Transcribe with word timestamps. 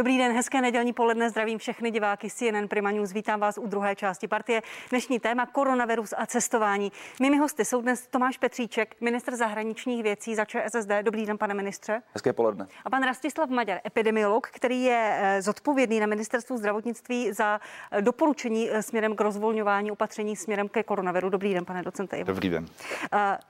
Dobrý 0.00 0.18
den, 0.18 0.32
hezké 0.32 0.60
nedělní 0.60 0.92
poledne, 0.92 1.30
zdravím 1.30 1.58
všechny 1.58 1.90
diváky 1.90 2.30
CNN 2.30 2.68
Prima 2.68 2.90
News. 2.90 3.12
Vítám 3.12 3.40
vás 3.40 3.58
u 3.58 3.66
druhé 3.66 3.96
části 3.96 4.28
partie. 4.28 4.62
Dnešní 4.90 5.20
téma 5.20 5.46
koronavirus 5.46 6.14
a 6.16 6.26
cestování. 6.26 6.92
Mými 7.20 7.38
hosty 7.38 7.64
jsou 7.64 7.80
dnes 7.80 8.06
Tomáš 8.06 8.38
Petříček, 8.38 8.96
ministr 9.00 9.36
zahraničních 9.36 10.02
věcí 10.02 10.34
za 10.34 10.44
ČSSD. 10.44 10.90
Dobrý 11.02 11.26
den, 11.26 11.38
pane 11.38 11.54
ministře. 11.54 12.02
Hezké 12.14 12.32
poledne. 12.32 12.66
A 12.84 12.90
pan 12.90 13.02
Rastislav 13.02 13.48
Maďar, 13.50 13.80
epidemiolog, 13.86 14.46
který 14.46 14.82
je 14.82 15.18
eh, 15.20 15.42
zodpovědný 15.42 16.00
na 16.00 16.06
ministerstvu 16.06 16.56
zdravotnictví 16.56 17.32
za 17.32 17.60
eh, 17.90 18.02
doporučení 18.02 18.70
eh, 18.70 18.82
směrem 18.82 19.16
k 19.16 19.20
rozvolňování 19.20 19.90
opatření 19.90 20.36
směrem 20.36 20.68
ke 20.68 20.82
koronaviru. 20.82 21.28
Dobrý 21.28 21.54
den, 21.54 21.64
pane 21.64 21.82
docente. 21.82 22.24
Dobrý 22.24 22.48
den. 22.48 22.66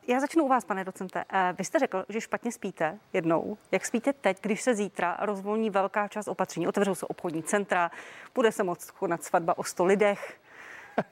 Já 0.07 0.21
začnu 0.21 0.45
u 0.45 0.49
vás, 0.49 0.65
pane 0.65 0.85
docente. 0.85 1.25
Vy 1.59 1.65
jste 1.65 1.79
řekl, 1.79 2.05
že 2.09 2.21
špatně 2.21 2.53
spíte 2.53 2.99
jednou. 3.13 3.59
Jak 3.73 3.87
spíte 3.87 4.13
teď, 4.13 4.39
když 4.41 4.63
se 4.63 4.75
zítra 4.75 5.17
rozvolní 5.21 5.71
velká 5.71 6.09
část 6.09 6.29
opatření? 6.41 6.69
Otevřou 6.69 6.95
se 6.95 7.07
obchodní 7.07 7.43
centra, 7.43 7.91
bude 8.35 8.53
se 8.53 8.65
moct 8.65 8.91
konat 8.91 9.25
svatba 9.25 9.59
o 9.59 9.65
100 9.65 9.85
lidech. 9.85 10.35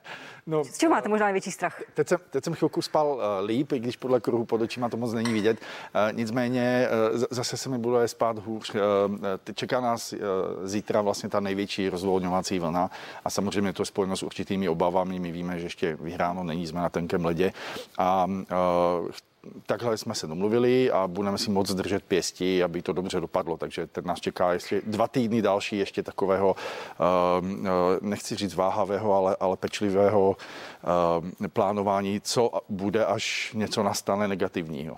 No, 0.47 0.63
Z 0.63 0.77
čeho 0.77 0.89
máte 0.89 1.09
možná 1.09 1.25
největší 1.25 1.51
strach? 1.51 1.81
Teď 1.93 2.07
jsem, 2.07 2.17
teď 2.29 2.43
jsem 2.43 2.53
chvilku 2.53 2.81
spal 2.81 3.07
uh, 3.07 3.45
líp, 3.45 3.71
i 3.71 3.79
když 3.79 3.97
podle 3.97 4.19
kruhu 4.19 4.45
pod 4.45 4.61
očima 4.61 4.89
to 4.89 4.97
moc 4.97 5.13
není 5.13 5.33
vidět. 5.33 5.57
Uh, 5.59 6.17
nicméně 6.17 6.87
uh, 7.13 7.23
zase 7.31 7.57
se 7.57 7.69
mi 7.69 7.77
bude 7.77 8.07
spát 8.07 8.39
hůř. 8.39 8.75
Uh, 8.75 8.79
čeká 9.53 9.81
nás 9.81 10.13
uh, 10.13 10.19
zítra 10.63 11.01
vlastně 11.01 11.29
ta 11.29 11.39
největší 11.39 11.89
rozvolňovací 11.89 12.59
vlna 12.59 12.89
a 13.25 13.29
samozřejmě 13.29 13.73
to 13.73 13.81
je 13.81 13.85
spojeno 13.85 14.17
s 14.17 14.23
určitými 14.23 14.69
obavami. 14.69 15.19
My 15.19 15.31
víme, 15.31 15.59
že 15.59 15.65
ještě 15.65 15.95
vyhráno 15.95 16.43
není, 16.43 16.67
jsme 16.67 16.81
na 16.81 16.89
tenkém 16.89 17.25
ledě 17.25 17.53
a 17.97 18.25
uh, 18.25 19.09
takhle 19.65 19.97
jsme 19.97 20.15
se 20.15 20.27
domluvili 20.27 20.91
a 20.91 21.07
budeme 21.07 21.37
si 21.37 21.51
moc 21.51 21.73
držet 21.73 22.03
pěstí, 22.03 22.63
aby 22.63 22.81
to 22.81 22.93
dobře 22.93 23.19
dopadlo. 23.19 23.57
Takže 23.57 23.87
teď 23.87 24.05
nás 24.05 24.19
čeká 24.19 24.53
ještě 24.53 24.81
dva 24.85 25.07
týdny 25.07 25.41
další 25.41 25.77
ještě 25.77 26.03
takového, 26.03 26.55
ehm, 27.39 27.67
eh, 27.67 27.69
nechci 28.01 28.35
říct 28.35 28.55
váhavého, 28.55 29.13
ale, 29.13 29.35
ale 29.39 29.57
pečlivého 29.57 30.37
ehm, 30.83 31.31
plánování, 31.53 32.21
co 32.21 32.51
bude, 32.69 33.05
až 33.05 33.53
něco 33.53 33.83
nastane 33.83 34.27
negativního. 34.27 34.97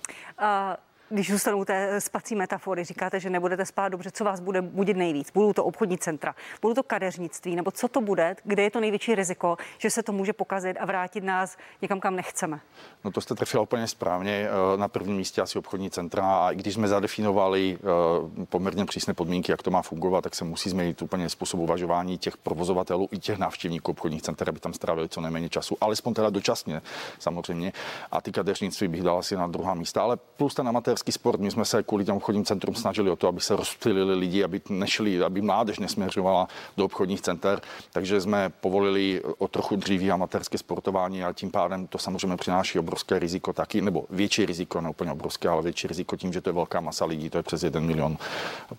Když 1.12 1.32
zůstanu 1.32 1.66
té 1.66 2.02
spací 2.02 2.36
metafory, 2.36 2.84
říkáte, 2.84 3.20
že 3.20 3.30
nebudete 3.30 3.66
spát 3.66 3.90
dobře, 3.90 4.12
co 4.12 4.24
vás 4.24 4.40
bude 4.40 4.62
budit 4.62 4.98
nejvíc? 4.98 5.32
Budou 5.34 5.54
to 5.54 5.66
obchodní 5.66 5.98
centra, 5.98 6.36
budou 6.62 6.74
to 6.74 6.84
kadeřnictví, 6.84 7.56
nebo 7.56 7.72
co 7.72 7.88
to 7.88 8.02
bude, 8.02 8.36
kde 8.44 8.64
je 8.64 8.72
to 8.72 8.80
největší 8.80 9.16
riziko, 9.16 9.58
že 9.78 9.90
se 9.90 10.04
to 10.04 10.12
může 10.12 10.34
pokazit 10.34 10.78
a 10.80 10.86
vrátit 10.86 11.24
nás 11.24 11.58
někam, 11.82 12.00
kam 12.00 12.16
nechceme? 12.16 12.60
No 13.04 13.12
to 13.12 13.22
jste 13.22 13.36
trefila 13.36 13.64
úplně 13.64 13.88
správně. 13.88 14.32
Eh, 14.32 14.78
na 14.78 14.88
prvním 14.88 15.18
místě 15.18 15.42
asi 15.42 15.60
obchodní 15.60 15.90
centra 15.90 16.36
a 16.36 16.52
i 16.52 16.56
když 16.56 16.74
jsme 16.74 16.88
zadefinovali 16.88 17.78
eh, 17.80 18.46
poměrně 18.46 18.86
přísné 18.86 19.14
podmínky, 19.14 19.52
jak 19.52 19.64
to 19.64 19.72
má 19.72 19.82
fungovat, 19.82 20.22
tak 20.22 20.36
se 20.36 20.46
musí 20.46 20.70
změnit 20.70 21.02
úplně 21.02 21.30
způsob 21.30 21.60
uvažování 21.60 22.18
těch 22.18 22.38
provozovatelů 22.38 23.08
i 23.12 23.20
těch 23.20 23.38
návštěvníků 23.38 23.92
obchodních 23.92 24.22
center, 24.22 24.50
aby 24.50 24.60
tam 24.60 24.74
strávili 24.74 25.10
co 25.10 25.22
nejméně 25.22 25.50
času, 25.50 25.78
alespoň 25.82 26.14
teda 26.14 26.30
dočasně 26.30 26.82
samozřejmě. 27.20 27.74
A 28.12 28.22
ty 28.22 28.32
kadeřnictví 28.32 28.88
bych 28.88 29.04
dal 29.04 29.18
asi 29.18 29.36
na 29.36 29.48
druhá 29.48 29.74
místa, 29.74 30.02
ale 30.02 30.18
plus 30.18 30.54
ten 30.54 30.68
amatér 30.68 30.98
amatérský 31.02 31.12
sport. 31.12 31.40
My 31.40 31.52
jsme 31.52 31.66
se 31.66 31.84
kvůli 31.84 32.06
těm 32.06 32.16
obchodním 32.16 32.46
centrum 32.46 32.76
snažili 32.76 33.10
o 33.10 33.16
to, 33.16 33.28
aby 33.28 33.42
se 33.42 33.56
rozptylili 33.56 34.16
lidi, 34.16 34.44
aby 34.44 34.62
nešli, 34.70 35.24
aby 35.24 35.42
mládež 35.42 35.80
nesměřovala 35.80 36.48
do 36.78 36.86
obchodních 36.86 37.22
center. 37.22 37.62
Takže 37.92 38.22
jsme 38.22 38.50
povolili 38.50 39.22
o 39.38 39.48
trochu 39.48 39.76
dříví 39.76 40.12
amatérské 40.12 40.58
sportování 40.58 41.24
a 41.24 41.34
tím 41.34 41.52
pádem 41.52 41.88
to 41.88 41.98
samozřejmě 41.98 42.38
přináší 42.38 42.80
obrovské 42.80 43.20
riziko 43.20 43.54
taky, 43.54 43.82
nebo 43.82 44.06
větší 44.10 44.46
riziko, 44.46 44.82
ne 44.82 44.90
úplně 44.90 45.12
obrovské, 45.12 45.50
ale 45.50 45.62
větší 45.62 45.88
riziko 45.88 46.16
tím, 46.16 46.34
že 46.34 46.42
to 46.42 46.50
je 46.50 46.54
velká 46.54 46.82
masa 46.82 47.06
lidí, 47.06 47.30
to 47.30 47.38
je 47.38 47.44
přes 47.44 47.64
jeden 47.64 47.86
milion 47.86 48.18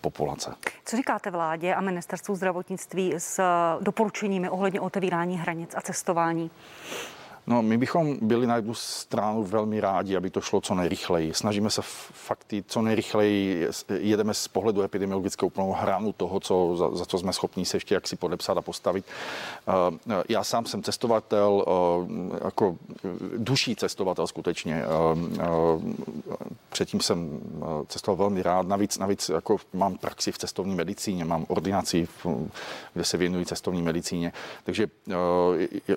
populace. 0.01 0.55
Co 0.85 0.97
říkáte 0.97 1.31
vládě 1.31 1.75
a 1.75 1.81
ministerstvu 1.81 2.35
zdravotnictví 2.35 3.13
s 3.17 3.41
doporučeními 3.81 4.49
ohledně 4.49 4.81
otevírání 4.81 5.37
hranic 5.37 5.75
a 5.75 5.81
cestování? 5.81 6.51
No, 7.47 7.61
my 7.61 7.77
bychom 7.77 8.17
byli 8.21 8.47
na 8.47 8.55
jednu 8.55 8.73
stranu 8.73 9.43
velmi 9.43 9.79
rádi, 9.79 10.17
aby 10.17 10.29
to 10.29 10.41
šlo 10.41 10.61
co 10.61 10.75
nejrychleji. 10.75 11.33
Snažíme 11.33 11.69
se 11.69 11.81
fakty 12.13 12.63
co 12.67 12.81
nejrychleji, 12.81 13.67
jedeme 13.99 14.33
z 14.33 14.47
pohledu 14.47 14.81
epidemiologického 14.81 15.47
úplnou 15.47 15.71
hranu 15.71 16.13
toho, 16.13 16.39
co, 16.39 16.75
za, 16.75 16.95
za 16.95 17.05
co 17.05 17.17
jsme 17.17 17.33
schopni 17.33 17.65
se 17.65 17.77
ještě 17.77 17.95
jaksi 17.95 18.15
podepsat 18.15 18.57
a 18.57 18.61
postavit. 18.61 19.05
Uh, 19.67 20.13
já 20.29 20.43
sám 20.43 20.65
jsem 20.65 20.83
cestovatel, 20.83 21.65
uh, 21.67 22.37
jako 22.43 22.77
duší 23.37 23.75
cestovatel 23.75 24.27
skutečně. 24.27 24.83
Uh, 24.85 25.81
předtím 26.69 27.01
jsem 27.01 27.39
cestoval 27.87 28.17
velmi 28.17 28.43
rád, 28.43 28.67
navíc, 28.67 28.97
navíc 28.97 29.29
jako 29.29 29.57
mám 29.73 29.97
praxi 29.97 30.31
v 30.31 30.37
cestovní 30.37 30.75
medicíně, 30.75 31.25
mám 31.25 31.45
ordinaci, 31.47 32.07
kde 32.93 33.03
se 33.03 33.17
věnují 33.17 33.45
cestovní 33.45 33.81
medicíně, 33.81 34.33
takže 34.63 34.87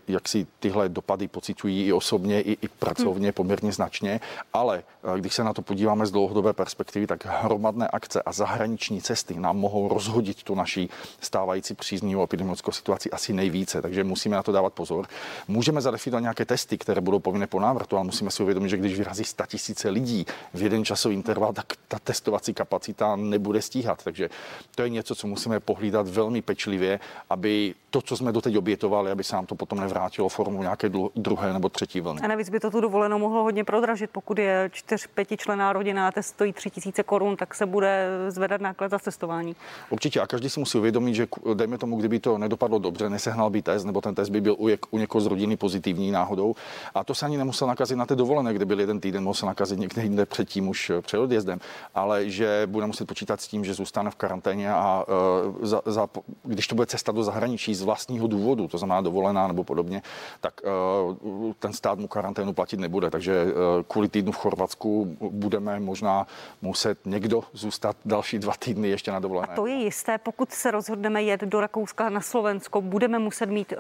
jak 0.09 0.29
si 0.29 0.47
tyhle 0.61 0.89
dopady 0.89 1.29
pocitují 1.37 1.87
i 1.87 1.93
osobně, 1.93 2.41
i, 2.41 2.53
i 2.53 2.69
pracovně 2.69 3.33
poměrně 3.33 3.73
značně, 3.73 4.21
ale 4.53 4.83
eh, 5.15 5.21
když 5.21 5.35
se 5.35 5.45
na 5.45 5.53
to 5.53 5.63
podíváme 5.63 6.07
z 6.07 6.11
dlouhodobé 6.11 6.53
perspektivy, 6.53 7.07
tak 7.07 7.27
hromadné 7.27 7.89
akce 7.89 8.23
a 8.23 8.33
zahraniční 8.33 9.03
cesty 9.03 9.35
nám 9.37 9.57
mohou 9.57 9.89
rozhodit 9.89 10.43
tu 10.43 10.55
naší 10.55 10.91
stávající 11.21 11.75
příznivou 11.75 12.25
epidemiologickou 12.25 12.73
situaci 12.73 13.11
asi 13.11 13.33
nejvíce, 13.33 13.83
takže 13.83 14.05
musíme 14.05 14.37
na 14.37 14.43
to 14.43 14.53
dávat 14.53 14.73
pozor. 14.73 15.07
Můžeme 15.49 15.81
zadefinovat 15.81 16.21
nějaké 16.21 16.45
testy, 16.45 16.79
které 16.79 17.01
budou 17.01 17.19
povinné 17.19 17.47
po 17.47 17.61
návratu, 17.61 17.97
ale 17.97 18.05
musíme 18.05 18.31
si 18.31 18.43
uvědomit, 18.43 18.69
že 18.69 18.77
když 18.77 18.99
vyrazí 18.99 19.25
100 19.25 19.47
tisíce 19.47 19.91
lidí 19.91 20.27
v 20.55 20.63
jeden 20.63 20.85
časový 20.85 21.15
interval, 21.15 21.53
tak 21.53 21.67
ta 21.89 21.99
testovací 21.99 22.55
kapacita 22.55 23.17
nebude 23.17 23.63
stíhat. 23.63 24.05
Takže 24.05 24.31
to 24.75 24.83
je 24.83 24.89
něco, 24.89 25.15
co 25.15 25.27
musíme 25.27 25.61
pohlídat 25.61 26.09
velmi 26.09 26.43
pečlivě, 26.43 27.01
aby 27.31 27.75
to, 27.97 28.03
co 28.03 28.17
jsme 28.17 28.33
doteď 28.33 28.57
obětovali, 28.57 29.11
aby 29.11 29.25
se 29.25 29.37
nám 29.37 29.47
to 29.47 29.55
potom 29.55 29.81
nevrátilo 29.81 30.29
formou 30.29 30.63
nějaké 30.63 30.91
druhé 31.17 31.53
nebo 31.53 31.69
třetí 31.69 32.01
vlny. 32.01 32.21
A 32.21 32.27
navíc 32.27 32.49
by 32.51 32.61
to 32.61 32.71
tu 32.71 32.81
dovolenou 32.81 33.19
mohlo 33.19 33.43
hodně 33.43 33.65
prodražit. 33.65 34.11
Pokud 34.11 34.39
je 34.39 34.71
čtyř, 34.73 35.07
pětičlená 35.07 35.73
rodina 35.73 36.09
a 36.09 36.13
test 36.13 36.27
stojí 36.27 36.53
tři 36.53 36.71
tisíce 36.71 37.03
korun, 37.03 37.37
tak 37.37 37.55
se 37.55 37.67
bude 37.67 38.09
zvedat 38.29 38.61
náklad 38.61 38.91
za 38.91 38.99
cestování. 38.99 39.57
Určitě 39.91 40.21
a 40.21 40.27
každý 40.27 40.51
si 40.51 40.61
musí 40.61 40.79
uvědomit, 40.79 41.15
že 41.15 41.27
dejme 41.55 41.79
tomu, 41.79 41.97
kdyby 41.97 42.21
to 42.21 42.39
nedopadlo 42.39 42.79
dobře, 42.79 43.11
nesehnal 43.11 43.51
by 43.51 43.63
test, 43.63 43.85
nebo 43.85 44.01
ten 44.01 44.15
test 44.15 44.29
by 44.29 44.41
byl 44.41 44.57
u, 44.59 44.69
u 44.91 44.99
někoho 44.99 45.23
z 45.23 45.27
rodiny 45.27 45.57
pozitivní 45.57 46.11
náhodou. 46.11 46.55
A 46.95 47.05
to 47.05 47.15
se 47.15 47.27
ani 47.27 47.37
nemusel 47.39 47.69
nakazit 47.69 47.99
na 47.99 48.07
té 48.07 48.17
dovolené, 48.17 48.55
kde 48.55 48.65
byl 48.65 48.81
jeden 48.81 49.01
týden, 49.01 49.25
mohl 49.25 49.35
se 49.35 49.47
nakazit 49.47 49.79
někde 49.79 50.03
jinde 50.03 50.27
předtím 50.27 50.69
už 50.69 50.91
eh, 50.91 51.03
před 51.03 51.19
odjezdem, 51.19 51.59
ale 51.95 52.29
že 52.29 52.63
bude 52.67 52.87
muset 52.87 53.09
počítat 53.09 53.41
s 53.41 53.49
tím, 53.49 53.65
že 53.65 53.75
zůstane 53.75 54.11
v 54.11 54.15
karanténě 54.15 54.73
a 54.73 55.05
uh, 55.09 55.65
za, 55.67 55.83
za, 55.87 56.09
když 56.43 56.67
to 56.67 56.75
bude 56.75 56.87
cesta 56.87 57.13
do 57.13 57.25
zahraničí 57.25 57.75
vlastního 57.87 58.27
důvodu, 58.27 58.69
to 58.69 58.79
znamená 58.79 59.01
dovolená 59.01 59.49
nebo 59.49 59.65
podobně, 59.65 60.03
tak 60.41 60.61
uh, 60.65 61.53
ten 61.59 61.73
stát 61.73 61.99
mu 61.99 62.09
karanténu 62.09 62.53
platit 62.53 62.81
nebude. 62.81 63.11
Takže 63.11 63.47
eh, 63.49 63.85
kvůli 63.89 64.09
týdnu 64.09 64.33
v 64.33 64.37
Chorvatsku 64.37 65.17
budeme 65.31 65.81
možná 65.81 66.27
muset 66.63 66.99
někdo 67.07 67.43
zůstat 67.53 67.97
další 68.05 68.39
dva 68.39 68.53
týdny 68.59 68.89
ještě 68.89 69.11
na 69.13 69.21
dovolené. 69.21 69.53
A 69.53 69.57
to 69.57 69.67
je 69.67 69.75
jisté, 69.75 70.19
pokud 70.19 70.53
se 70.53 70.71
rozhodneme 70.71 71.23
jet 71.23 71.41
do 71.41 71.61
Rakouska 71.61 72.09
na 72.09 72.21
Slovensko, 72.21 72.81
budeme 72.81 73.19
muset 73.19 73.47
mít 73.47 73.73
uh, 73.73 73.79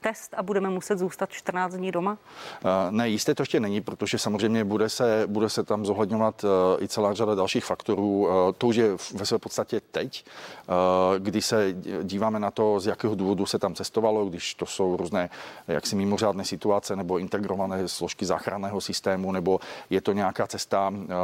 test 0.00 0.34
a 0.36 0.42
budeme 0.42 0.70
muset 0.70 0.98
zůstat 0.98 1.30
14 1.30 1.74
dní 1.74 1.92
doma? 1.92 2.12
Uh, 2.12 2.70
ne, 2.90 3.08
jisté 3.08 3.34
to 3.34 3.42
ještě 3.42 3.60
není, 3.60 3.80
protože 3.80 4.18
samozřejmě 4.18 4.64
bude 4.64 4.88
se, 4.88 5.24
bude 5.26 5.48
se 5.48 5.62
tam 5.64 5.86
zohledňovat 5.86 6.44
uh, 6.44 6.50
i 6.82 6.88
celá 6.88 7.14
řada 7.14 7.34
dalších 7.34 7.64
faktorů. 7.64 8.20
Uh, 8.20 8.28
to 8.58 8.66
už 8.66 8.76
je 8.76 8.96
ve 9.14 9.26
své 9.26 9.38
podstatě 9.38 9.80
teď, 9.80 10.24
uh, 10.68 10.74
kdy 11.18 11.42
se 11.42 11.74
díváme 12.02 12.38
na 12.40 12.50
to, 12.50 12.80
z 12.80 12.86
jakého 12.86 13.14
důvodu 13.14 13.46
se 13.48 13.58
tam 13.58 13.74
cestovalo, 13.74 14.26
když 14.26 14.54
to 14.54 14.66
jsou 14.66 14.96
různé 14.96 15.30
jaksi 15.68 15.96
mimořádné 15.96 16.44
situace, 16.44 16.96
nebo 16.96 17.18
integrované 17.18 17.88
složky 17.88 18.26
záchranného 18.26 18.80
systému, 18.80 19.32
nebo 19.32 19.60
je 19.90 20.00
to 20.00 20.12
nějaká 20.12 20.46
cesta, 20.46 20.92
eh, 20.94 21.14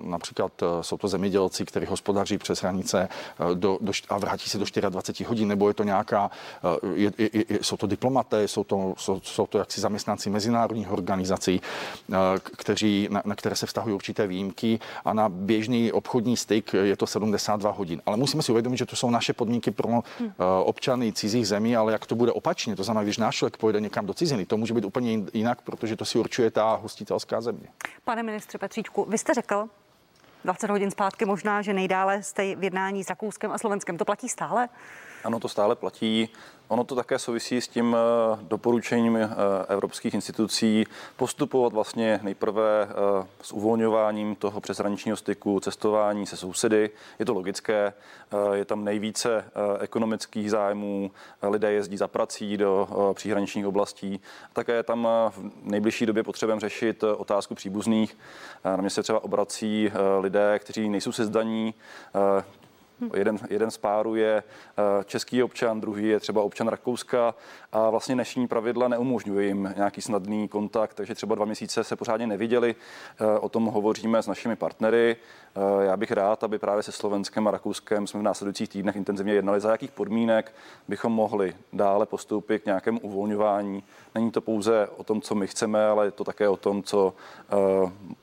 například 0.00 0.52
eh, 0.62 0.66
jsou 0.80 0.96
to 0.96 1.08
zemědělci, 1.08 1.64
kteří 1.64 1.86
hospodaří 1.86 2.38
přes 2.38 2.62
hranice 2.62 3.08
eh, 3.08 3.54
do, 3.54 3.78
do, 3.80 3.92
a 4.08 4.18
vrátí 4.18 4.50
se 4.50 4.58
do 4.58 4.64
24 4.88 5.28
hodin, 5.28 5.48
nebo 5.48 5.68
je 5.68 5.74
to 5.74 5.84
nějaká, 5.84 6.30
je, 6.94 7.12
je, 7.18 7.30
je, 7.32 7.58
jsou 7.62 7.76
to 7.76 7.86
diplomaté, 7.86 8.48
jsou 8.48 8.64
to, 8.64 8.94
jsou, 8.98 9.20
jsou 9.20 9.46
to 9.46 9.58
jaksi 9.58 9.80
zaměstnanci 9.80 10.30
mezinárodních 10.30 10.90
organizací, 10.90 11.60
kteří, 12.42 13.08
na, 13.10 13.22
na 13.24 13.34
které 13.34 13.56
se 13.56 13.66
vztahují 13.66 13.94
určité 13.94 14.26
výjimky 14.26 14.78
a 15.04 15.12
na 15.12 15.28
běžný 15.28 15.92
obchodní 15.92 16.36
styk 16.36 16.72
je 16.72 16.96
to 16.96 17.06
72 17.06 17.70
hodin. 17.70 18.02
Ale 18.06 18.16
musíme 18.16 18.42
si 18.42 18.52
uvědomit, 18.52 18.76
že 18.76 18.86
to 18.86 18.96
jsou 18.96 19.10
naše 19.10 19.32
podmínky 19.32 19.70
pro 19.70 19.88
hmm. 19.88 20.02
občany 20.64 21.12
cizích 21.12 21.48
zemí, 21.48 21.57
ale 21.76 21.92
jak 21.92 22.06
to 22.06 22.14
bude 22.14 22.32
opačně, 22.32 22.76
to 22.76 22.84
znamená, 22.84 23.04
když 23.04 23.18
náš 23.18 23.36
člověk 23.36 23.56
pojede 23.56 23.80
někam 23.80 24.06
do 24.06 24.14
ciziny, 24.14 24.46
to 24.46 24.56
může 24.56 24.74
být 24.74 24.84
úplně 24.84 25.22
jinak, 25.32 25.62
protože 25.62 25.96
to 25.96 26.04
si 26.04 26.18
určuje 26.18 26.50
ta 26.50 26.74
hostitelská 26.74 27.40
země. 27.40 27.68
Pane 28.04 28.22
ministře 28.22 28.58
Petříčku, 28.58 29.06
vy 29.08 29.18
jste 29.18 29.34
řekl 29.34 29.68
20 30.44 30.70
hodin 30.70 30.90
zpátky 30.90 31.24
možná, 31.24 31.62
že 31.62 31.72
nejdále 31.72 32.22
jste 32.22 32.56
v 32.56 32.64
jednání 32.64 33.04
s 33.04 33.08
Rakouskem 33.08 33.52
a 33.52 33.58
Slovenskem. 33.58 33.98
To 33.98 34.04
platí 34.04 34.28
stále? 34.28 34.68
Ano, 35.24 35.40
to 35.40 35.48
stále 35.48 35.76
platí. 35.76 36.28
Ono 36.68 36.84
to 36.84 36.94
také 36.94 37.18
souvisí 37.18 37.60
s 37.60 37.68
tím 37.68 37.96
eh, 37.96 38.38
doporučením 38.42 39.16
eh, 39.16 39.28
evropských 39.68 40.14
institucí 40.14 40.86
postupovat 41.16 41.72
vlastně 41.72 42.20
nejprve 42.22 42.82
eh, 42.82 43.26
s 43.42 43.52
uvolňováním 43.52 44.34
toho 44.34 44.60
přeshraničního 44.60 45.16
styku, 45.16 45.60
cestování 45.60 46.26
se 46.26 46.36
sousedy. 46.36 46.90
Je 47.18 47.24
to 47.24 47.34
logické, 47.34 47.92
je 48.52 48.64
tam 48.64 48.84
nejvíce 48.84 49.44
ekonomických 49.80 50.50
zájmů, 50.50 51.10
lidé 51.42 51.72
jezdí 51.72 51.96
za 51.96 52.08
prací 52.08 52.56
do 52.56 52.88
příhraničních 53.14 53.66
oblastí. 53.66 54.20
Také 54.52 54.82
tam 54.82 55.08
v 55.30 55.50
nejbližší 55.62 56.06
době 56.06 56.22
potřebujeme 56.22 56.60
řešit 56.60 57.04
otázku 57.04 57.54
příbuzných. 57.54 58.18
Na 58.64 58.76
mě 58.76 58.90
se 58.90 59.02
třeba 59.02 59.24
obrací 59.24 59.92
lidé, 60.20 60.58
kteří 60.58 60.88
nejsou 60.88 61.12
sezdaní, 61.12 61.74
Jeden, 63.14 63.38
jeden 63.50 63.70
z 63.70 63.78
párů 63.78 64.14
je 64.14 64.42
eh, 64.42 65.04
český 65.04 65.42
občan, 65.42 65.80
druhý 65.80 66.08
je 66.08 66.20
třeba 66.20 66.42
občan 66.42 66.68
Rakouska 66.68 67.34
a 67.72 67.90
vlastně 67.90 68.14
dnešní 68.14 68.48
pravidla 68.48 68.88
neumožňují 68.88 69.46
jim 69.46 69.74
nějaký 69.76 70.02
snadný 70.02 70.48
kontakt, 70.48 70.94
takže 70.94 71.14
třeba 71.14 71.34
dva 71.34 71.44
měsíce 71.44 71.84
se 71.84 71.96
pořádně 71.96 72.26
neviděli. 72.26 72.74
Eh, 73.20 73.38
o 73.38 73.48
tom 73.48 73.64
hovoříme 73.64 74.22
s 74.22 74.26
našimi 74.26 74.56
partnery. 74.56 75.16
Eh, 75.56 75.84
já 75.84 75.96
bych 75.96 76.12
rád, 76.12 76.44
aby 76.44 76.58
právě 76.58 76.82
se 76.82 76.92
Slovenskem 76.92 77.48
a 77.48 77.50
Rakouskem 77.50 78.06
jsme 78.06 78.20
v 78.20 78.22
následujících 78.22 78.68
týdnech 78.68 78.96
intenzivně 78.96 79.32
jednali, 79.32 79.60
za 79.60 79.70
jakých 79.70 79.90
podmínek 79.90 80.54
bychom 80.88 81.12
mohli 81.12 81.54
dále 81.72 82.06
postoupit 82.06 82.62
k 82.62 82.66
nějakému 82.66 83.00
uvolňování. 83.00 83.82
Není 84.18 84.30
to 84.30 84.40
pouze 84.40 84.88
o 84.96 85.04
tom, 85.04 85.20
co 85.20 85.34
my 85.34 85.46
chceme, 85.46 85.86
ale 85.86 86.06
je 86.06 86.10
to 86.10 86.24
také 86.24 86.48
o 86.48 86.56
tom, 86.56 86.82
co 86.82 87.14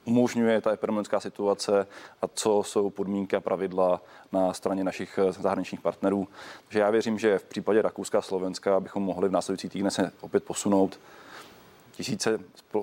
umožňuje 0.05 0.61
ta 0.61 0.73
epidemiologická 0.73 1.19
situace 1.19 1.87
a 2.21 2.27
co 2.27 2.63
jsou 2.63 2.89
podmínky 2.89 3.35
a 3.35 3.39
pravidla 3.41 4.01
na 4.31 4.53
straně 4.53 4.83
našich 4.83 5.19
eh, 5.21 5.31
zahraničních 5.31 5.81
partnerů. 5.81 6.27
Takže 6.67 6.79
já 6.79 6.89
věřím, 6.89 7.19
že 7.19 7.39
v 7.39 7.43
případě 7.43 7.81
Rakouska 7.81 8.17
a 8.17 8.21
Slovenska 8.21 8.79
bychom 8.79 9.03
mohli 9.03 9.29
v 9.29 9.31
následujících 9.31 9.71
týdnech 9.71 9.93
se 9.93 10.11
opět 10.21 10.43
posunout 10.43 10.99
tisíce 11.95 12.39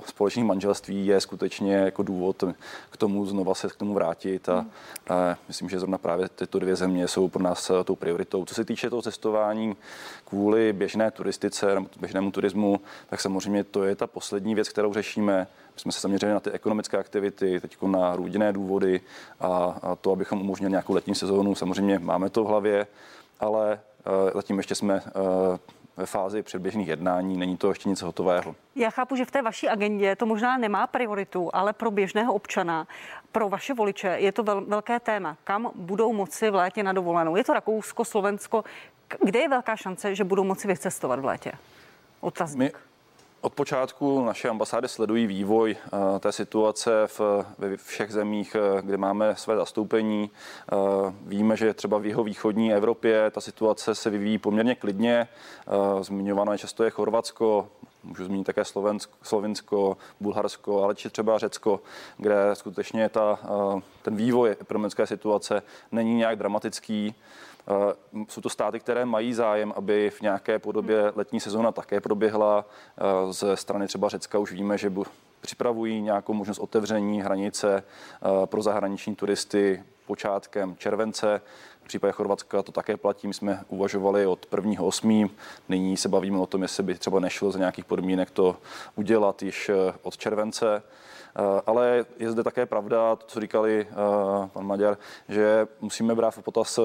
společných 0.07 0.45
manželství 0.45 1.07
je 1.07 1.21
skutečně 1.21 1.75
jako 1.75 2.03
důvod 2.03 2.45
k 2.91 2.97
tomu 2.97 3.27
znova 3.27 3.55
se 3.55 3.69
k 3.69 3.77
tomu 3.77 3.95
vrátit 3.95 4.49
a, 4.49 4.67
a 5.09 5.37
myslím, 5.49 5.69
že 5.69 5.79
zrovna 5.79 5.99
právě 5.99 6.29
tyto 6.29 6.59
dvě 6.59 6.77
země 6.77 7.09
jsou 7.09 7.29
pro 7.29 7.43
nás 7.43 7.71
eh, 7.71 7.85
tou 7.85 7.97
prioritou. 7.97 8.45
Co 8.45 8.55
se 8.55 8.65
týče 8.65 8.91
toho 8.91 9.03
cestování 9.03 9.77
kvůli 10.25 10.73
běžné 10.73 11.11
turistice, 11.11 11.77
běžnému 12.01 12.31
turismu, 12.31 12.81
tak 13.11 13.21
samozřejmě 13.21 13.65
to 13.65 13.85
je 13.85 13.97
ta 13.97 14.07
poslední 14.07 14.55
věc, 14.55 14.69
kterou 14.69 14.93
řešíme. 14.93 15.47
My 15.75 15.81
jsme 15.81 15.93
se 15.93 16.01
zaměřili 16.01 16.33
na 16.33 16.41
ty 16.41 16.51
ekonomické 16.51 16.99
aktivity, 16.99 17.61
teď 17.61 17.83
na 17.83 18.17
růdinné 18.17 18.53
důvody 18.53 19.01
a, 19.41 19.49
a 19.83 19.97
to, 19.97 20.13
abychom 20.13 20.41
umožnili 20.41 20.71
nějakou 20.71 20.95
letní 20.95 21.15
sezónu. 21.15 21.55
Samozřejmě 21.55 21.99
máme 21.99 22.31
to 22.31 22.45
v 22.45 22.47
hlavě, 22.47 22.87
ale 23.41 23.81
uh, 24.07 24.31
zatím 24.35 24.57
ještě 24.57 24.75
jsme 24.75 24.95
uh, 24.95 25.59
ve 25.97 26.07
fázi 26.07 26.43
předběžných 26.43 26.89
jednání, 26.89 27.37
není 27.37 27.57
to 27.57 27.69
ještě 27.69 27.89
nic 27.89 28.03
hotového. 28.03 28.55
Já 28.77 28.91
chápu, 28.91 29.17
že 29.17 29.25
v 29.25 29.31
té 29.31 29.43
vaší 29.43 29.69
agendě 29.69 30.17
to 30.17 30.27
možná 30.27 30.59
nemá 30.59 30.87
prioritu, 30.87 31.51
ale 31.53 31.73
pro 31.73 31.91
běžného 31.91 32.35
občana, 32.35 32.87
pro 33.33 33.49
vaše 33.49 33.75
voliče 33.75 34.09
je 34.09 34.33
to 34.33 34.43
vel, 34.43 34.65
velké 34.65 35.01
téma. 35.01 35.37
Kam 35.45 35.71
budou 35.75 36.13
moci 36.13 36.51
v 36.51 36.55
létě 36.55 36.83
na 36.83 36.93
dovolenou? 36.93 37.37
Je 37.37 37.45
to 37.45 37.55
Rakousko, 37.55 38.05
Slovensko? 38.05 38.65
Kde 39.21 39.41
je 39.41 39.49
velká 39.49 39.77
šance, 39.77 40.15
že 40.15 40.25
budou 40.25 40.45
moci 40.45 40.69
vycestovat 40.69 41.21
v 41.21 41.25
létě? 41.25 41.53
Otazník. 42.21 42.73
My 42.73 42.92
od 43.43 43.55
počátku 43.55 44.25
naše 44.25 44.49
ambasády 44.49 44.89
sledují 44.89 45.27
vývoj 45.27 45.77
eh, 45.77 46.19
té 46.19 46.33
situace 46.33 46.91
v, 47.07 47.21
ve 47.59 47.77
všech 47.77 48.13
zemích, 48.13 48.57
eh, 48.57 48.83
kde 48.83 48.97
máme 48.97 49.37
své 49.37 49.57
zastoupení. 49.57 50.31
Eh, 50.31 50.77
víme, 51.27 51.57
že 51.57 51.75
třeba 51.75 51.99
v 51.99 52.07
jeho 52.07 52.25
východní 52.25 52.73
Evropě 52.73 53.31
ta 53.31 53.41
situace 53.41 53.95
se 53.95 54.11
vyvíjí 54.11 54.39
poměrně 54.39 54.75
klidně. 54.75 55.29
Zmiňováno 56.01 56.53
je 56.53 56.59
často 56.59 56.85
je 56.85 56.91
Chorvatsko, 56.91 57.69
můžu 58.05 58.25
zmínit 58.25 58.45
také 58.45 58.65
Slovensko, 58.65 59.13
Slovinsko, 59.23 59.97
Bulharsko, 60.21 60.85
ale 60.85 60.95
či 60.95 61.11
třeba 61.11 61.39
Řecko, 61.39 61.81
kde 62.17 62.35
skutečně 62.55 63.09
ta, 63.09 63.39
ten 64.03 64.17
vývoj 64.17 64.57
epidemické 64.61 65.07
situace 65.07 65.63
není 65.93 66.15
nějak 66.15 66.39
dramatický. 66.39 67.15
Eh, 67.69 68.25
jsou 68.29 68.41
to 68.41 68.49
státy, 68.49 68.81
které 68.81 69.05
mají 69.05 69.35
zájem, 69.35 69.73
aby 69.77 70.11
v 70.11 70.21
nějaké 70.21 70.59
podobě 70.59 71.13
letní 71.17 71.41
sezóna 71.41 71.73
také 71.73 72.01
proběhla. 72.01 72.65
Eh, 72.99 73.33
ze 73.33 73.57
strany 73.57 73.87
třeba 73.87 74.09
Řecka 74.09 74.39
už 74.39 74.53
víme, 74.53 74.79
že 74.79 74.93
připravují 75.41 76.03
nějakou 76.03 76.33
možnost 76.35 76.59
otevření 76.59 77.23
hranice 77.23 77.83
eh, 77.83 78.47
pro 78.47 78.63
zahraniční 78.63 79.17
turisty 79.17 79.83
počátkem 80.07 80.77
července. 80.77 81.41
V 81.83 81.85
případě 81.85 82.13
Chorvatska 82.13 82.63
to 82.63 82.73
také 82.73 82.97
platí. 82.97 83.27
My 83.29 83.35
jsme 83.35 83.65
uvažovali 83.69 84.27
od 84.27 84.47
1.8. 84.51 85.31
Nyní 85.69 85.97
se 85.97 86.09
bavíme 86.09 86.39
o 86.39 86.47
tom, 86.47 86.63
jestli 86.63 86.83
by 86.83 86.95
třeba 86.95 87.21
nešlo 87.21 87.51
za 87.51 87.59
nějakých 87.59 87.85
podmínek 87.85 88.31
to 88.31 88.57
udělat 88.97 89.43
již 89.43 89.71
od 90.03 90.17
července. 90.17 90.83
Ale 91.67 92.05
je 92.19 92.31
zde 92.31 92.43
také 92.43 92.67
pravda, 92.67 93.17
to, 93.17 93.27
co 93.27 93.41
říkali 93.41 93.87
pan 94.53 94.67
Maďar, 94.67 94.99
že 95.29 95.67
musíme 95.81 96.15
brát 96.15 96.31
v 96.31 96.43
potaz 96.43 96.79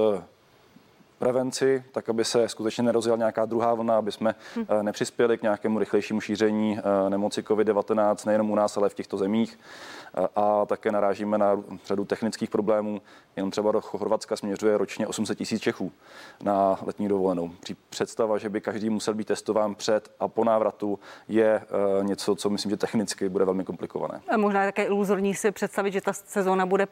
prevenci, 1.18 1.84
tak 1.92 2.10
aby 2.10 2.26
se 2.26 2.50
skutečně 2.50 2.84
nerozjela 2.84 3.18
nějaká 3.18 3.46
druhá 3.46 3.74
vlna, 3.74 3.98
aby 3.98 4.12
jsme 4.12 4.36
hm. 4.56 4.66
Eh, 4.70 4.84
nepřispěli 4.84 5.38
k 5.38 5.42
nějakému 5.42 5.80
rychlejšímu 5.80 6.22
šíření 6.22 6.80
eh, 6.80 7.10
nemoci 7.10 7.42
COVID-19 7.42 8.26
nejenom 8.26 8.52
u 8.52 8.56
nás, 8.56 8.78
ale 8.78 8.90
v 8.90 8.94
těchto 8.94 9.18
zemích 9.18 9.60
a 10.36 10.66
také 10.66 10.92
narážíme 10.92 11.38
na 11.38 11.62
řadu 11.86 12.06
technických 12.06 12.50
problémů. 12.50 13.02
Jenom 13.36 13.52
třeba 13.52 13.72
do 13.72 13.82
Chorvatska 13.82 14.36
směřuje 14.36 14.78
ročně 14.78 15.08
800 15.08 15.38
tisíc 15.38 15.62
Čechů 15.62 15.92
na 16.44 16.80
letní 16.86 17.08
dovolenou. 17.08 17.52
Představa, 17.90 18.38
že 18.38 18.50
by 18.50 18.62
každý 18.62 18.90
musel 18.90 19.14
být 19.14 19.28
testován 19.28 19.76
před 19.76 20.12
a 20.20 20.28
po 20.28 20.44
návratu, 20.44 21.00
je 21.28 21.62
něco, 22.02 22.36
co 22.36 22.50
myslím, 22.50 22.70
že 22.70 22.78
technicky 22.78 23.30
bude 23.30 23.46
velmi 23.46 23.64
komplikované. 23.64 24.22
A 24.30 24.38
možná 24.38 24.66
také 24.66 24.84
iluzorní 24.84 25.36
si 25.36 25.52
představit, 25.52 25.92
že 25.92 26.02
ta 26.02 26.14
sezóna 26.14 26.66
bude 26.66 26.88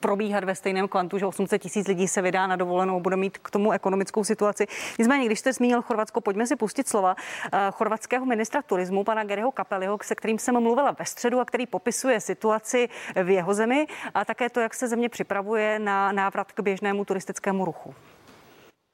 probíhat 0.00 0.44
ve 0.44 0.54
stejném 0.54 0.88
kvantu, 0.88 1.18
že 1.18 1.26
800 1.26 1.62
tisíc 1.62 1.88
lidí 1.88 2.08
se 2.08 2.22
vydá 2.22 2.46
na 2.46 2.56
dovolenou, 2.56 3.00
bude 3.00 3.16
mít 3.16 3.38
k 3.42 3.50
tomu 3.50 3.72
ekonomickou 3.72 4.24
situaci. 4.24 4.66
Nicméně, 4.98 5.26
když 5.26 5.38
jste 5.38 5.52
zmínil 5.52 5.82
Chorvatsko, 5.82 6.20
pojďme 6.20 6.46
si 6.46 6.56
pustit 6.56 6.88
slova 6.88 7.16
e, 7.52 7.70
chorvatského 7.70 8.26
ministra 8.26 8.62
turismu, 8.62 9.04
pana 9.04 9.24
Geryho 9.24 9.52
Kapeliho, 9.52 9.98
se 10.02 10.14
kterým 10.14 10.38
jsem 10.38 10.60
mluvila 10.60 10.96
ve 10.98 11.04
středu 11.04 11.40
a 11.40 11.44
který 11.44 11.66
popisuje 11.66 12.20
situaci 12.20 12.42
situaci 12.42 12.88
v 13.24 13.30
jeho 13.30 13.54
zemi 13.54 13.86
a 14.14 14.24
také 14.24 14.50
to, 14.50 14.60
jak 14.60 14.74
se 14.74 14.88
země 14.88 15.08
připravuje 15.08 15.78
na 15.78 16.12
návrat 16.12 16.52
k 16.52 16.60
běžnému 16.60 17.04
turistickému 17.04 17.64
ruchu. 17.64 17.94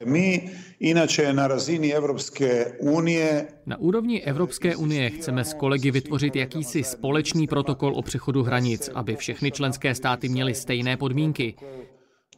My 0.05 0.51
inače 0.79 1.33
na 1.33 1.47
razini 1.47 1.93
Evropské 1.93 2.71
unie... 2.79 3.47
Na 3.65 3.77
úrovni 3.77 4.21
Evropské 4.21 4.75
unie 4.75 5.09
chceme 5.09 5.45
s 5.45 5.53
kolegy 5.53 5.91
vytvořit 5.91 6.35
jakýsi 6.35 6.83
společný 6.83 7.47
protokol 7.47 7.93
o 7.95 8.01
přechodu 8.01 8.43
hranic, 8.43 8.89
aby 8.95 9.15
všechny 9.15 9.51
členské 9.51 9.95
státy 9.95 10.29
měly 10.29 10.55
stejné 10.55 10.97
podmínky. 10.97 11.55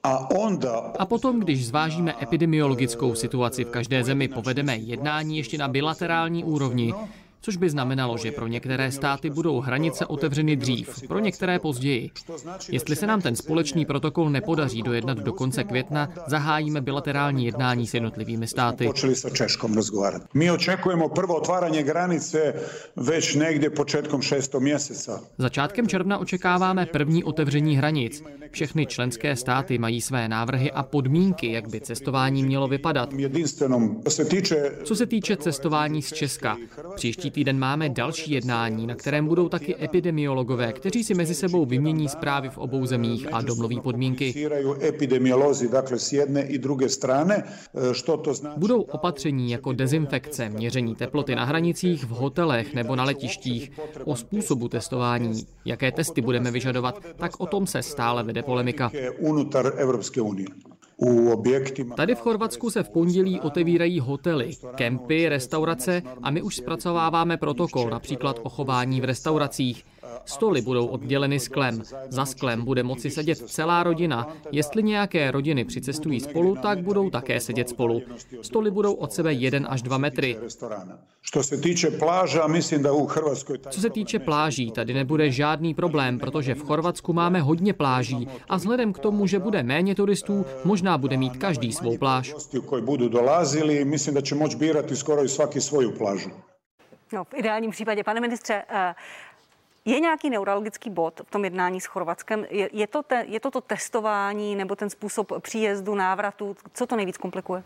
A, 0.03 1.05
potom, 1.05 1.39
když 1.39 1.67
zvážíme 1.67 2.15
epidemiologickou 2.21 3.15
situaci 3.15 3.63
v 3.63 3.69
každé 3.69 4.03
zemi, 4.03 4.27
povedeme 4.27 4.77
jednání 4.77 5.37
ještě 5.37 5.57
na 5.57 5.67
bilaterální 5.67 6.43
úrovni, 6.43 6.93
což 7.41 7.57
by 7.57 7.69
znamenalo, 7.69 8.17
že 8.17 8.31
pro 8.31 8.47
některé 8.47 8.91
státy 8.91 9.29
budou 9.29 9.59
hranice 9.59 10.05
otevřeny 10.05 10.55
dřív, 10.55 11.07
pro 11.07 11.19
některé 11.19 11.59
později. 11.59 12.09
Jestli 12.69 12.95
se 12.95 13.07
nám 13.07 13.21
ten 13.21 13.35
společný 13.35 13.85
protokol 13.85 14.29
nepodaří 14.29 14.81
dojednat 14.81 15.17
do 15.17 15.33
konce 15.33 15.63
května, 15.63 16.09
zahájíme 16.27 16.81
bilaterální 16.81 17.45
jednání 17.45 17.87
s 17.87 17.93
jednotlivými 17.93 18.47
státy. 18.47 18.89
Češkom 19.33 19.73
rozgovarati. 19.73 20.25
My 20.33 20.51
očekujeme 20.51 21.03
prvo 21.15 21.35
otvárání 21.35 21.77
hranice 21.77 22.53
več 22.95 23.35
někde 23.35 23.69
počátkem 23.69 24.21
6. 24.21 24.55
měsíce. 24.59 25.19
Začátkem 25.37 25.87
června 25.87 26.17
očekáváme 26.17 26.85
první 26.85 27.23
otevření 27.23 27.77
hranic. 27.77 28.23
Všechny 28.51 28.85
členské 28.85 29.35
státy 29.35 29.77
mají 29.77 30.01
své 30.01 30.29
návrhy 30.29 30.71
a 30.71 30.83
podmínky, 30.83 31.51
jak 31.51 31.69
by 31.69 31.81
cestování 31.81 32.43
mělo 32.43 32.67
vypadat. 32.67 33.13
Co 34.83 34.95
se 34.95 35.05
týče 35.05 35.37
cestování 35.37 36.01
z 36.01 36.13
Česka, 36.13 36.57
příští 36.95 37.30
týden 37.31 37.59
máme 37.59 37.89
další 37.89 38.31
jednání, 38.31 38.87
na 38.87 38.95
kterém 38.95 39.27
budou 39.27 39.49
taky 39.49 39.75
epidemiologové, 39.83 40.73
kteří 40.73 41.03
si 41.03 41.13
mezi 41.13 41.35
sebou 41.35 41.65
vymění 41.65 42.09
zprávy 42.09 42.49
v 42.49 42.57
obou 42.57 42.85
zemích 42.85 43.27
a 43.31 43.41
domluví 43.41 43.79
podmínky. 43.79 44.49
Budou 48.57 48.81
opatření 48.81 49.51
jako 49.51 49.73
dezinfekce, 49.73 50.49
měření 50.49 50.95
teploty 50.95 51.35
na 51.35 51.45
hranicích, 51.45 52.03
v 52.03 52.09
hotelech 52.09 52.73
nebo 52.73 52.95
na 52.95 53.03
letištích, 53.03 53.71
o 54.05 54.15
způsobu 54.15 54.67
testování, 54.67 55.45
jaké 55.65 55.91
testy 55.91 56.21
budeme 56.21 56.51
vyžadovat, 56.51 56.99
tak 57.17 57.39
o 57.39 57.45
tom 57.45 57.67
se 57.67 57.83
stále 57.83 58.23
vede 58.23 58.43
polemika. 58.43 58.91
Tady 61.95 62.15
v 62.15 62.19
Chorvatsku 62.19 62.69
se 62.69 62.83
v 62.83 62.89
pondělí 62.89 63.39
otevírají 63.39 63.99
hotely, 63.99 64.51
kempy, 64.75 65.29
restaurace 65.29 66.01
a 66.23 66.31
my 66.31 66.41
už 66.41 66.55
zpracováváme 66.55 67.37
protokol, 67.37 67.89
například 67.89 68.39
o 68.43 68.49
chování 68.49 69.01
v 69.01 69.05
restauracích. 69.05 69.83
Stoly 70.25 70.61
budou 70.61 70.85
odděleny 70.85 71.39
sklem. 71.39 71.81
Za 72.09 72.25
sklem 72.25 72.65
bude 72.65 72.83
moci 72.83 73.09
sedět 73.09 73.37
celá 73.37 73.83
rodina. 73.83 74.27
Jestli 74.51 74.83
nějaké 74.83 75.31
rodiny 75.31 75.65
přicestují 75.65 76.19
spolu, 76.19 76.55
tak 76.61 76.83
budou 76.83 77.09
také 77.09 77.39
sedět 77.39 77.69
spolu. 77.69 78.01
Stoly 78.41 78.71
budou 78.71 78.93
od 78.93 79.13
sebe 79.13 79.33
1 79.33 79.69
až 79.69 79.81
2 79.81 79.97
metry. 79.97 80.37
Co 81.31 81.43
se 83.81 83.89
týče 83.89 84.19
pláží, 84.19 84.71
tady 84.71 84.93
nebude 84.93 85.31
žádný 85.31 85.73
problém, 85.73 86.19
protože 86.19 86.55
v 86.55 86.61
Chorvatsku 86.61 87.13
máme 87.13 87.41
hodně 87.41 87.73
pláží 87.73 88.27
a 88.49 88.57
vzhledem 88.57 88.93
k 88.93 88.99
tomu, 88.99 89.27
že 89.27 89.39
bude 89.39 89.63
méně 89.63 89.95
turistů, 89.95 90.45
možná 90.65 90.90
bude 90.97 91.17
mít 91.17 91.37
každý 91.37 91.73
svou 91.73 91.97
pláž. 91.97 92.33
Koji 92.65 92.81
budu 92.81 93.09
dolazili, 93.09 93.85
myslím, 93.85 94.15
da 94.15 94.21
će 94.21 94.35
moći 94.35 94.57
birati 94.57 94.95
skoro 94.95 95.23
i 95.23 95.29
svaki 95.29 95.61
svoju 95.61 95.91
plážu. 95.97 96.29
No, 97.13 97.23
v 97.23 97.33
ideálním 97.33 97.71
případě, 97.71 98.03
pane 98.03 98.21
ministře, 98.21 98.63
uh... 98.71 98.95
Je 99.85 99.99
nějaký 99.99 100.29
neurologický 100.29 100.89
bod 100.89 101.21
v 101.27 101.31
tom 101.31 101.43
jednání 101.43 101.81
s 101.81 101.85
Chorvatskem? 101.85 102.45
Je, 102.49 102.69
je, 102.73 102.87
to 102.87 103.03
te, 103.03 103.25
je 103.27 103.39
to 103.39 103.51
to 103.51 103.61
testování 103.61 104.55
nebo 104.55 104.75
ten 104.75 104.89
způsob 104.89 105.31
příjezdu, 105.41 105.95
návratu? 105.95 106.55
Co 106.73 106.85
to 106.85 106.95
nejvíc 106.95 107.17
komplikuje? 107.17 107.63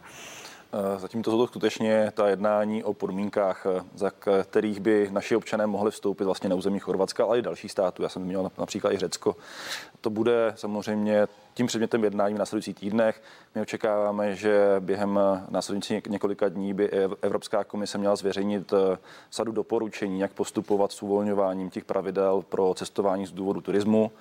Eh, 0.74 1.00
zatím 1.00 1.24
to 1.24 1.32
jsou 1.32 1.38
to 1.38 1.48
skutečně 1.48 2.12
ta 2.14 2.28
jednání 2.28 2.84
o 2.84 2.94
podmínkách, 2.94 3.66
eh, 3.66 3.84
za 3.96 4.12
kterých 4.44 4.80
by 4.80 5.10
naši 5.12 5.36
občané 5.36 5.68
mohli 5.68 5.92
vstoupit 5.92 6.24
vlastně 6.24 6.50
na 6.50 6.56
území 6.56 6.80
Chorvatska, 6.80 7.24
ale 7.24 7.40
i 7.40 7.42
dalších 7.42 7.72
států. 7.72 8.04
Já 8.04 8.10
jsem 8.10 8.22
měl 8.22 8.52
například 8.58 8.94
i 8.94 8.98
Řecko. 8.98 9.36
To 10.02 10.10
bude 10.10 10.54
samozřejmě 10.56 11.28
tím 11.54 11.68
předmětem 11.68 12.04
jednání 12.04 12.36
v 12.36 12.38
následujících 12.38 12.76
týdnech. 12.76 13.22
My 13.56 13.62
očekáváme, 13.62 14.36
že 14.36 14.76
během 14.80 15.20
následujících 15.50 16.08
několika 16.08 16.50
dní 16.50 16.74
by 16.74 16.90
Evropská 17.22 17.64
komise 17.64 17.98
měla 17.98 18.16
zveřejnit 18.16 18.74
eh, 18.74 18.98
sadu 19.30 19.52
doporučení, 19.52 20.20
jak 20.20 20.34
postupovat 20.34 20.92
s 20.92 21.04
uvolňováním 21.04 21.70
těch 21.70 21.86
pravidel 21.86 22.44
pro 22.50 22.74
cestování 22.74 23.26
z 23.26 23.32
důvodu 23.32 23.62
turismu. 23.62 24.12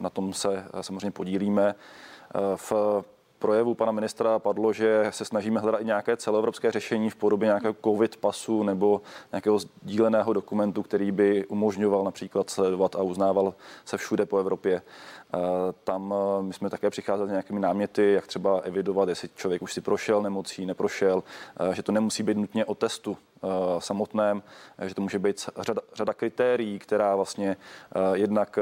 Na 0.00 0.10
tom 0.10 0.32
se 0.32 0.64
samozřejmě 0.80 1.10
podílíme. 1.10 1.74
V 2.56 2.72
projevu 3.46 3.74
pana 3.74 3.92
ministra 3.92 4.38
padlo, 4.38 4.72
že 4.72 5.06
se 5.10 5.24
snažíme 5.24 5.60
hledat 5.60 5.80
i 5.80 5.84
nějaké 5.84 6.16
celoevropské 6.16 6.72
řešení 6.72 7.10
v 7.10 7.16
podobě 7.16 7.46
nějakého 7.46 7.76
covid 7.84 8.16
pasu 8.16 8.62
nebo 8.62 9.02
nějakého 9.32 9.58
sdíleného 9.58 10.32
dokumentu, 10.32 10.82
který 10.82 11.12
by 11.12 11.46
umožňoval 11.46 12.04
například 12.04 12.50
sledovat 12.50 12.96
a 12.96 13.02
uznával 13.02 13.54
se 13.84 13.96
všude 13.96 14.26
po 14.26 14.38
Evropě. 14.38 14.82
Eh, 15.34 15.38
tam 15.84 16.14
eh, 16.14 16.42
my 16.42 16.52
jsme 16.52 16.70
také 16.70 16.90
přicházeli 16.90 17.28
s 17.28 17.30
nějakými 17.30 17.60
náměty, 17.60 18.12
jak 18.12 18.26
třeba 18.26 18.60
evidovat, 18.60 19.08
jestli 19.08 19.28
člověk 19.34 19.62
už 19.62 19.72
si 19.72 19.80
prošel 19.80 20.22
nemocí, 20.22 20.66
neprošel, 20.66 21.22
eh, 21.70 21.74
že 21.74 21.82
to 21.82 21.92
nemusí 21.92 22.22
být 22.22 22.36
nutně 22.36 22.64
o 22.64 22.74
testu 22.74 23.16
samotném, 23.78 24.42
že 24.86 24.94
to 24.94 25.02
může 25.02 25.18
být 25.18 25.48
řada, 25.60 25.82
řada 25.94 26.14
kritérií, 26.14 26.78
která 26.78 27.16
vlastně 27.16 27.56
jednak 28.14 28.58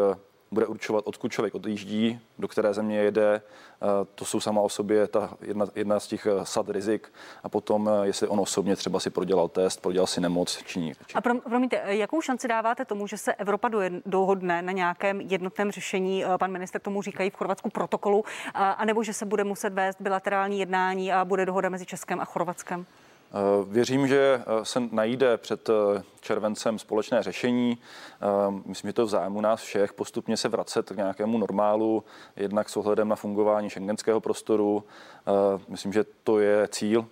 bude 0.50 0.66
určovat, 0.66 1.04
odkud 1.06 1.32
člověk 1.32 1.54
odjíždí, 1.54 2.20
do 2.38 2.48
které 2.48 2.74
země 2.74 2.98
jede. 2.98 3.34
Eh, 3.34 3.86
to 4.14 4.24
jsou 4.24 4.40
sama 4.40 4.60
o 4.60 4.68
sobě 4.68 5.06
ta 5.06 5.36
jedna, 5.40 5.66
jedna 5.74 6.00
z 6.00 6.06
těch 6.06 6.26
eh, 6.26 6.30
sad 6.42 6.68
rizik. 6.68 7.12
A 7.42 7.48
potom, 7.48 7.88
eh, 7.88 8.06
jestli 8.06 8.28
on 8.28 8.40
osobně 8.40 8.76
třeba 8.76 9.00
si 9.00 9.10
prodělal 9.10 9.48
test, 9.48 9.80
prodělal 9.80 10.06
si 10.06 10.20
nemoc, 10.20 10.62
či 10.64 10.80
ní. 10.80 10.92
A 11.14 11.20
pro, 11.20 11.34
promiňte, 11.34 11.82
jakou 11.86 12.20
šanci 12.20 12.48
dáváte 12.48 12.84
tomu, 12.84 13.06
že 13.06 13.18
se 13.18 13.34
Evropa 13.34 13.70
dohodne 14.06 14.62
na 14.62 14.72
nějakém 14.72 15.20
jednotném 15.20 15.70
řešení? 15.70 16.24
Pan 16.38 16.52
minister 16.52 16.80
tomu 16.80 17.02
říkají 17.02 17.30
v 17.30 17.36
Chorvatsku 17.36 17.70
protokolu, 17.70 18.24
anebo 18.54 19.02
že 19.02 19.12
se 19.12 19.26
bude 19.26 19.44
muset 19.44 19.72
vést 19.72 20.00
bilaterální 20.00 20.60
jednání 20.60 21.12
a 21.12 21.24
bude 21.24 21.46
dohoda 21.46 21.68
mezi 21.68 21.86
Českem 21.86 22.20
a 22.20 22.24
Chorvatskem? 22.24 22.86
Eh, 23.34 23.64
věřím, 23.68 24.06
že 24.08 24.42
eh, 24.46 24.64
se 24.64 24.80
najde 24.90 25.36
před 25.36 25.68
eh, 25.68 26.02
červencem 26.20 26.78
společné 26.78 27.22
řešení. 27.22 27.78
Myslím, 28.66 28.88
že 28.88 28.92
to 28.92 29.06
v 29.06 29.08
zájmu 29.08 29.40
nás 29.40 29.60
všech 29.60 29.92
postupně 29.92 30.36
se 30.36 30.48
vracet 30.48 30.90
k 30.90 30.96
nějakému 30.96 31.38
normálu, 31.38 32.04
jednak 32.36 32.68
s 32.68 32.76
ohledem 32.76 33.08
na 33.08 33.16
fungování 33.16 33.70
šengenského 33.70 34.20
prostoru. 34.20 34.84
Myslím, 35.68 35.92
že 35.92 36.04
to 36.24 36.38
je 36.38 36.68
cíl 36.68 37.06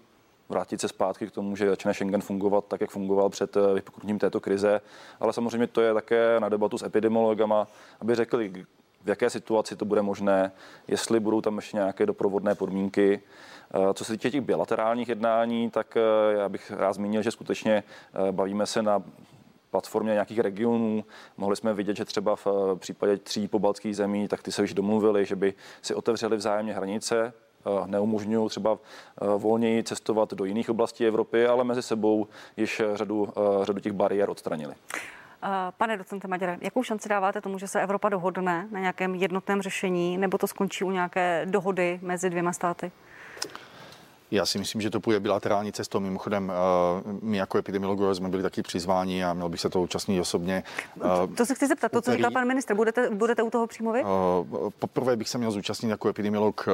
vrátit 0.48 0.80
se 0.80 0.88
zpátky 0.88 1.26
k 1.26 1.30
tomu, 1.30 1.56
že 1.56 1.70
začne 1.70 1.94
Schengen 1.94 2.20
fungovat 2.20 2.64
tak, 2.68 2.80
jak 2.80 2.90
fungoval 2.90 3.28
před 3.28 3.56
vypuknutím 3.74 4.18
této 4.18 4.40
krize. 4.40 4.80
Ale 5.20 5.32
samozřejmě 5.32 5.66
to 5.66 5.80
je 5.80 5.94
také 5.94 6.40
na 6.40 6.48
debatu 6.48 6.78
s 6.78 6.82
epidemiologama, 6.82 7.66
aby 8.00 8.14
řekli, 8.14 8.64
v 9.04 9.08
jaké 9.08 9.30
situaci 9.30 9.76
to 9.76 9.84
bude 9.84 10.02
možné, 10.02 10.52
jestli 10.88 11.20
budou 11.20 11.40
tam 11.40 11.56
ještě 11.56 11.76
nějaké 11.76 12.06
doprovodné 12.06 12.54
podmínky. 12.54 13.20
Eh, 13.74 13.94
co 13.94 14.04
se 14.04 14.12
týče 14.12 14.30
těch 14.30 14.40
bilaterálních 14.40 15.08
jednání, 15.08 15.70
tak 15.70 15.96
eh, 15.96 16.36
já 16.38 16.48
bych 16.48 16.70
rád 16.70 16.92
zmínil, 16.92 17.22
že 17.22 17.30
skutečně 17.30 17.82
eh, 18.28 18.32
bavíme 18.32 18.66
se 18.66 18.82
na 18.82 19.02
platformě 19.70 20.12
nějakých 20.12 20.38
regionů. 20.38 21.04
Mohli 21.36 21.56
jsme 21.56 21.74
vidět, 21.74 21.96
že 21.96 22.04
třeba 22.04 22.36
v 22.36 22.46
případě 22.78 23.16
tří 23.16 23.48
pobaltských 23.48 23.96
zemí, 23.96 24.28
tak 24.28 24.42
ty 24.42 24.52
se 24.52 24.62
už 24.62 24.74
domluvili, 24.74 25.24
že 25.24 25.36
by 25.36 25.54
si 25.82 25.94
otevřeli 25.94 26.36
vzájemně 26.36 26.74
hranice, 26.74 27.32
neumožňují 27.86 28.48
třeba 28.48 28.78
volněji 29.36 29.82
cestovat 29.82 30.34
do 30.34 30.44
jiných 30.44 30.70
oblastí 30.70 31.06
Evropy, 31.06 31.46
ale 31.46 31.64
mezi 31.64 31.82
sebou 31.82 32.26
již 32.56 32.82
řadu, 32.94 33.28
řadu 33.62 33.80
těch 33.80 33.92
bariér 33.92 34.30
odstranili. 34.30 34.74
Pane 35.76 35.96
docente 35.96 36.28
Maďare, 36.28 36.58
jakou 36.60 36.82
šanci 36.82 37.08
dáváte 37.08 37.40
tomu, 37.40 37.58
že 37.58 37.68
se 37.68 37.82
Evropa 37.82 38.08
dohodne 38.08 38.68
na 38.70 38.80
nějakém 38.80 39.14
jednotném 39.14 39.62
řešení, 39.62 40.18
nebo 40.18 40.38
to 40.38 40.46
skončí 40.46 40.84
u 40.84 40.90
nějaké 40.90 41.46
dohody 41.50 41.98
mezi 42.02 42.30
dvěma 42.30 42.52
státy? 42.52 42.92
Já 44.32 44.46
si 44.46 44.58
myslím, 44.58 44.80
že 44.80 44.90
to 44.90 45.00
půjde 45.00 45.20
bilaterální 45.20 45.72
cestou. 45.72 46.00
Mimochodem, 46.00 46.52
eh, 46.52 47.12
my 47.22 47.36
jako 47.36 47.58
epidemiologové 47.58 48.14
jsme 48.14 48.28
byli 48.28 48.42
taky 48.42 48.62
přizváni 48.62 49.24
a 49.24 49.32
měl 49.32 49.48
bych 49.48 49.60
se 49.60 49.70
to 49.70 49.80
účastnit 49.82 50.20
osobně. 50.20 50.64
Eh, 51.04 51.36
to 51.36 51.46
se 51.46 51.54
chci 51.54 51.66
zeptat, 51.66 51.92
to, 51.92 52.02
co 52.02 52.12
říkal 52.12 52.30
pan 52.30 52.48
ministr, 52.48 52.74
budete, 52.74 53.10
budete 53.10 53.42
u 53.42 53.50
toho 53.50 53.66
přímo 53.66 53.92
vy? 53.92 54.00
Eh, 54.00 54.70
poprvé 54.78 55.16
bych 55.16 55.28
se 55.28 55.38
měl 55.38 55.50
zúčastnit 55.50 55.90
jako 55.90 56.08
epidemiolog 56.08 56.66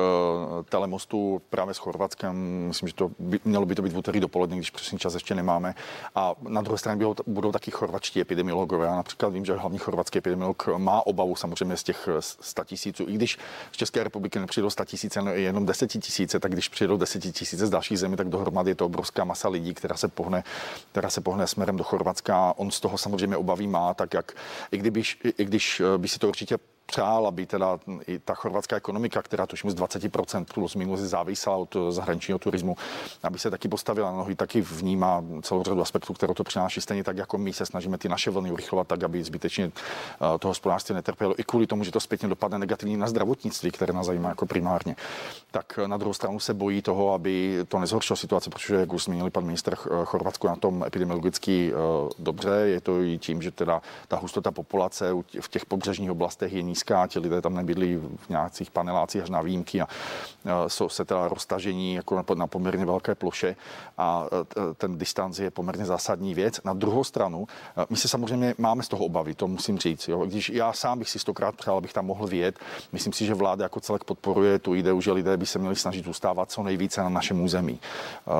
telemostu 0.68 1.42
právě 1.50 1.74
s 1.74 1.78
Chorvatskem. 1.78 2.36
Myslím, 2.68 2.88
že 2.88 2.94
to 2.94 3.10
by, 3.18 3.40
mělo 3.44 3.66
by 3.66 3.74
to 3.74 3.82
být 3.82 3.92
v 3.92 3.98
úterý 3.98 4.20
dopoledne, 4.20 4.56
když 4.56 4.70
přesný 4.70 4.98
čas 4.98 5.14
ještě 5.14 5.34
nemáme. 5.34 5.74
A 6.14 6.34
na 6.48 6.62
druhé 6.62 6.78
straně 6.78 6.96
budou, 6.96 7.14
budou 7.26 7.52
taky 7.52 7.70
chorvatští 7.70 8.20
epidemiologové. 8.20 8.86
Já 8.86 8.96
například 8.96 9.28
vím, 9.28 9.44
že 9.44 9.54
hlavní 9.54 9.78
chorvatský 9.78 10.18
epidemiolog 10.18 10.68
má 10.76 11.06
obavu 11.06 11.36
samozřejmě 11.36 11.76
z 11.76 11.82
těch 11.82 12.08
100 12.20 12.64
tisíců. 12.64 13.04
I 13.08 13.12
když 13.12 13.38
z 13.72 13.76
České 13.76 14.04
republiky 14.04 14.38
nepřijdou 14.38 14.70
100 14.70 14.84
tisíce, 14.84 15.20
jenom 15.32 15.66
10 15.66 15.86
tisíce, 15.86 16.40
tak 16.40 16.52
když 16.52 16.68
přijdou 16.68 16.96
10 16.96 17.20
tisíce, 17.20 17.47
tisíce 17.48 17.66
z 17.66 17.70
dalších 17.70 17.98
zemí, 17.98 18.16
tak 18.16 18.28
dohromady 18.28 18.70
je 18.70 18.74
to 18.74 18.86
obrovská 18.86 19.24
masa 19.24 19.48
lidí, 19.48 19.74
která 19.74 19.96
se 19.96 20.08
pohne, 20.08 20.44
která 20.92 21.10
se 21.10 21.20
pohne 21.20 21.46
směrem 21.46 21.76
do 21.76 21.84
Chorvatska. 21.84 22.54
On 22.56 22.70
z 22.70 22.80
toho 22.80 22.98
samozřejmě 22.98 23.36
obavy 23.36 23.66
má, 23.66 23.94
tak 23.94 24.14
jak 24.14 24.32
i, 24.72 24.78
kdyby, 24.78 25.02
i 25.38 25.44
když 25.44 25.80
eh, 25.80 25.98
by 25.98 26.08
si 26.08 26.18
to 26.18 26.28
určitě 26.28 26.58
přál, 26.90 27.26
aby 27.26 27.46
teda 27.46 27.78
i 28.06 28.18
ta 28.18 28.34
chorvatská 28.34 28.76
ekonomika, 28.76 29.22
která 29.22 29.46
tuším 29.46 29.70
z 29.70 29.74
20% 29.74 30.44
plus 30.54 30.74
minus 30.74 31.00
závisela 31.00 31.56
od 31.56 31.76
zahraničního 31.90 32.38
turismu, 32.38 32.76
aby 33.22 33.38
se 33.38 33.50
taky 33.50 33.68
postavila 33.68 34.12
nohy, 34.12 34.34
taky 34.34 34.60
vnímá 34.60 35.24
celou 35.42 35.62
řadu 35.62 35.82
aspektů, 35.82 36.12
které 36.12 36.34
to 36.34 36.44
přináší 36.44 36.80
stejně 36.80 37.04
tak, 37.04 37.16
jako 37.16 37.38
my 37.38 37.52
se 37.52 37.66
snažíme 37.66 37.98
ty 37.98 38.08
naše 38.08 38.30
vlny 38.30 38.52
urychlovat 38.52 38.88
tak, 38.88 39.02
aby 39.02 39.24
zbytečně 39.24 39.64
eh, 39.64 40.38
to 40.38 40.48
hospodářství 40.48 40.94
netrpělo. 40.94 41.40
I 41.40 41.44
kvůli 41.44 41.66
tomu, 41.66 41.84
že 41.84 41.92
to 41.92 42.00
zpětně 42.00 42.28
dopadne 42.28 42.58
negativně 42.58 42.96
na 42.96 43.06
zdravotnictví, 43.06 43.70
které 43.70 43.92
nás 43.92 44.06
zajímá 44.06 44.28
jako 44.28 44.46
primárně. 44.46 44.96
Tak 45.50 45.78
eh, 45.82 45.88
na 45.88 45.96
druhou 45.96 46.14
stranu 46.14 46.40
se 46.40 46.54
bojí 46.54 46.82
toho, 46.82 47.12
aby 47.12 47.58
to 47.68 47.78
nezhoršilo 47.78 48.16
situaci, 48.16 48.50
protože, 48.50 48.74
jak 48.74 48.92
už 48.92 49.04
zmínili 49.04 49.30
pan 49.30 49.44
minister 49.44 49.76
eh, 49.76 50.04
Chorvatsko 50.04 50.48
na 50.48 50.56
tom 50.56 50.84
epidemiologicky 50.86 51.72
dobře, 52.18 52.50
je 52.50 52.80
to 52.80 53.02
i 53.02 53.18
tím, 53.18 53.42
že 53.42 53.50
teda 53.50 53.82
ta 54.08 54.16
hustota 54.16 54.50
populace 54.50 55.12
v 55.40 55.48
těch 55.48 55.66
pobřežních 55.66 56.10
oblastech 56.10 56.52
je 56.52 56.62
ti 57.08 57.18
lidé 57.18 57.40
tam 57.40 57.54
nebydlí 57.54 57.96
v 57.96 58.28
nějakých 58.28 58.70
panelácích 58.70 59.22
až 59.22 59.30
na 59.30 59.42
výjimky 59.42 59.80
a 59.80 59.88
jsou 60.66 60.88
se 60.88 61.04
teda 61.04 61.28
roztažení 61.28 61.94
jako 61.94 62.24
na 62.34 62.46
poměrně 62.46 62.86
velké 62.86 63.14
ploše 63.14 63.56
a 63.98 64.26
ten 64.76 64.98
distanc 64.98 65.38
je 65.38 65.50
poměrně 65.50 65.84
zásadní 65.84 66.34
věc. 66.34 66.60
Na 66.64 66.72
druhou 66.72 67.04
stranu, 67.04 67.46
my 67.90 67.96
se 67.96 68.08
samozřejmě 68.08 68.54
máme 68.58 68.82
z 68.82 68.88
toho 68.88 69.04
obavy, 69.04 69.34
to 69.34 69.48
musím 69.48 69.78
říct. 69.78 70.08
Jo. 70.08 70.26
Když 70.26 70.50
já 70.50 70.72
sám 70.72 70.98
bych 70.98 71.10
si 71.10 71.18
stokrát 71.18 71.54
přál, 71.54 71.76
abych 71.76 71.92
tam 71.92 72.06
mohl 72.06 72.26
vyjet, 72.26 72.58
myslím 72.92 73.12
si, 73.12 73.26
že 73.26 73.34
vláda 73.34 73.64
jako 73.64 73.80
celek 73.80 74.04
podporuje 74.04 74.58
tu 74.58 74.74
ideu, 74.74 75.00
že 75.00 75.12
lidé 75.12 75.36
by 75.36 75.46
se 75.46 75.58
měli 75.58 75.76
snažit 75.76 76.04
zůstávat 76.04 76.50
co 76.50 76.62
nejvíce 76.62 77.02
na 77.02 77.08
našem 77.08 77.40
území. 77.40 77.80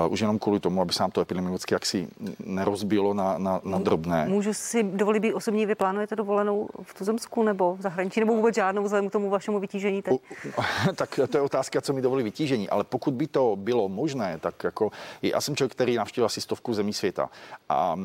Už 0.09 0.21
jenom 0.21 0.39
kvůli 0.39 0.61
tomu, 0.61 0.83
aby 0.83 0.93
se 0.93 1.03
nám 1.03 1.11
to 1.11 1.21
epidemiologicky 1.21 1.75
jaksi 1.75 2.09
nerozbilo 2.39 3.15
na, 3.15 3.39
na, 3.39 3.61
na 3.65 3.79
drobné. 3.79 4.27
Můžu 4.29 4.55
si 4.55 4.83
dovolit 4.83 5.21
být 5.21 5.35
osobní, 5.35 5.67
vy 5.67 5.75
plánujete 5.75 6.17
dovolenou 6.17 6.69
v 6.83 6.95
Tuzemsku 6.95 7.43
nebo 7.43 7.77
v 7.77 7.81
zahraničí, 7.81 8.21
nebo 8.29 8.37
vůbec 8.37 8.55
žádnou 8.55 8.83
vzhledem 8.83 9.09
k 9.09 9.13
tomu 9.13 9.31
vašemu 9.31 9.61
vytížení 9.61 10.03
teď? 10.03 10.21
tak 10.95 11.21
to 11.31 11.37
je 11.37 11.41
otázka, 11.41 11.81
co 11.81 11.93
mi 11.93 12.03
dovolí 12.03 12.25
vytížení, 12.25 12.69
ale 12.69 12.85
pokud 12.85 13.15
by 13.15 13.27
to 13.27 13.57
bylo 13.57 13.89
možné, 13.89 14.39
tak 14.41 14.65
jako 14.65 14.91
já 15.23 15.41
jsem 15.41 15.57
člověk, 15.57 15.73
který 15.73 15.97
navštívil 15.97 16.27
asi 16.27 16.41
stovku 16.41 16.75
zemí 16.75 16.93
světa 16.93 17.31
a, 17.69 17.97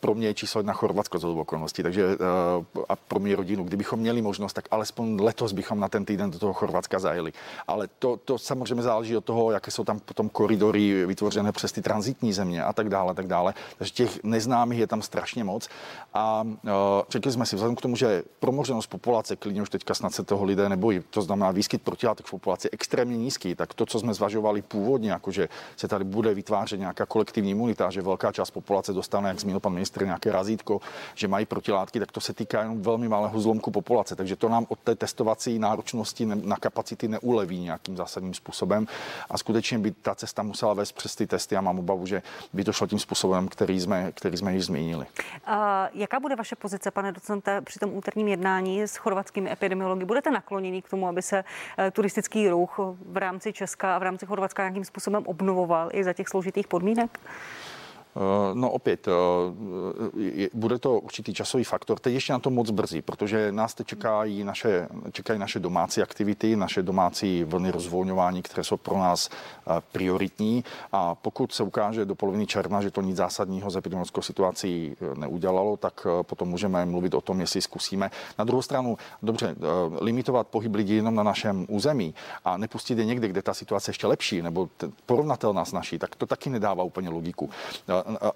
pro 0.00 0.14
mě 0.14 0.26
je 0.26 0.34
číslo 0.34 0.58
jedna 0.58 0.72
Chorvatsko 0.72 1.18
za 1.18 1.28
okolností, 1.28 1.82
takže 1.82 2.06
a 2.88 2.96
pro 2.96 3.20
mě 3.20 3.36
rodinu, 3.36 3.64
kdybychom 3.64 4.00
měli 4.00 4.22
možnost, 4.22 4.52
tak 4.52 4.64
alespoň 4.70 5.20
letos 5.20 5.52
bychom 5.52 5.80
na 5.80 5.88
ten 5.88 6.04
týden 6.04 6.30
do 6.30 6.38
toho 6.38 6.52
Chorvatska 6.52 6.98
zajeli. 6.98 7.32
Ale 7.68 7.88
to, 7.98 8.16
to 8.24 8.38
samozřejmě 8.38 8.82
záleží 8.82 9.16
od 9.16 9.24
toho, 9.24 9.50
jaké 9.50 9.70
jsou 9.70 9.84
tam 9.84 10.00
potom 10.00 10.28
koridory 10.28 11.06
vytvořené 11.06 11.52
přes 11.52 11.72
ty 11.72 11.82
transitní 11.82 12.32
země 12.32 12.64
a 12.64 12.72
tak 12.72 12.88
dále, 12.88 13.14
tak 13.14 13.26
dále. 13.26 13.54
Takže 13.78 13.92
těch 13.92 14.24
neznámých 14.24 14.78
je 14.78 14.86
tam 14.86 15.02
strašně 15.02 15.44
moc. 15.44 15.68
A 16.14 16.42
uh, 16.42 16.70
řekli 17.08 17.32
jsme 17.32 17.46
si, 17.46 17.56
vzhledem 17.56 17.76
k 17.76 17.80
tomu, 17.80 17.96
že 17.96 18.22
promořenost 18.40 18.86
populace, 18.86 19.36
klidně 19.36 19.62
už 19.64 19.70
teďka 19.70 19.94
snad 19.94 20.12
se 20.14 20.22
toho 20.24 20.44
lidé 20.44 20.68
nebojí, 20.68 21.00
to 21.10 21.22
znamená 21.22 21.50
výskyt 21.50 21.82
protilátek 21.82 22.26
v 22.26 22.30
populaci 22.30 22.70
extrémně 22.70 23.16
nízký, 23.16 23.54
tak 23.54 23.74
to, 23.74 23.86
co 23.86 23.98
jsme 23.98 24.14
zvažovali 24.14 24.62
původně, 24.62 25.10
jakože 25.10 25.48
se 25.76 25.88
tady 25.88 26.04
bude 26.04 26.34
vytvářet 26.34 26.80
nějaká 26.80 27.06
kolektivní 27.06 27.50
imunita, 27.50 27.90
že 27.90 28.02
velká 28.02 28.32
část 28.32 28.50
populace 28.50 28.92
dostane, 28.92 29.28
jak 29.28 29.40
zmínil 29.40 29.60
pan 29.60 29.72
ministr, 29.72 30.04
nějaké 30.04 30.32
razítko, 30.32 30.80
že 31.14 31.28
mají 31.28 31.46
protilátky, 31.46 32.00
tak 32.00 32.12
to 32.12 32.20
se 32.20 32.32
týká 32.32 32.60
jenom 32.60 32.82
velmi 32.82 33.08
malého 33.08 33.40
zlomku 33.40 33.70
populace. 33.70 34.16
Takže 34.16 34.36
to 34.36 34.48
nám 34.48 34.66
od 34.68 34.78
té 34.78 34.94
testovací 34.94 35.58
náročnosti 35.58 36.26
na 36.26 36.56
kapacity 36.56 37.08
neuleví 37.08 37.60
nějakým 37.60 37.96
zásadním 37.96 38.34
způsobem. 38.34 38.86
A 39.30 39.38
skutečně 39.38 39.78
by 39.78 39.90
ta 39.90 40.14
cesta 40.14 40.42
musela 40.42 40.74
vést 40.74 40.92
přes 40.92 41.16
ty 41.16 41.26
testy. 41.26 41.54
Já 41.54 41.60
mám 41.60 41.78
obavu, 41.78 42.06
že 42.06 42.22
by 42.52 42.64
to 42.64 42.72
šlo 42.72 42.86
tím 42.86 42.98
způsobem, 42.98 43.48
který 43.48 43.80
jsme, 43.80 44.12
který 44.12 44.36
jsme 44.36 44.54
již 44.54 44.64
zmínili. 44.64 45.06
A 45.46 45.88
jaká 45.94 46.20
bude 46.20 46.36
vaše 46.36 46.56
pozice, 46.56 46.90
pane 46.90 47.12
docente, 47.12 47.60
při 47.60 47.78
tom 47.78 47.96
úterním 47.96 48.28
jednání 48.28 48.82
s 48.82 48.96
chorvatskými 49.44 49.50
epidemiology? 49.52 50.04
Budete 50.04 50.30
nakloněni 50.30 50.82
k 50.82 50.88
tomu, 50.88 51.08
aby 51.08 51.22
se 51.22 51.44
eh, 51.78 51.90
turistický 51.90 52.48
ruch 52.48 52.78
v 53.06 53.16
rámci 53.16 53.52
Česka 53.52 53.96
a 53.96 53.98
v 53.98 54.02
rámci 54.02 54.26
Chorvatska 54.26 54.62
nějakým 54.62 54.84
způsobem 54.84 55.22
obnovoval 55.26 55.90
i 55.92 56.04
za 56.04 56.12
těch 56.12 56.28
složitých 56.28 56.68
podmínek? 56.68 57.18
Eh, 58.16 58.54
no 58.54 58.70
opět, 58.70 59.08
eh, 59.08 60.48
bude 60.54 60.78
to 60.78 61.00
určitý 61.00 61.34
časový 61.34 61.64
faktor. 61.64 61.98
Teď 61.98 62.14
ještě 62.14 62.32
na 62.32 62.38
to 62.38 62.50
moc 62.50 62.70
brzy, 62.70 63.02
protože 63.02 63.52
nás 63.52 63.74
teď 63.74 63.86
čekají 63.86 64.44
naše, 64.44 64.88
čekají 65.12 65.38
naše 65.38 65.60
domácí 65.60 66.02
aktivity, 66.02 66.56
naše 66.56 66.82
domácí 66.82 67.44
vlny 67.44 67.70
rozvolňování, 67.70 68.42
které 68.42 68.64
jsou 68.64 68.76
pro 68.76 68.98
nás 68.98 69.28
eh, 69.30 69.80
prioritní. 69.92 70.64
A 70.92 71.14
pokud 71.14 71.52
se 71.52 71.62
ukáže 71.62 72.04
do 72.04 72.14
poloviny 72.14 72.46
června, 72.46 72.82
že 72.82 72.90
to 72.90 73.00
nic 73.00 73.16
zásadního 73.16 73.70
z 73.70 73.76
epidemiologickou 73.76 74.22
situací 74.22 74.96
neudělalo, 75.16 75.76
tak 75.76 76.06
potom 76.22 76.48
můžeme 76.48 76.86
mluvit 76.86 77.14
o 77.14 77.20
tom, 77.20 77.40
jestli 77.40 77.62
zkusíme. 77.62 78.10
Na 78.38 78.44
druhou 78.44 78.62
stranu, 78.62 78.98
dobře, 79.22 79.56
limitovat 80.00 80.46
pohyb 80.46 80.74
lidí 80.74 80.96
jenom 80.96 81.14
na 81.14 81.22
našem 81.22 81.66
území 81.68 82.14
a 82.44 82.56
nepustit 82.56 82.98
je 82.98 83.04
někde, 83.04 83.28
kde 83.28 83.42
ta 83.42 83.54
situace 83.54 83.90
ještě 83.90 84.06
lepší 84.06 84.42
nebo 84.42 84.68
porovnatelná 85.06 85.64
s 85.64 85.72
naší, 85.72 85.98
tak 85.98 86.16
to 86.16 86.26
taky 86.26 86.50
nedává 86.50 86.82
úplně 86.84 87.08
logiku 87.08 87.50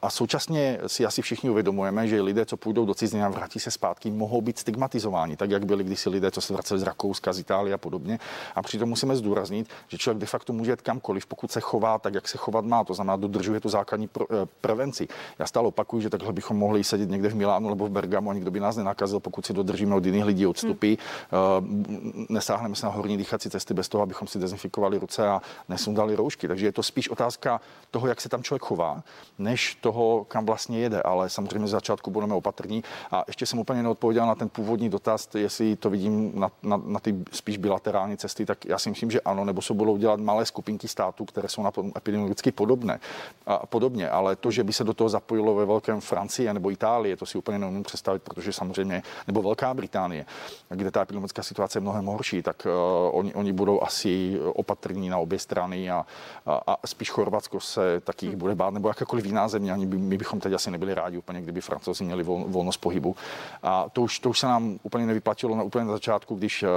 a 0.03 0.11
současně 0.11 0.79
si 0.87 1.07
asi 1.07 1.23
všichni 1.23 1.51
uvědomujeme, 1.51 2.09
že 2.09 2.23
lidé, 2.23 2.47
co 2.47 2.57
půjdou 2.57 2.87
do 2.87 2.95
ciziny 2.95 3.23
a 3.23 3.29
vrátí 3.29 3.61
se 3.61 3.71
zpátky, 3.71 4.11
mohou 4.11 4.41
být 4.41 4.59
stigmatizováni, 4.59 5.37
tak 5.37 5.51
jak 5.51 5.67
byli 5.67 5.85
kdysi 5.85 6.11
lidé, 6.11 6.31
co 6.31 6.41
se 6.41 6.53
vraceli 6.53 6.81
z 6.81 6.83
Rakouska, 6.83 7.33
z 7.33 7.39
Itálie 7.39 7.75
a 7.75 7.79
podobně. 7.79 8.19
A 8.55 8.63
přitom 8.63 8.89
musíme 8.89 9.17
zdůraznit, 9.17 9.69
že 9.89 9.99
člověk 9.99 10.21
de 10.21 10.27
facto 10.27 10.53
může 10.53 10.71
jít 10.71 10.83
kamkoliv, 10.83 11.27
pokud 11.27 11.53
se 11.53 11.61
chová 11.61 11.99
tak, 11.99 12.15
jak 12.15 12.29
se 12.29 12.39
chovat 12.39 12.65
má, 12.65 12.85
to 12.85 12.95
znamená, 12.95 13.17
dodržuje 13.17 13.61
tu 13.61 13.69
základní 13.69 14.09
eh, 14.21 14.25
prevenci. 14.61 15.09
Já 15.39 15.47
stále 15.47 15.69
opakuju, 15.69 16.03
že 16.03 16.11
takhle 16.11 16.33
bychom 16.33 16.57
mohli 16.57 16.85
sedět 16.85 17.11
někde 17.11 17.29
v 17.29 17.35
Milánu 17.35 17.69
nebo 17.69 17.87
v 17.87 17.91
Bergamu 17.91 18.31
a 18.31 18.35
nikdo 18.35 18.51
by 18.51 18.61
nás 18.61 18.77
nenakazil, 18.77 19.21
pokud 19.21 19.47
si 19.47 19.53
dodržíme 19.53 19.95
od 19.95 20.07
jiných 20.07 20.25
lidí 20.25 20.47
odstupy, 20.47 20.95
hmm. 21.31 22.27
nesáhneme 22.29 22.75
se 22.75 22.87
na 22.87 22.93
horní 22.93 23.17
dýchací 23.17 23.51
cesty 23.51 23.75
bez 23.75 23.89
toho, 23.89 24.03
abychom 24.03 24.29
si 24.29 24.39
dezinfikovali 24.39 24.99
ruce 24.99 25.29
a 25.29 25.43
nesundali 25.69 26.15
roušky. 26.15 26.49
Takže 26.49 26.67
je 26.67 26.73
to 26.73 26.83
spíš 26.83 27.09
otázka 27.09 27.61
toho, 27.91 28.07
jak 28.07 28.21
se 28.21 28.29
tam 28.29 28.43
člověk 28.43 28.63
chová, 28.63 29.03
než 29.39 29.58
než 29.59 29.75
toho, 29.75 30.25
kam 30.29 30.47
vlastně 30.47 30.79
jede, 30.79 31.03
ale 31.03 31.31
samozřejmě 31.31 31.69
z 31.69 31.71
začátku 31.71 32.11
budeme 32.11 32.35
opatrní. 32.35 32.85
A 33.11 33.25
ještě 33.27 33.47
jsem 33.47 33.59
úplně 33.59 33.83
neodpověděl 33.83 34.27
na 34.27 34.35
ten 34.35 34.49
původní 34.49 34.89
dotaz, 34.89 35.29
jestli 35.35 35.77
to 35.77 35.91
vidím 35.91 36.33
na, 36.35 36.51
na, 36.63 36.83
na 36.87 37.01
ty 37.01 37.15
spíš 37.33 37.57
bilaterální 37.57 38.17
cesty, 38.17 38.47
tak 38.47 38.65
já 38.65 38.79
si 38.79 38.91
myslím, 38.91 39.11
že 39.11 39.21
ano, 39.21 39.45
nebo 39.45 39.63
se 39.63 39.75
budou 39.75 39.97
dělat 39.97 40.21
malé 40.21 40.47
skupinky 40.47 40.89
států, 40.89 41.25
které 41.25 41.49
jsou 41.49 41.63
na 41.63 41.73
epidemiologicky 41.97 42.53
podobné. 42.53 43.01
A 43.47 43.67
podobně, 43.67 44.11
ale 44.11 44.37
to, 44.37 44.51
že 44.51 44.65
by 44.65 44.73
se 44.73 44.85
do 44.85 44.95
toho 44.95 45.09
zapojilo 45.09 45.55
ve 45.55 45.67
velkém 45.67 46.01
Francie 46.01 46.55
nebo 46.55 46.71
Itálie, 46.71 47.17
to 47.17 47.27
si 47.27 47.39
úplně 47.39 47.59
neumím 47.59 47.83
představit, 47.83 48.23
protože 48.23 48.53
samozřejmě, 48.53 49.03
nebo 49.27 49.43
Velká 49.43 49.75
Británie, 49.75 50.27
kde 50.71 50.91
ta 50.91 51.03
epidemiologická 51.03 51.43
situace 51.43 51.79
je 51.79 51.81
mnohem 51.81 52.07
horší, 52.07 52.43
tak 52.43 52.67
uh, 52.67 53.19
oni, 53.19 53.35
oni 53.35 53.53
budou 53.53 53.83
asi 53.83 54.39
opatrní 54.55 55.09
na 55.09 55.19
obě 55.19 55.39
strany 55.39 55.91
a, 55.91 56.07
a, 56.47 56.75
a 56.83 56.87
spíš 56.87 57.11
Chorvatsko 57.11 57.61
se 57.61 58.01
taky 58.01 58.37
bude 58.37 58.55
bát, 58.55 58.75
nebo 58.75 58.89
jakákoliv 58.89 59.25
jiná 59.25 59.48
země, 59.49 59.73
ani 59.73 59.87
by, 59.87 59.99
my 59.99 60.19
bychom 60.19 60.41
teď 60.41 60.53
asi 60.53 60.71
nebyli 60.71 60.95
rádi 60.95 61.19
úplně, 61.19 61.41
kdyby 61.41 61.61
francouzi 61.61 62.05
měli 62.05 62.23
vol, 62.23 62.45
volnost 62.49 62.77
pohybu. 62.77 63.17
A 63.63 63.89
to 63.89 64.03
už, 64.03 64.19
to 64.19 64.31
už 64.31 64.39
se 64.39 64.47
nám 64.47 64.79
úplně 64.83 65.07
nevyplatilo 65.07 65.57
na 65.57 65.63
úplně 65.63 65.85
na 65.85 65.93
začátku, 65.93 66.35
když 66.35 66.63
eh, 66.63 66.69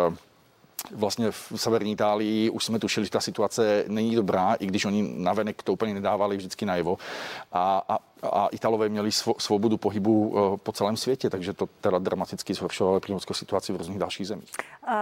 vlastně 0.91 1.31
v 1.31 1.53
severní 1.55 1.91
Itálii 1.91 2.49
už 2.49 2.65
jsme 2.65 2.79
tušili, 2.79 3.05
že 3.05 3.11
ta 3.11 3.19
situace 3.19 3.85
není 3.87 4.15
dobrá, 4.15 4.53
i 4.53 4.65
když 4.65 4.85
oni 4.85 5.13
navenek 5.17 5.63
to 5.63 5.73
úplně 5.73 5.93
nedávali 5.93 6.37
vždycky 6.37 6.65
najevo. 6.65 6.97
A, 7.51 7.83
a, 7.89 7.99
a 8.27 8.47
Italové 8.47 8.89
měli 8.89 9.11
svobodu 9.37 9.77
pohybu 9.77 10.35
eh, 10.35 10.57
po 10.57 10.71
celém 10.71 10.97
světě, 10.97 11.29
takže 11.29 11.53
to 11.53 11.69
teda 11.81 11.99
dramaticky 11.99 12.53
zhoršovalo 12.53 12.99
klimatickou 12.99 13.33
situaci 13.33 13.73
v 13.73 13.75
různých 13.75 13.99
dalších 13.99 14.27
zemích. 14.27 14.51
Uh, 14.87 14.93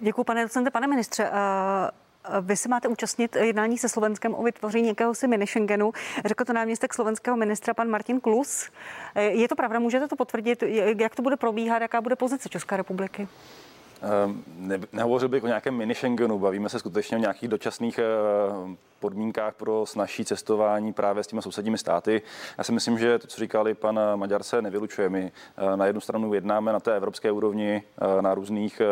děkuji, 0.00 0.24
pane 0.24 0.42
docente, 0.42 0.70
pane 0.70 0.86
ministře. 0.86 1.30
Uh... 1.30 2.03
Vy 2.40 2.56
se 2.56 2.68
máte 2.68 2.88
účastnit 2.88 3.36
jednání 3.36 3.78
se 3.78 3.88
Slovenskem 3.88 4.34
o 4.34 4.42
vytvoření 4.42 4.94
si 5.12 5.28
mini 5.28 5.46
Schengenu. 5.46 5.92
Řekl 6.24 6.44
to 6.44 6.52
náměstek 6.52 6.94
slovenského 6.94 7.36
ministra 7.36 7.74
pan 7.74 7.88
Martin 7.88 8.20
Klus. 8.20 8.70
Je 9.16 9.48
to 9.48 9.56
pravda? 9.56 9.78
Můžete 9.78 10.08
to 10.08 10.16
potvrdit? 10.16 10.62
Jak 10.98 11.14
to 11.16 11.22
bude 11.22 11.36
probíhat? 11.36 11.82
Jaká 11.82 12.00
bude 12.00 12.16
pozice 12.16 12.48
České 12.48 12.76
republiky? 12.76 13.28
Ehm, 14.04 14.44
ne, 14.56 14.80
nehovořil 14.92 15.28
bych 15.28 15.44
o 15.44 15.46
nějakém 15.46 15.74
mini 15.74 15.94
Schengenu, 15.94 16.38
bavíme 16.38 16.68
se 16.68 16.78
skutečně 16.78 17.16
o 17.16 17.20
nějakých 17.20 17.48
dočasných 17.48 17.98
eh, 17.98 18.02
podmínkách 19.00 19.54
pro 19.54 19.86
snažší 19.86 20.24
cestování 20.24 20.92
právě 20.92 21.24
s 21.24 21.26
těmi 21.26 21.42
sousedními 21.42 21.78
státy. 21.78 22.22
Já 22.58 22.64
si 22.64 22.72
myslím, 22.72 22.98
že 22.98 23.18
to, 23.18 23.26
co 23.26 23.40
říkali 23.40 23.74
pan 23.74 24.00
Maďar, 24.16 24.42
se 24.42 24.62
nevylučuje. 24.62 25.08
My 25.08 25.32
eh, 25.56 25.76
na 25.76 25.86
jednu 25.86 26.00
stranu 26.00 26.34
jednáme 26.34 26.72
na 26.72 26.80
té 26.80 26.96
evropské 26.96 27.32
úrovni, 27.32 27.82
eh, 28.18 28.22
na 28.22 28.34
různých 28.34 28.82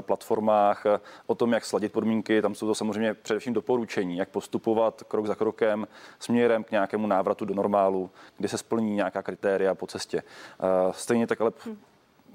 platformách 0.00 0.84
o 1.26 1.34
tom, 1.34 1.52
jak 1.52 1.64
sladit 1.64 1.92
podmínky. 1.92 2.42
Tam 2.42 2.54
jsou 2.54 2.66
to 2.66 2.74
samozřejmě 2.74 3.14
především 3.14 3.52
doporučení, 3.52 4.16
jak 4.16 4.28
postupovat 4.28 5.02
krok 5.08 5.26
za 5.26 5.34
krokem 5.34 5.88
směrem 6.18 6.64
k 6.64 6.70
nějakému 6.70 7.06
návratu 7.06 7.44
do 7.44 7.54
normálu, 7.54 8.10
kdy 8.38 8.48
se 8.48 8.58
splní 8.58 8.94
nějaká 8.94 9.22
kritéria 9.22 9.74
po 9.74 9.86
cestě. 9.86 10.22
Stejně 10.92 11.26
tak 11.26 11.40
ale 11.40 11.52
hm 11.66 11.76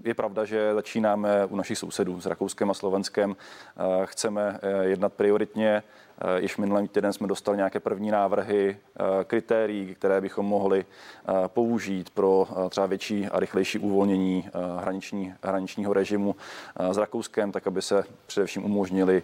je 0.03 0.13
pravda, 0.13 0.45
že 0.45 0.73
začínáme 0.73 1.45
u 1.45 1.55
našich 1.55 1.77
sousedů 1.77 2.21
s 2.21 2.25
Rakouskem 2.25 2.71
a 2.71 2.73
Slovenskem. 2.73 3.35
Eh, 3.35 4.05
chceme 4.05 4.59
eh, 4.61 4.85
jednat 4.85 5.13
prioritně. 5.13 5.83
Eh, 6.21 6.41
již 6.41 6.57
minulý 6.57 6.87
týden 6.87 7.13
jsme 7.13 7.27
dostali 7.27 7.57
nějaké 7.57 7.79
první 7.79 8.11
návrhy 8.11 8.77
kritérií, 9.23 9.95
které 9.95 10.21
bychom 10.21 10.45
mohli 10.45 10.85
použít 11.47 12.09
pro 12.09 12.47
třeba 12.69 12.87
větší 12.87 13.25
a 13.27 13.39
rychlejší 13.39 13.79
uvolnění 13.79 14.49
hraniční, 14.79 15.33
hraničního 15.43 15.93
režimu 15.93 16.35
s 16.91 16.97
Rakouskem, 16.97 17.51
tak 17.51 17.67
aby 17.67 17.81
se 17.81 18.03
především 18.27 18.65
umožnili 18.65 19.23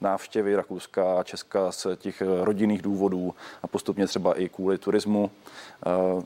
návštěvy 0.00 0.56
Rakouska 0.56 1.20
a 1.20 1.22
Česka 1.22 1.72
z 1.72 1.86
těch 1.96 2.22
rodinných 2.40 2.82
důvodů 2.82 3.34
a 3.62 3.66
postupně 3.66 4.06
třeba 4.06 4.34
i 4.34 4.48
kvůli 4.48 4.78
turismu. 4.78 5.30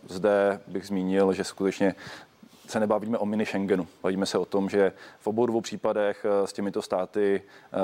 Zde 0.08 0.60
bych 0.66 0.86
zmínil, 0.86 1.32
že 1.32 1.44
skutečně 1.44 1.94
se 2.66 2.80
nebavíme 2.80 3.18
o 3.18 3.26
mini 3.26 3.46
Schengenu. 3.46 3.86
Bavíme 4.02 4.26
se 4.26 4.38
o 4.38 4.44
tom, 4.44 4.68
že 4.68 4.92
v 5.20 5.26
obou 5.26 5.46
dvou 5.46 5.60
případech 5.60 6.26
eh, 6.28 6.46
s 6.46 6.52
těmito 6.52 6.82
státy 6.82 7.42
eh, 7.42 7.78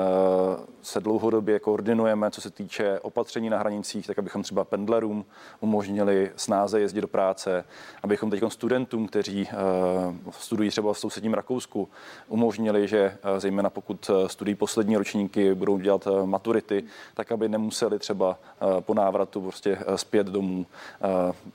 se 0.81 0.99
dlouhodobě 0.99 1.59
koordinujeme, 1.59 2.31
co 2.31 2.41
se 2.41 2.49
týče 2.49 2.99
opatření 2.99 3.49
na 3.49 3.57
hranicích, 3.57 4.07
tak 4.07 4.19
abychom 4.19 4.43
třeba 4.43 4.63
pendlerům 4.63 5.25
umožnili 5.59 6.31
snáze 6.35 6.79
jezdit 6.79 7.01
do 7.01 7.07
práce, 7.07 7.65
abychom 8.03 8.29
teď 8.29 8.43
studentům, 8.47 9.07
kteří 9.07 9.47
eh, 9.51 9.55
studují 10.31 10.69
třeba 10.69 10.93
v 10.93 10.99
sousedním 10.99 11.33
Rakousku, 11.33 11.89
umožnili, 12.27 12.87
že 12.87 13.17
zejména 13.37 13.69
pokud 13.69 14.11
studují 14.27 14.55
poslední 14.55 14.97
ročníky, 14.97 15.55
budou 15.55 15.77
dělat 15.77 16.07
maturity, 16.25 16.83
tak 17.13 17.31
aby 17.31 17.49
nemuseli 17.49 17.99
třeba 17.99 18.39
po 18.79 18.93
návratu 18.93 19.41
prostě 19.41 19.77
zpět 19.95 20.27
domů 20.27 20.65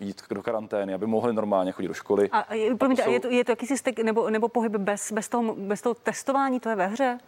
jít 0.00 0.22
do 0.30 0.42
karantény, 0.42 0.94
aby 0.94 1.06
mohli 1.06 1.32
normálně 1.32 1.72
chodit 1.72 1.88
do 1.88 1.94
školy. 1.94 2.28
A, 2.32 2.44
promiňte. 2.78 3.17
Je 3.18 3.22
to, 3.22 3.30
je 3.34 3.44
to 3.44 3.52
jakýsi 3.52 3.78
stek 3.78 3.98
nebo, 3.98 4.30
nebo 4.30 4.48
pohyb 4.48 4.72
bez, 4.72 5.12
bez, 5.12 5.28
toho, 5.28 5.54
bez 5.54 5.82
toho 5.82 5.94
testování, 5.94 6.60
to 6.60 6.68
je 6.68 6.76
ve 6.76 6.86
hře? 6.86 7.18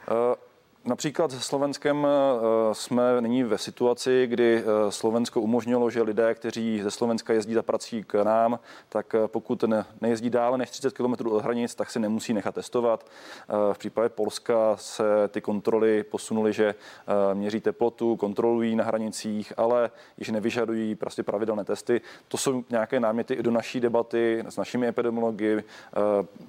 Například 0.84 1.30
se 1.30 1.40
Slovenskem 1.40 2.06
eh, 2.06 2.74
jsme 2.74 3.20
nyní 3.20 3.44
ve 3.44 3.58
situaci, 3.58 4.26
kdy 4.26 4.56
eh, 4.56 4.90
Slovensko 4.90 5.40
umožnilo, 5.40 5.90
že 5.90 6.02
lidé, 6.02 6.34
kteří 6.34 6.82
ze 6.82 6.90
Slovenska 6.90 7.32
jezdí 7.32 7.54
za 7.54 7.62
prací 7.62 8.04
k 8.04 8.24
nám, 8.24 8.58
tak 8.88 9.14
eh, 9.14 9.28
pokud 9.28 9.62
ne, 9.62 9.84
nejezdí 10.00 10.30
dále 10.30 10.58
než 10.58 10.70
30 10.70 10.94
km 10.94 11.26
od 11.26 11.42
hranic, 11.42 11.74
tak 11.74 11.90
se 11.90 11.98
nemusí 11.98 12.34
nechat 12.34 12.54
testovat. 12.54 13.06
V 13.72 13.78
případě 13.78 14.08
Polska 14.08 14.76
se 14.76 15.04
ty 15.28 15.40
kontroly 15.40 16.02
posunuly, 16.02 16.52
že 16.52 16.74
měří 17.34 17.60
teplotu, 17.60 18.16
kontrolují 18.16 18.76
na 18.76 18.84
hranicích, 18.84 19.52
ale 19.56 19.90
již 20.18 20.28
nevyžadují 20.28 20.94
prostě 20.94 21.22
pravidelné 21.22 21.64
testy. 21.64 22.00
To 22.28 22.36
jsou 22.36 22.64
nějaké 22.70 23.00
náměty 23.00 23.34
i 23.34 23.42
do 23.42 23.50
naší 23.50 23.80
debaty 23.80 24.44
s 24.48 24.56
našimi 24.56 24.86
epidemiology 24.86 25.64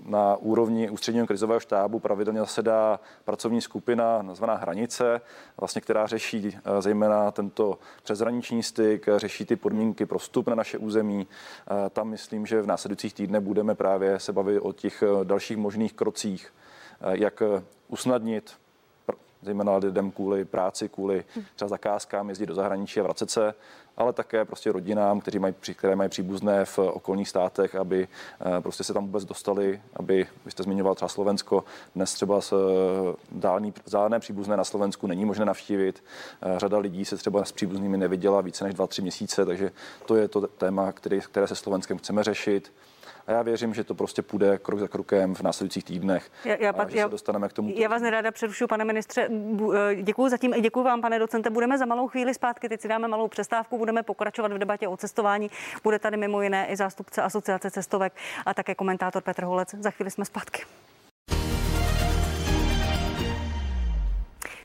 na 0.05 0.35
úrovni 0.35 0.89
ústředního 0.89 1.27
krizového 1.27 1.59
štábu. 1.59 1.99
Pravidelně 1.99 2.39
zasedá 2.39 2.99
pracovní 3.25 3.61
skupina 3.61 4.20
nazvaná 4.21 4.55
Hranice, 4.55 5.21
vlastně, 5.59 5.81
která 5.81 6.07
řeší 6.07 6.57
eh, 6.57 6.81
zejména 6.81 7.31
tento 7.31 7.79
přeshraniční 8.03 8.63
styk, 8.63 9.05
řeší 9.15 9.45
ty 9.45 9.55
podmínky 9.55 10.05
pro 10.05 10.19
vstup 10.19 10.47
na 10.47 10.55
naše 10.55 10.77
území. 10.77 11.27
Eh, 11.27 11.89
tam 11.89 12.09
myslím, 12.09 12.45
že 12.45 12.61
v 12.61 12.67
následujících 12.67 13.13
týdnech 13.13 13.41
budeme 13.41 13.75
právě 13.75 14.19
se 14.19 14.33
bavit 14.33 14.59
o 14.59 14.73
těch 14.73 15.03
eh, 15.03 15.25
dalších 15.25 15.57
možných 15.57 15.93
krocích, 15.93 16.53
jak 17.13 17.43
usnadnit 17.87 18.53
zejména 19.41 19.75
lidem 19.77 20.11
kvůli 20.11 20.45
práci, 20.45 20.89
kvůli 20.89 21.23
třeba 21.55 21.69
zakázkám 21.69 22.29
jezdit 22.29 22.45
do 22.45 22.55
zahraničí 22.55 22.99
a 22.99 23.03
vracet 23.03 23.31
se, 23.31 23.53
ale 23.97 24.13
také 24.13 24.45
prostě 24.45 24.71
rodinám, 24.71 25.19
kteří 25.19 25.39
mají, 25.39 25.53
které 25.75 25.95
mají 25.95 26.09
příbuzné 26.09 26.65
v 26.65 26.79
okolních 26.79 27.29
státech, 27.29 27.75
aby 27.75 28.07
eh, 28.57 28.61
prostě 28.61 28.83
se 28.83 28.93
tam 28.93 29.05
vůbec 29.05 29.25
dostali, 29.25 29.81
aby, 29.95 30.27
vy 30.45 30.51
jste 30.51 30.63
zmiňoval 30.63 30.95
třeba 30.95 31.09
Slovensko, 31.09 31.63
dnes 31.95 32.13
třeba 32.13 32.41
s 32.41 32.53
eh, 32.53 33.15
dálný, 33.31 33.73
dálné 33.91 34.19
příbuzné 34.19 34.57
na 34.57 34.63
Slovensku 34.63 35.07
není 35.07 35.25
možné 35.25 35.45
navštívit. 35.45 36.03
Eh, 36.41 36.59
řada 36.59 36.77
lidí 36.77 37.05
se 37.05 37.17
třeba 37.17 37.45
s 37.45 37.51
příbuznými 37.51 37.97
neviděla 37.97 38.41
více 38.41 38.63
než 38.63 38.75
2-3 38.75 39.01
měsíce, 39.01 39.45
takže 39.45 39.71
to 40.05 40.15
je 40.15 40.27
to 40.27 40.47
téma, 40.47 40.91
který, 40.91 41.19
které 41.21 41.47
se 41.47 41.55
Slovenskem 41.55 41.97
chceme 41.97 42.23
řešit 42.23 42.71
a 43.31 43.35
já 43.35 43.41
věřím, 43.41 43.73
že 43.73 43.83
to 43.83 43.95
prostě 43.95 44.21
půjde 44.21 44.57
krok 44.57 44.79
za 44.79 44.87
krokem 44.87 45.35
v 45.35 45.41
následujících 45.41 45.83
týdnech. 45.83 46.31
Já, 46.45 46.55
já, 46.59 46.89
že 46.89 46.97
já, 46.97 47.05
se 47.05 47.11
dostaneme 47.11 47.49
k 47.49 47.53
tomu. 47.53 47.73
Já 47.75 47.89
vás 47.89 48.01
neráda 48.01 48.31
přerušu, 48.31 48.67
pane 48.67 48.85
ministře. 48.85 49.29
Eh, 49.91 49.95
děkuji 49.95 50.29
zatím 50.29 50.53
i 50.53 50.61
děkuji 50.61 50.83
vám, 50.83 51.01
pane 51.01 51.19
docente. 51.19 51.49
Budeme 51.49 51.77
za 51.77 51.85
malou 51.85 52.07
chvíli 52.07 52.33
zpátky, 52.33 52.69
teď 52.69 52.81
si 52.81 52.87
dáme 52.87 53.07
malou 53.07 53.27
přestávku, 53.27 53.77
budeme 53.77 54.03
pokračovat 54.03 54.51
v 54.51 54.57
debatě 54.57 54.87
o 54.87 54.97
cestování. 54.97 55.51
Bude 55.83 55.99
tady 55.99 56.17
mimo 56.17 56.41
jiné 56.41 56.67
i 56.67 56.75
zástupce 56.75 57.21
asociace 57.21 57.71
cestovek 57.71 58.13
a 58.45 58.53
také 58.53 58.75
komentátor 58.75 59.21
Petr 59.21 59.43
Holec. 59.43 59.75
Za 59.79 59.91
chvíli 59.91 60.11
jsme 60.11 60.25
zpátky. 60.25 60.63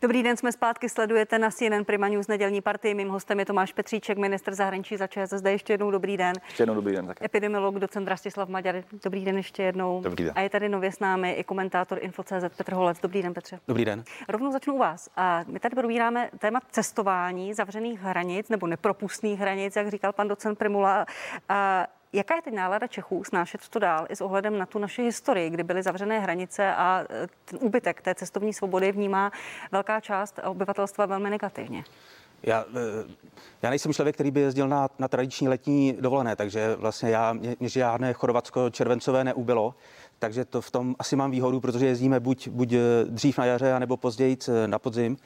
Dobrý 0.02 0.22
den, 0.22 0.36
jsme 0.36 0.52
zpátky, 0.52 0.88
sledujete 0.88 1.38
na 1.38 1.50
CNN 1.50 1.84
Prima 1.84 2.08
News 2.08 2.26
nedělní 2.26 2.60
partii. 2.60 2.94
Mým 2.94 3.08
hostem 3.08 3.38
je 3.38 3.44
Tomáš 3.44 3.72
Petříček, 3.72 4.18
minister 4.18 4.54
zahraničí 4.54 4.96
za 4.96 5.06
ČSSD. 5.06 5.46
Ještě 5.46 5.72
jednou 5.72 5.90
dobrý 5.90 6.16
den. 6.16 6.32
Ještě 6.46 6.62
jednou 6.62 6.74
dobrý 6.74 6.94
den. 6.94 7.06
Také. 7.06 7.24
Epidemiolog, 7.24 7.74
docent 7.74 8.08
Rastislav 8.08 8.48
Maďar. 8.48 8.82
Dobrý 9.04 9.24
den 9.24 9.36
ještě 9.36 9.62
jednou. 9.62 10.00
Dobrý 10.00 10.24
den. 10.24 10.32
A 10.36 10.40
je 10.40 10.50
tady 10.50 10.68
nově 10.68 10.92
s 10.92 10.98
námi 10.98 11.32
i 11.32 11.44
komentátor 11.44 11.98
Info.cz 12.02 12.56
Petr 12.56 12.72
Holec. 12.72 13.00
Dobrý 13.00 13.22
den, 13.22 13.34
Petře. 13.34 13.60
Dobrý 13.68 13.84
den. 13.84 14.04
Rovnou 14.28 14.52
začnu 14.52 14.74
u 14.74 14.78
vás. 14.78 15.08
A 15.16 15.44
my 15.46 15.60
tady 15.60 15.76
probíráme 15.76 16.30
téma 16.38 16.60
cestování 16.70 17.54
zavřených 17.54 18.00
hranic 18.00 18.48
nebo 18.48 18.66
nepropustných 18.66 19.40
hranic, 19.40 19.76
jak 19.76 19.88
říkal 19.88 20.12
pan 20.12 20.28
docent 20.28 20.58
Primula. 20.58 21.06
A 21.48 21.86
Jaká 22.12 22.36
je 22.36 22.42
teď 22.42 22.54
nálada 22.54 22.86
Čechů 22.86 23.24
snášet 23.24 23.68
to 23.68 23.78
dál 23.78 24.06
i 24.08 24.16
s 24.16 24.20
ohledem 24.20 24.58
na 24.58 24.66
tu 24.66 24.78
naši 24.78 25.02
historii, 25.02 25.50
kdy 25.50 25.62
byly 25.62 25.82
zavřené 25.82 26.20
hranice 26.20 26.74
a 26.74 27.04
e, 27.10 27.26
ten 27.44 27.58
úbytek 27.62 28.02
té 28.02 28.14
cestovní 28.14 28.52
svobody 28.52 28.92
vnímá 28.92 29.32
velká 29.72 30.00
část 30.00 30.40
obyvatelstva 30.44 31.06
velmi 31.06 31.30
negativně? 31.30 31.84
Já, 32.42 32.60
e, 32.60 33.14
já 33.62 33.70
nejsem 33.70 33.92
člověk, 33.92 34.14
který 34.14 34.30
by 34.30 34.40
jezdil 34.40 34.68
na, 34.68 34.88
na 34.98 35.08
tradiční 35.08 35.48
letní 35.48 35.96
dovolené, 36.00 36.36
takže 36.36 36.76
vlastně 36.76 37.10
já, 37.10 37.32
mě, 37.32 37.56
mě 37.60 37.68
žádné 37.68 38.12
chorvatsko-červencové 38.12 39.24
neubilo. 39.24 39.74
Takže 40.18 40.44
to 40.44 40.60
v 40.60 40.70
tom 40.70 40.94
asi 40.98 41.16
mám 41.16 41.30
výhodu, 41.30 41.60
protože 41.60 41.86
jezdíme 41.86 42.20
buď, 42.20 42.48
buď 42.48 42.72
e, 42.72 42.78
dřív 43.04 43.38
na 43.38 43.44
jaře, 43.44 43.80
nebo 43.80 43.96
později 43.96 44.38
na 44.66 44.78
podzim. 44.78 45.16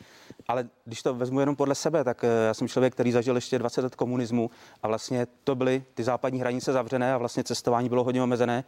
Ale 0.48 0.68
když 0.84 1.02
to 1.02 1.14
vezmu 1.14 1.40
jenom 1.40 1.56
podle 1.56 1.74
sebe, 1.74 2.04
tak 2.04 2.24
eh, 2.24 2.46
já 2.46 2.54
jsem 2.54 2.68
člověk, 2.68 2.92
který 2.92 3.12
zažil 3.12 3.34
ještě 3.34 3.58
20 3.58 3.82
let 3.82 3.94
komunismu 3.94 4.50
a 4.82 4.88
vlastně 4.88 5.26
to 5.44 5.54
byly 5.54 5.84
ty 5.94 6.04
západní 6.04 6.40
hranice 6.40 6.72
zavřené 6.72 7.14
a 7.14 7.18
vlastně 7.18 7.44
cestování 7.44 7.88
bylo 7.88 8.04
hodně 8.04 8.22
omezené. 8.22 8.64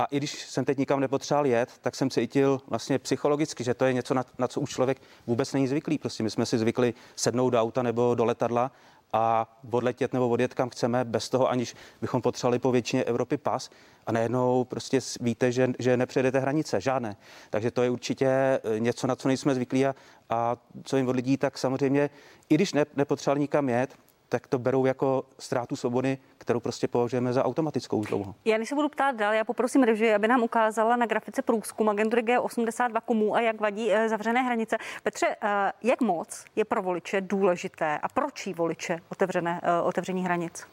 A 0.00 0.04
i 0.04 0.16
když 0.16 0.46
jsem 0.46 0.64
teď 0.64 0.78
nikam 0.78 1.00
nepotřeboval 1.00 1.46
jet, 1.46 1.70
tak 1.80 1.96
jsem 1.96 2.10
cítil 2.10 2.60
vlastně 2.66 2.98
psychologicky, 2.98 3.64
že 3.64 3.74
to 3.74 3.84
je 3.84 3.92
něco, 3.92 4.14
na, 4.14 4.24
na 4.38 4.48
co 4.48 4.60
už 4.60 4.70
člověk 4.70 5.02
vůbec 5.26 5.52
není 5.52 5.68
zvyklý. 5.68 5.98
Prostě 5.98 6.22
my 6.22 6.30
jsme 6.30 6.46
si 6.46 6.58
zvykli 6.58 6.94
sednout 7.16 7.50
do 7.50 7.60
auta 7.60 7.82
nebo 7.82 8.14
do 8.14 8.24
letadla 8.24 8.70
a 9.12 9.56
odletět 9.70 10.12
nebo 10.12 10.28
odjet 10.28 10.54
kam 10.54 10.70
chceme, 10.70 11.04
bez 11.04 11.28
toho, 11.28 11.50
aniž 11.50 11.74
bychom 12.00 12.22
potřebovali 12.22 12.58
po 12.58 12.72
většině 12.72 13.04
Evropy 13.04 13.36
pas 13.36 13.70
a 14.06 14.12
najednou 14.12 14.64
prostě 14.64 15.00
víte, 15.20 15.52
že, 15.52 15.68
že 15.78 15.96
nepřejdete 15.96 16.38
hranice, 16.38 16.80
žádné. 16.80 17.16
Takže 17.50 17.70
to 17.70 17.82
je 17.82 17.90
určitě 17.90 18.26
eh, 18.26 18.60
něco, 18.80 19.06
na 19.06 19.16
co 19.16 19.28
nejsme 19.28 19.54
zvyklí 19.54 19.86
a, 19.86 19.94
a 20.30 20.56
co 20.84 20.96
jim 20.96 21.08
od 21.08 21.16
lidí, 21.16 21.36
tak 21.36 21.58
samozřejmě, 21.58 22.10
i 22.48 22.54
když 22.54 22.72
ne, 22.72 22.86
nepotřebovali 22.96 23.40
nikam 23.40 23.68
jet, 23.68 23.96
tak 24.30 24.46
to 24.46 24.58
berou 24.58 24.86
jako 24.86 25.24
ztrátu 25.38 25.76
svobody, 25.76 26.18
kterou 26.38 26.60
prostě 26.60 26.88
považujeme 26.88 27.32
za 27.32 27.44
automatickou 27.44 27.98
už 27.98 28.06
dlouho. 28.06 28.34
Já 28.44 28.58
než 28.58 28.68
se 28.68 28.74
budu 28.74 28.88
ptát 28.88 29.16
dál, 29.16 29.32
já 29.32 29.44
poprosím 29.44 29.82
režii, 29.82 30.14
aby 30.14 30.28
nám 30.28 30.42
ukázala 30.42 30.96
na 30.96 31.06
grafice 31.06 31.42
průzkum 31.42 31.88
agentury 31.88 32.22
G82 32.22 33.00
komu 33.04 33.34
a 33.34 33.40
jak 33.40 33.60
vadí 33.60 33.92
eh, 33.92 34.08
zavřené 34.08 34.42
hranice. 34.42 34.78
Petře, 35.02 35.26
eh, 35.42 35.72
jak 35.82 36.00
moc 36.00 36.44
je 36.56 36.64
pro 36.64 36.82
voliče 36.82 37.20
důležité 37.20 37.98
a 37.98 38.08
proč 38.08 38.46
voliče 38.46 38.98
otevřené, 39.08 39.60
otevření 39.84 40.24
hranic? 40.24 40.66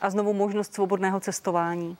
A 0.00 0.10
znovu 0.10 0.32
možnost 0.32 0.74
svobodného 0.74 1.20
cestování. 1.20 1.96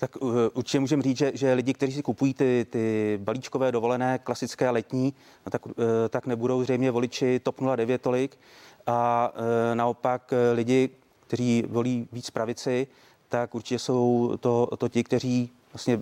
Tak 0.00 0.16
uh, 0.22 0.32
určitě 0.54 0.80
můžeme 0.80 1.02
říct, 1.02 1.16
že, 1.16 1.32
že 1.34 1.52
lidi, 1.52 1.74
kteří 1.74 1.92
si 1.92 2.02
kupují 2.02 2.34
ty, 2.34 2.66
ty 2.70 3.18
balíčkové 3.22 3.72
dovolené, 3.72 4.18
klasické 4.18 4.70
letní, 4.70 5.14
no 5.46 5.50
tak, 5.50 5.66
uh, 5.66 5.72
tak 6.08 6.26
nebudou 6.26 6.62
zřejmě 6.62 6.90
voliči 6.90 7.40
TOP 7.40 7.60
09 7.76 8.02
tolik. 8.02 8.38
A 8.86 9.32
uh, 9.34 9.74
naopak 9.74 10.34
lidi, 10.54 10.90
kteří 11.26 11.64
volí 11.68 12.08
víc 12.12 12.30
pravici, 12.30 12.86
tak 13.28 13.54
určitě 13.54 13.78
jsou 13.78 14.36
to, 14.40 14.68
to 14.78 14.88
ti, 14.88 15.04
kteří 15.04 15.50
vlastně 15.72 16.00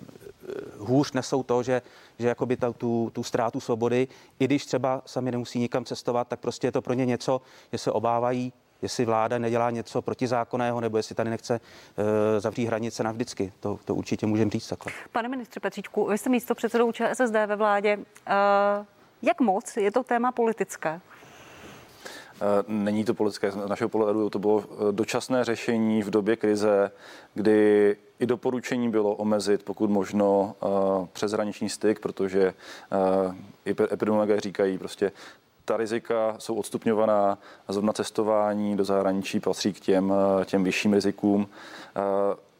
hůř 0.77 1.11
nesou 1.13 1.43
to, 1.43 1.63
že, 1.63 1.81
že 2.19 2.27
jakoby 2.27 2.57
ta, 2.57 2.73
tu, 2.73 3.11
tu 3.13 3.23
ztrátu 3.23 3.59
svobody, 3.59 4.07
i 4.39 4.45
když 4.45 4.65
třeba 4.65 5.01
sami 5.05 5.31
nemusí 5.31 5.59
nikam 5.59 5.85
cestovat, 5.85 6.27
tak 6.27 6.39
prostě 6.39 6.67
je 6.67 6.71
to 6.71 6.81
pro 6.81 6.93
ně 6.93 7.05
něco, 7.05 7.41
že 7.71 7.77
se 7.77 7.91
obávají 7.91 8.53
jestli 8.81 9.05
vláda 9.05 9.37
nedělá 9.37 9.71
něco 9.71 10.01
protizákonného, 10.01 10.81
nebo 10.81 10.97
jestli 10.97 11.15
tady 11.15 11.29
nechce 11.29 11.59
uh, 11.59 12.05
zavřít 12.39 12.65
hranice 12.65 13.03
navždycky. 13.03 13.53
To, 13.59 13.79
to 13.85 13.95
určitě 13.95 14.25
můžeme 14.25 14.51
říct 14.51 14.67
takhle. 14.67 14.93
Pane 15.11 15.29
ministře 15.29 15.59
Petříčku, 15.59 16.05
vy 16.05 16.17
jste 16.17 16.29
místo 16.29 16.55
předsedou 16.55 16.91
ČSSD 16.91 17.33
ve 17.45 17.55
vládě. 17.55 17.97
Uh, 17.97 18.03
jak 19.21 19.41
moc 19.41 19.77
je 19.77 19.91
to 19.91 20.03
téma 20.03 20.31
politické? 20.31 21.01
Eh, 22.41 22.63
není 22.67 23.05
to 23.05 23.13
politické, 23.13 23.51
z 23.51 23.55
našeho 23.55 23.89
pohledu 23.89 24.29
to 24.29 24.39
bylo 24.39 24.63
dočasné 24.91 25.43
řešení 25.43 26.03
v 26.03 26.09
době 26.09 26.35
krize, 26.35 26.91
kdy 27.33 27.95
i 28.19 28.25
doporučení 28.25 28.89
bylo 28.89 29.15
omezit 29.15 29.63
pokud 29.63 29.89
možno 29.89 30.55
přeshraniční 31.13 31.69
styk, 31.69 31.99
protože 31.99 32.53
i 33.65 33.71
epidemiologové 33.71 34.39
říkají 34.39 34.77
prostě 34.77 35.11
ta 35.69 35.77
rizika 35.77 36.35
jsou 36.39 36.55
odstupňovaná 36.55 37.37
a 37.67 37.73
zrovna 37.73 37.93
cestování 37.93 38.77
do 38.77 38.83
zahraničí 38.83 39.39
patří 39.39 39.73
k 39.73 39.79
těm, 39.79 40.13
těm 40.45 40.63
vyšším 40.63 40.93
rizikům. 40.93 41.47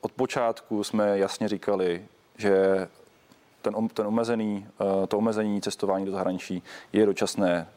Od 0.02 0.12
počátku 0.12 0.84
jsme 0.84 1.18
jasně 1.18 1.48
říkali, 1.48 2.06
že 2.38 2.88
ten, 3.62 3.88
ten 3.88 4.08
omezený, 4.08 4.68
to 5.08 5.18
omezení 5.18 5.62
cestování 5.62 6.06
do 6.06 6.12
zahraničí 6.12 6.64
je 6.94 7.06
dočasné. 7.06 7.68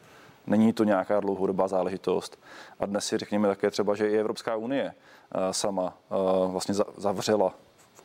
Není 0.47 0.73
to 0.73 0.83
nějaká 0.83 1.19
dlouhodobá 1.19 1.67
záležitost. 1.67 2.39
A 2.79 2.85
dnes 2.85 3.05
si 3.05 3.17
řekněme 3.17 3.47
také 3.47 3.71
třeba, 3.71 3.95
že 3.95 4.09
i 4.09 4.17
Evropská 4.17 4.55
unie 4.55 4.93
sama 5.51 5.93
vlastně 6.47 6.75
zavřela 6.97 7.53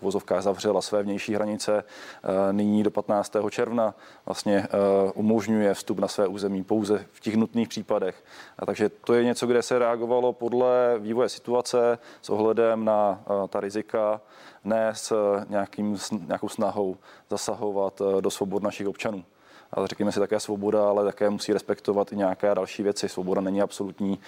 vozovkách 0.03 0.43
zavřela 0.43 0.83
své 0.83 1.03
vnější 1.03 1.35
hranice. 1.35 1.85
Eh, 1.85 2.53
nyní 2.53 2.83
do 2.83 2.91
15. 2.91 3.51
června 3.51 3.95
vlastně 4.27 4.57
eh, 4.57 4.69
umožňuje 5.15 5.75
vstup 5.75 5.99
na 5.99 6.09
své 6.09 6.27
území 6.27 6.65
pouze 6.65 7.07
v 7.13 7.21
těch 7.21 7.37
nutných 7.37 7.69
případech. 7.69 8.25
A 8.59 8.67
takže 8.67 8.89
to 8.89 9.15
je 9.15 9.25
něco, 9.25 9.47
kde 9.47 9.63
se 9.63 9.79
reagovalo 9.79 10.33
podle 10.33 10.99
vývoje 10.99 11.29
situace 11.29 11.99
s 12.23 12.31
ohledem 12.31 12.85
na 12.85 13.21
eh, 13.23 13.49
ta 13.49 13.61
rizika, 13.61 14.21
ne 14.65 14.91
s 14.95 15.13
nějakým, 15.49 15.97
nějakou 16.27 16.49
snahou 16.49 16.97
zasahovat 17.31 18.03
do 18.21 18.31
svobod 18.31 18.63
našich 18.63 18.89
občanů 18.89 19.25
ale 19.73 19.87
řekněme 19.87 20.13
si 20.13 20.21
také 20.21 20.41
svoboda, 20.41 20.89
ale 20.89 21.05
také 21.05 21.31
musí 21.31 21.53
respektovat 21.53 22.13
i 22.13 22.17
nějaké 22.17 22.55
další 22.55 22.83
věci. 22.83 23.09
Svoboda 23.09 23.41
není 23.41 23.63
absolutní. 23.63 24.19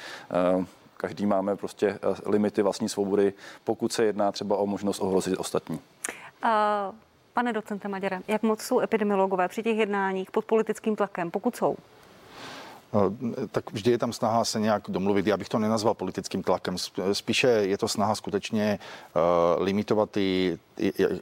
Každý 1.01 1.27
máme 1.27 1.57
prostě 1.57 1.89
eh, 1.89 1.99
limity 2.31 2.63
vlastní 2.63 2.89
svobody, 2.89 3.33
pokud 3.65 3.93
se 3.93 4.05
jedná 4.05 4.33
třeba 4.33 4.57
o 4.57 4.67
možnost 4.67 5.01
ohrozit 5.01 5.39
ostatní. 5.39 5.81
Uh... 6.45 6.51
Pane 7.35 7.53
docente 7.53 7.89
Maďare, 7.89 8.21
jak 8.29 8.43
moc 8.43 8.63
jsou 8.63 8.81
epidemiologové 8.81 9.49
při 9.49 9.63
těch 9.63 9.77
jednáních 9.77 10.31
pod 10.31 10.45
politickým 10.45 10.97
tlakem, 10.97 11.31
pokud 11.31 11.57
jsou? 11.57 11.77
Tak 13.51 13.73
vždy 13.73 13.91
je 13.91 13.99
tam 13.99 14.13
snaha 14.13 14.45
se 14.45 14.61
nějak 14.61 14.83
domluvit. 14.89 15.27
Já 15.27 15.37
bych 15.37 15.49
to 15.49 15.59
nenazval 15.59 15.95
politickým 15.95 16.43
tlakem. 16.43 16.77
Spíše 17.13 17.49
je 17.49 17.79
to 17.79 17.89
snaha 17.89 18.15
skutečně 18.15 18.79
limitovat 19.59 20.11
ty, 20.11 20.59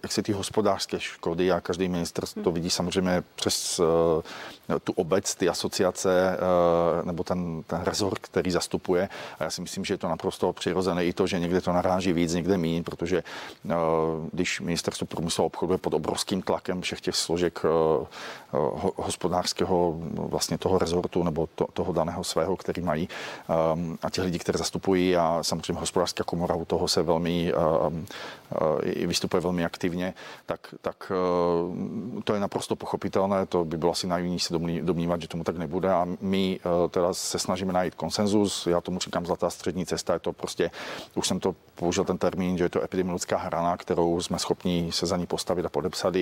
jak 0.02 0.12
se 0.12 0.22
ty 0.22 0.33
hospodářské 0.33 1.00
škody 1.00 1.52
a 1.52 1.61
každý 1.61 1.88
minister 1.88 2.24
to 2.44 2.52
vidí 2.52 2.70
samozřejmě 2.70 3.22
přes 3.35 3.81
tu 4.85 4.92
obec, 4.92 5.35
ty 5.35 5.48
asociace 5.48 6.38
nebo 7.04 7.24
ten, 7.24 7.62
ten 7.62 7.81
rezort, 7.81 8.18
který 8.18 8.50
zastupuje. 8.50 9.09
A 9.38 9.44
já 9.44 9.50
si 9.50 9.61
myslím, 9.61 9.85
že 9.85 9.94
je 9.94 9.98
to 9.98 10.09
naprosto 10.09 10.52
přirozené 10.52 11.04
i 11.04 11.12
to, 11.12 11.26
že 11.26 11.38
někde 11.38 11.61
to 11.61 11.72
naráží 11.72 12.12
víc, 12.12 12.35
někde 12.35 12.59
méně, 12.59 12.83
protože 12.83 13.22
když 14.33 14.61
ministerstvo 14.61 15.07
průmyslu 15.07 15.44
obchoduje 15.44 15.78
pod 15.78 15.94
obrovským 15.94 16.42
tlakem 16.42 16.81
všech 16.81 17.00
těch 17.00 17.16
složek 17.16 17.62
hospodářského 18.96 19.94
vlastně 20.12 20.59
toho 20.59 20.78
rezortu 20.78 21.22
nebo 21.22 21.48
to, 21.59 21.66
toho 21.73 21.92
daného 21.92 22.25
svého, 22.25 22.57
který 22.57 22.83
mají 22.83 23.09
um, 23.75 23.99
a 24.03 24.11
těch 24.11 24.25
lidí, 24.25 24.38
které 24.38 24.59
zastupují. 24.59 25.16
A 25.16 25.38
samozřejmě 25.42 25.81
hospodářská 25.81 26.25
komora 26.25 26.55
u 26.55 26.64
toho 26.64 26.88
se 26.88 27.03
velmi 27.03 27.53
um, 27.55 28.07
vystupuje 29.06 29.40
velmi 29.40 29.64
aktivně, 29.64 30.14
tak, 30.46 30.74
tak 30.80 31.12
uh, 32.14 32.22
to 32.22 32.34
je 32.34 32.40
naprosto 32.40 32.76
pochopitelné, 32.76 33.46
to 33.46 33.64
by 33.64 33.76
bylo 33.76 33.92
asi 33.92 34.06
naivní 34.06 34.38
se 34.38 34.54
domnívat, 34.82 35.22
že 35.22 35.28
tomu 35.28 35.44
tak 35.44 35.56
nebude. 35.56 35.92
A 35.92 36.06
my 36.20 36.61
uh, 36.64 36.88
teda 36.90 37.14
se 37.14 37.38
snažíme 37.38 37.72
najít 37.72 37.94
konsenzus, 37.94 38.66
já 38.66 38.80
tomu 38.80 38.98
říkám 38.98 39.26
zlatá 39.26 39.50
střední 39.50 39.87
cesta, 39.87 40.12
je 40.12 40.18
to 40.18 40.32
prostě, 40.32 40.70
už 41.14 41.28
jsem 41.28 41.40
to 41.40 41.54
použil 41.74 42.04
ten 42.04 42.18
termín, 42.18 42.58
že 42.58 42.64
je 42.64 42.68
to 42.68 42.82
epidemiologická 42.82 43.37
hrana, 43.37 43.76
kterou 43.76 44.20
jsme 44.20 44.38
schopni 44.38 44.90
se 44.92 45.06
za 45.06 45.16
ní 45.16 45.26
postavit 45.26 45.66
a 45.66 45.68
podepsat 45.68 46.14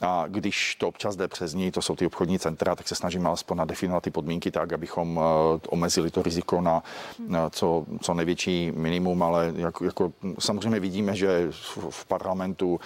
a 0.00 0.24
když 0.28 0.74
to 0.74 0.88
občas 0.88 1.16
jde 1.16 1.28
přes 1.28 1.54
ní, 1.54 1.70
to 1.70 1.82
jsou 1.82 1.96
ty 1.96 2.06
obchodní 2.06 2.38
centra, 2.38 2.74
tak 2.74 2.88
se 2.88 2.94
snažíme 2.94 3.28
alespoň 3.28 3.56
nadefinovat 3.56 4.02
ty 4.02 4.10
podmínky 4.10 4.50
tak, 4.50 4.72
abychom 4.72 5.20
eh, 5.20 5.60
omezili 5.68 6.10
to 6.10 6.22
riziko 6.22 6.60
na, 6.60 6.82
na 7.28 7.50
co, 7.50 7.84
co 8.00 8.14
největší 8.14 8.72
minimum, 8.72 9.22
ale 9.22 9.52
jako, 9.56 9.84
jako 9.84 10.12
samozřejmě 10.38 10.80
vidíme, 10.80 11.16
že 11.16 11.48
v, 11.90 12.04
parlamentu 12.04 12.80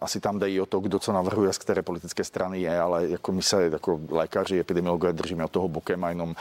asi 0.00 0.20
tam 0.20 0.40
i 0.46 0.60
o 0.60 0.66
to, 0.66 0.80
kdo 0.80 0.98
co 0.98 1.12
navrhuje, 1.12 1.52
z 1.52 1.58
které 1.58 1.82
politické 1.82 2.24
strany 2.24 2.60
je, 2.60 2.80
ale 2.80 3.08
jako 3.08 3.32
my 3.32 3.42
se 3.42 3.70
jako 3.72 4.00
lékaři, 4.10 4.58
epidemiologové 4.58 5.12
držíme 5.12 5.44
od 5.44 5.50
toho 5.50 5.68
bokem 5.68 6.04
a 6.04 6.08
jenom 6.08 6.34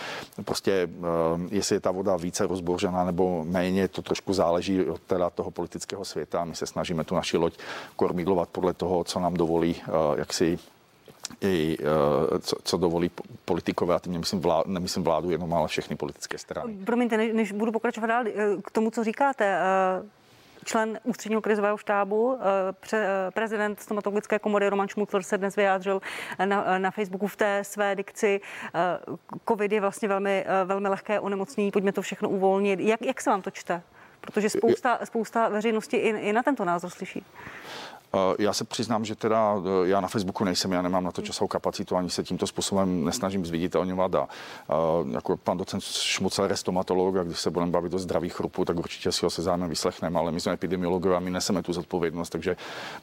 prostě, 0.46 0.72
eh, 0.72 1.48
jestli 1.52 1.76
je 1.76 1.80
ta 1.80 1.92
voda 1.92 2.16
více 2.18 2.48
rozbořená 2.48 3.06
nebo 3.06 3.44
méně, 3.44 3.88
to 3.88 4.02
trošku 4.02 4.34
záleží 4.34 4.86
od 4.86 5.02
teda 5.02 5.30
toho 5.30 5.52
politického 5.52 6.06
světa. 6.06 6.46
My 6.46 6.56
se 6.56 6.66
snažíme 6.66 7.04
tu 7.04 7.16
naši 7.16 7.38
loď 7.38 7.58
kormidlovat 7.96 8.50
podle 8.50 8.74
toho, 8.74 9.04
co 9.04 9.20
nám 9.20 9.34
dovolí, 9.34 9.76
eh, 9.80 9.92
jak 10.20 10.34
si 10.34 10.60
i 11.42 11.78
eh, 11.80 12.40
co, 12.40 12.56
co 12.64 12.78
dovolí 12.78 13.12
politikové, 13.46 13.96
a 13.96 14.00
tím 14.00 14.14
nemyslím 14.14 14.40
vládu, 14.40 14.72
nemyslím 14.72 15.04
vládu 15.04 15.30
jenom, 15.30 15.54
ale 15.54 15.68
všechny 15.68 15.96
politické 15.96 16.38
strany. 16.38 16.78
Promiňte, 16.86 17.18
než, 17.18 17.34
než 17.34 17.52
budu 17.52 17.72
pokračovat 17.72 18.08
dál, 18.08 18.24
k 18.64 18.72
tomu, 18.72 18.92
co 18.92 19.04
říkáte, 19.04 19.60
člen 20.68 21.00
ústředního 21.04 21.42
krizového 21.42 21.78
štábu, 21.78 22.40
pře, 22.80 23.08
prezident 23.34 23.80
stomatologické 23.80 24.40
komory 24.40 24.70
Roman 24.70 24.88
Šmutler 24.88 25.24
se 25.24 25.38
dnes 25.38 25.56
vyjádřil 25.56 26.02
na, 26.46 26.78
na 26.78 26.92
Facebooku 26.92 27.28
v 27.28 27.36
té 27.36 27.64
své 27.64 27.96
dikci. 27.96 28.42
Covid 29.48 29.72
je 29.72 29.82
vlastně 29.82 30.08
velmi, 30.08 30.46
velmi 30.66 30.90
lehké 30.90 31.20
onemocnění, 31.20 31.72
pojďme 31.72 31.92
to 31.92 32.02
všechno 32.02 32.30
uvolnit. 32.30 32.80
Jak, 32.80 33.02
jak 33.02 33.22
se 33.22 33.30
vám 33.30 33.42
to 33.42 33.52
čte? 33.52 33.82
Protože 34.22 34.50
spousta, 34.50 35.00
spousta 35.04 35.50
veřejnosti 35.50 35.98
i, 35.98 36.10
i 36.10 36.34
na 36.34 36.44
tento 36.44 36.66
názor 36.66 36.90
slyší. 36.90 37.26
Eh, 38.14 38.36
já 38.40 38.54
se 38.54 38.64
přiznám, 38.64 39.06
že 39.06 39.16
teda 39.16 39.56
eh, 39.58 39.88
já 39.88 40.02
na 40.02 40.08
Facebooku 40.08 40.44
nejsem, 40.44 40.72
já 40.72 40.82
nemám 40.82 41.04
na 41.04 41.12
to 41.12 41.22
časovou 41.22 41.48
kapacitu, 41.48 41.96
ani 41.96 42.10
se 42.10 42.24
tímto 42.24 42.48
způsobem 42.48 43.06
nesnažím 43.06 43.46
zviditelňovat. 43.46 44.16
A, 44.16 44.20
a 44.20 44.28
jako 45.12 45.38
pan 45.38 45.58
docent 45.58 45.84
Šmucel 45.84 46.50
je 46.50 46.58
stomatolog 46.58 47.16
a 47.18 47.24
když 47.24 47.40
se 47.40 47.52
budeme 47.52 47.72
bavit 47.72 47.94
o 47.94 48.00
zdraví 48.00 48.30
chrupu, 48.30 48.66
tak 48.66 48.78
určitě 48.78 49.12
si 49.12 49.26
ho 49.26 49.30
se 49.30 49.42
zájmem 49.42 49.70
vyslechneme, 49.70 50.20
ale 50.20 50.32
my 50.32 50.42
jsme 50.42 50.54
epidemiologové 50.54 51.16
a 51.16 51.20
my 51.20 51.30
neseme 51.30 51.64
tu 51.64 51.74
zodpovědnost, 51.74 52.30
takže 52.30 52.56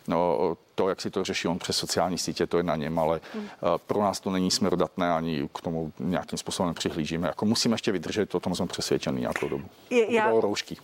no, 0.08 0.56
to, 0.74 0.88
jak 0.88 1.00
si 1.00 1.10
to 1.10 1.24
řeší 1.24 1.48
on 1.48 1.58
přes 1.58 1.76
sociální 1.76 2.18
sítě, 2.18 2.46
to 2.46 2.56
je 2.56 2.62
na 2.62 2.76
něm, 2.76 2.98
ale 2.98 3.20
hmm. 3.34 3.48
pro 3.86 4.02
nás 4.02 4.20
to 4.20 4.30
není 4.30 4.50
směrodatné, 4.50 5.12
ani 5.12 5.48
k 5.54 5.60
tomu 5.60 5.92
nějakým 5.98 6.38
způsobem 6.38 6.68
nepřihlížíme. 6.68 7.28
Jako 7.28 7.46
musíme 7.46 7.74
ještě 7.74 7.92
vydržet, 7.92 8.34
o 8.34 8.40
tom 8.40 8.54
jsme 8.54 8.66
přesvědčeni 8.66 9.20
nějakou 9.20 9.48
dobu. 9.48 9.64
Je, 9.90 10.14
já... 10.14 10.30
roušky. 10.30 10.76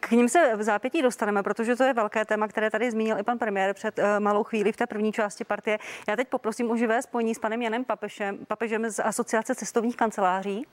K 0.00 0.10
ním 0.10 0.28
se 0.28 0.56
v 0.56 0.62
zápětí 0.62 1.02
dostaneme, 1.02 1.42
protože 1.42 1.76
to 1.76 1.84
je 1.84 1.94
velké 1.94 2.24
téma, 2.24 2.48
které 2.48 2.70
tady 2.70 2.90
zmínil 2.90 3.18
i 3.18 3.22
pan 3.22 3.38
premiér 3.38 3.74
před 3.74 3.98
eh, 3.98 4.20
malou 4.20 4.44
chvíli 4.44 4.72
v 4.72 4.76
té 4.76 4.86
první 4.86 5.12
části 5.12 5.44
partie. 5.44 5.78
Já 6.08 6.16
teď 6.16 6.28
poprosím 6.28 6.70
o 6.70 6.76
živé 6.76 7.02
spojení 7.02 7.34
s 7.34 7.38
panem 7.38 7.62
Janem 7.62 7.84
Papešem, 7.84 8.38
Papežem 8.46 8.90
z 8.90 9.02
Asociace 9.02 9.54
cestovních 9.54 9.96
kanceláří. 9.96 10.66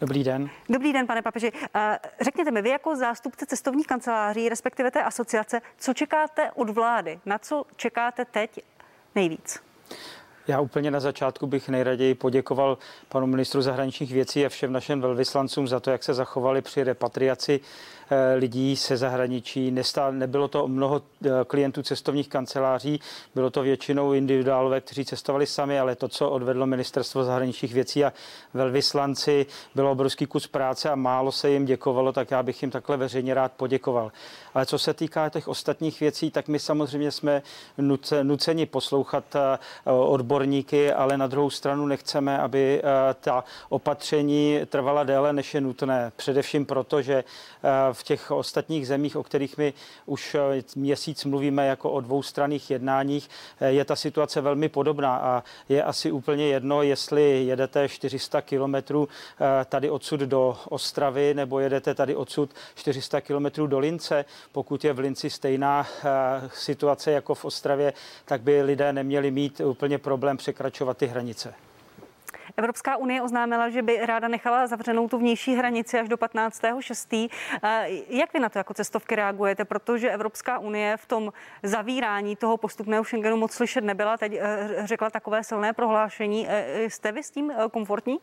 Dobrý 0.00 0.24
den. 0.24 0.50
Dobrý 0.68 0.92
den, 0.92 1.06
pane 1.06 1.22
papeži. 1.22 1.52
Eh, 1.74 1.98
řekněte 2.20 2.50
mi, 2.50 2.62
vy 2.62 2.68
jako 2.68 2.96
zástupce 2.96 3.46
cestovních 3.46 3.86
kanceláří, 3.86 4.48
respektive 4.48 4.90
té 4.90 5.02
asociace, 5.02 5.60
co 5.78 5.94
čekáte 5.94 6.50
od 6.54 6.70
vlády? 6.70 7.20
Na 7.26 7.38
co 7.38 7.64
čekáte 7.76 8.24
teď 8.24 8.60
nejvíc? 9.14 9.69
Já 10.50 10.60
úplně 10.60 10.90
na 10.90 11.00
začátku 11.00 11.46
bych 11.46 11.68
nejraději 11.68 12.14
poděkoval 12.14 12.78
panu 13.08 13.26
ministru 13.26 13.62
zahraničních 13.62 14.12
věcí 14.12 14.46
a 14.46 14.48
všem 14.48 14.72
našim 14.72 15.00
velvyslancům 15.00 15.68
za 15.68 15.80
to, 15.80 15.90
jak 15.90 16.02
se 16.02 16.14
zachovali 16.14 16.62
při 16.62 16.84
repatriaci 16.84 17.60
lidí 18.36 18.76
se 18.76 18.96
zahraničí. 18.96 19.70
Nestál, 19.70 20.12
nebylo 20.12 20.48
to 20.48 20.68
mnoho 20.68 21.02
eh, 21.24 21.28
klientů 21.46 21.82
cestovních 21.82 22.28
kanceláří, 22.28 23.00
bylo 23.34 23.50
to 23.50 23.62
většinou 23.62 24.12
individuálové, 24.12 24.80
kteří 24.80 25.04
cestovali 25.04 25.46
sami, 25.46 25.80
ale 25.80 25.96
to, 25.96 26.08
co 26.08 26.30
odvedlo 26.30 26.66
ministerstvo 26.66 27.24
zahraničních 27.24 27.74
věcí 27.74 28.04
a 28.04 28.12
velvyslanci, 28.54 29.46
bylo 29.74 29.90
obrovský 29.90 30.26
kus 30.26 30.46
práce 30.46 30.90
a 30.90 30.94
málo 30.94 31.32
se 31.32 31.50
jim 31.50 31.64
děkovalo, 31.64 32.12
tak 32.12 32.30
já 32.30 32.42
bych 32.42 32.62
jim 32.62 32.70
takhle 32.70 32.96
veřejně 32.96 33.34
rád 33.34 33.52
poděkoval. 33.52 34.12
Ale 34.54 34.66
co 34.66 34.78
se 34.78 34.94
týká 34.94 35.28
těch 35.28 35.48
ostatních 35.48 36.00
věcí, 36.00 36.30
tak 36.30 36.48
my 36.48 36.58
samozřejmě 36.58 37.10
jsme 37.10 37.42
nuceni 38.22 38.66
poslouchat 38.66 39.24
eh, 39.36 39.58
odborníky, 39.90 40.92
ale 40.92 41.18
na 41.18 41.26
druhou 41.26 41.50
stranu 41.50 41.86
nechceme, 41.86 42.38
aby 42.38 42.82
ta 43.20 43.44
opatření 43.68 44.60
trvala 44.66 45.04
déle, 45.04 45.32
než 45.32 45.54
je 45.54 45.60
nutné. 45.60 46.12
Především 46.16 46.66
proto, 46.66 47.02
že 47.02 47.24
v 47.92 47.99
těch 48.02 48.30
ostatních 48.30 48.86
zemích, 48.86 49.16
o 49.16 49.22
kterých 49.22 49.58
my 49.58 49.72
už 50.06 50.34
eh, 50.34 50.62
měsíc 50.76 51.24
mluvíme 51.24 51.66
jako 51.66 51.90
o 51.90 52.00
dvoustranných 52.00 52.70
jednáních, 52.70 53.30
eh, 53.60 53.70
je 53.70 53.84
ta 53.84 53.96
situace 53.96 54.40
velmi 54.40 54.68
podobná 54.68 55.16
a 55.16 55.44
je 55.68 55.82
asi 55.82 56.12
úplně 56.12 56.46
jedno, 56.46 56.82
jestli 56.82 57.44
jedete 57.44 57.88
400 57.88 58.42
kilometrů 58.42 59.08
eh, 59.08 59.64
tady 59.64 59.90
odsud 59.90 60.20
do 60.20 60.56
Ostravy 60.68 61.34
nebo 61.34 61.60
jedete 61.60 61.94
tady 61.94 62.16
odsud 62.16 62.50
400 62.74 63.20
kilometrů 63.20 63.66
do 63.66 63.78
Lince. 63.78 64.24
Pokud 64.52 64.84
je 64.84 64.92
v 64.92 64.98
Linci 64.98 65.30
stejná 65.30 65.86
situace 66.54 67.10
jako 67.10 67.34
v 67.34 67.44
Ostravě, 67.44 67.92
tak 68.24 68.40
by 68.40 68.62
lidé 68.62 68.92
neměli 68.92 69.30
mít 69.30 69.60
úplně 69.60 69.98
problém 69.98 70.36
překračovat 70.36 70.96
ty 70.96 71.06
hranice. 71.06 71.54
Evropská 72.56 72.96
unie 72.96 73.22
oznámila, 73.22 73.70
že 73.70 73.82
by 73.82 74.06
ráda 74.06 74.28
nechala 74.28 74.66
zavřenou 74.66 75.08
tu 75.08 75.18
vnější 75.18 75.54
hranici 75.54 75.98
až 75.98 76.08
do 76.08 76.16
15.6. 76.16 77.30
Jak 78.08 78.32
vy 78.32 78.40
na 78.40 78.48
to 78.48 78.58
jako 78.58 78.74
cestovky 78.74 79.16
reagujete? 79.16 79.64
Protože 79.64 80.10
Evropská 80.10 80.58
unie 80.58 80.96
v 80.96 81.06
tom 81.06 81.32
zavírání 81.62 82.36
toho 82.36 82.56
postupného 82.56 83.04
Schengenu 83.04 83.36
moc 83.36 83.52
slyšet 83.52 83.84
nebyla. 83.84 84.16
Teď 84.16 84.32
eh, 84.32 84.68
řekla 84.84 85.10
takové 85.10 85.44
silné 85.44 85.72
prohlášení. 85.72 86.46
Eh, 86.48 86.90
jste 86.90 87.12
vy 87.12 87.22
s 87.22 87.30
tím 87.30 87.50
eh, 87.50 87.68
komfortní? 87.70 88.18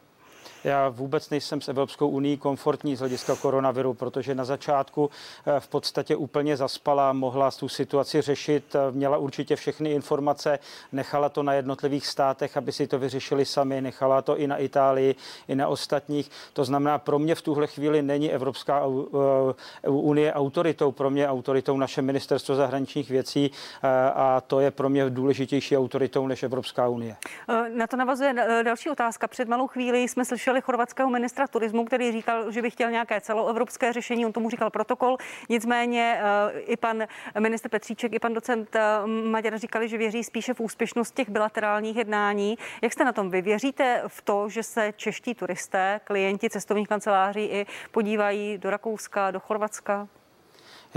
Já 0.67 0.89
vůbec 0.89 1.29
nejsem 1.29 1.61
s 1.61 1.69
Evropskou 1.69 2.09
unii 2.09 2.37
komfortní 2.37 2.95
z 2.95 2.99
hlediska 2.99 3.35
koronaviru, 3.35 3.93
protože 3.93 4.35
na 4.35 4.45
začátku 4.45 5.09
eh, 5.45 5.59
v 5.59 5.67
podstatě 5.67 6.15
úplně 6.15 6.57
zaspala, 6.57 7.13
mohla 7.13 7.51
tu 7.51 7.69
situaci 7.69 8.21
řešit, 8.21 8.75
eh, 8.75 8.91
měla 8.91 9.17
určitě 9.17 9.55
všechny 9.55 9.91
informace, 9.91 10.59
nechala 10.91 11.29
to 11.29 11.43
na 11.43 11.53
jednotlivých 11.53 12.07
státech, 12.07 12.57
aby 12.57 12.71
si 12.71 12.87
to 12.87 12.99
vyřešili 12.99 13.45
sami, 13.45 13.81
nechala 13.81 14.21
to 14.21 14.37
i 14.37 14.47
na 14.47 14.57
Itálii, 14.57 15.15
i 15.47 15.55
na 15.55 15.67
ostatních. 15.67 16.31
To 16.53 16.65
znamená, 16.65 16.97
pro 16.97 17.19
mě 17.19 17.35
v 17.35 17.41
tuhle 17.41 17.67
chvíli 17.67 18.01
není 18.01 18.31
Evropská 18.31 18.81
eh, 19.83 19.89
unie 19.89 20.33
autoritou, 20.33 20.91
pro 20.91 21.09
mě 21.09 21.29
autoritou 21.29 21.77
naše 21.77 22.01
ministerstvo 22.01 22.55
zahraničních 22.55 23.09
věcí 23.09 23.51
a 24.15 24.41
to 24.41 24.59
je 24.59 24.71
pro 24.71 24.89
mě 24.89 25.09
důležitější 25.09 25.77
autoritou 25.77 26.27
než 26.27 26.43
Evropská 26.43 26.87
unie. 26.87 27.15
Na 27.73 27.87
to 27.87 27.97
navazuje 27.97 28.33
další 28.63 28.89
otázka. 28.89 29.27
Před 29.27 29.47
malou 29.47 29.67
chvíli 29.67 29.99
jsme 29.99 30.25
slyšeli 30.25 30.56
slyšeli 30.57 30.61
chorvatského 30.65 31.09
ministra 31.09 31.47
turismu, 31.47 31.85
který 31.85 32.11
říkal, 32.11 32.51
že 32.51 32.61
by 32.61 32.69
chtěl 32.69 32.91
nějaké 32.91 33.21
celoevropské 33.21 33.93
řešení, 33.93 34.25
on 34.25 34.33
tomu 34.33 34.49
říkal 34.49 34.69
protokol. 34.69 35.17
Nicméně 35.49 36.19
eh, 36.19 36.59
i 36.59 36.77
pan 36.77 37.07
minister 37.39 37.71
Petříček, 37.71 38.13
i 38.13 38.19
pan 38.19 38.33
docent 38.33 38.75
eh, 38.75 38.81
Maďar 39.07 39.57
říkali, 39.57 39.87
že 39.87 39.97
věří 39.97 40.23
spíše 40.23 40.53
v 40.53 40.59
úspěšnost 40.59 41.15
těch 41.15 41.29
bilaterálních 41.29 41.97
jednání. 41.97 42.57
Jak 42.81 42.93
jste 42.93 43.05
na 43.05 43.13
tom? 43.13 43.29
Vy 43.29 43.41
věříte 43.41 44.03
v 44.07 44.21
to, 44.21 44.49
že 44.49 44.63
se 44.63 44.93
čeští 44.95 45.35
turisté, 45.35 45.99
klienti 46.03 46.49
cestovních 46.49 46.87
kanceláří 46.87 47.45
i 47.45 47.65
podívají 47.91 48.57
do 48.57 48.69
Rakouska, 48.69 49.31
do 49.31 49.39
Chorvatska? 49.39 50.07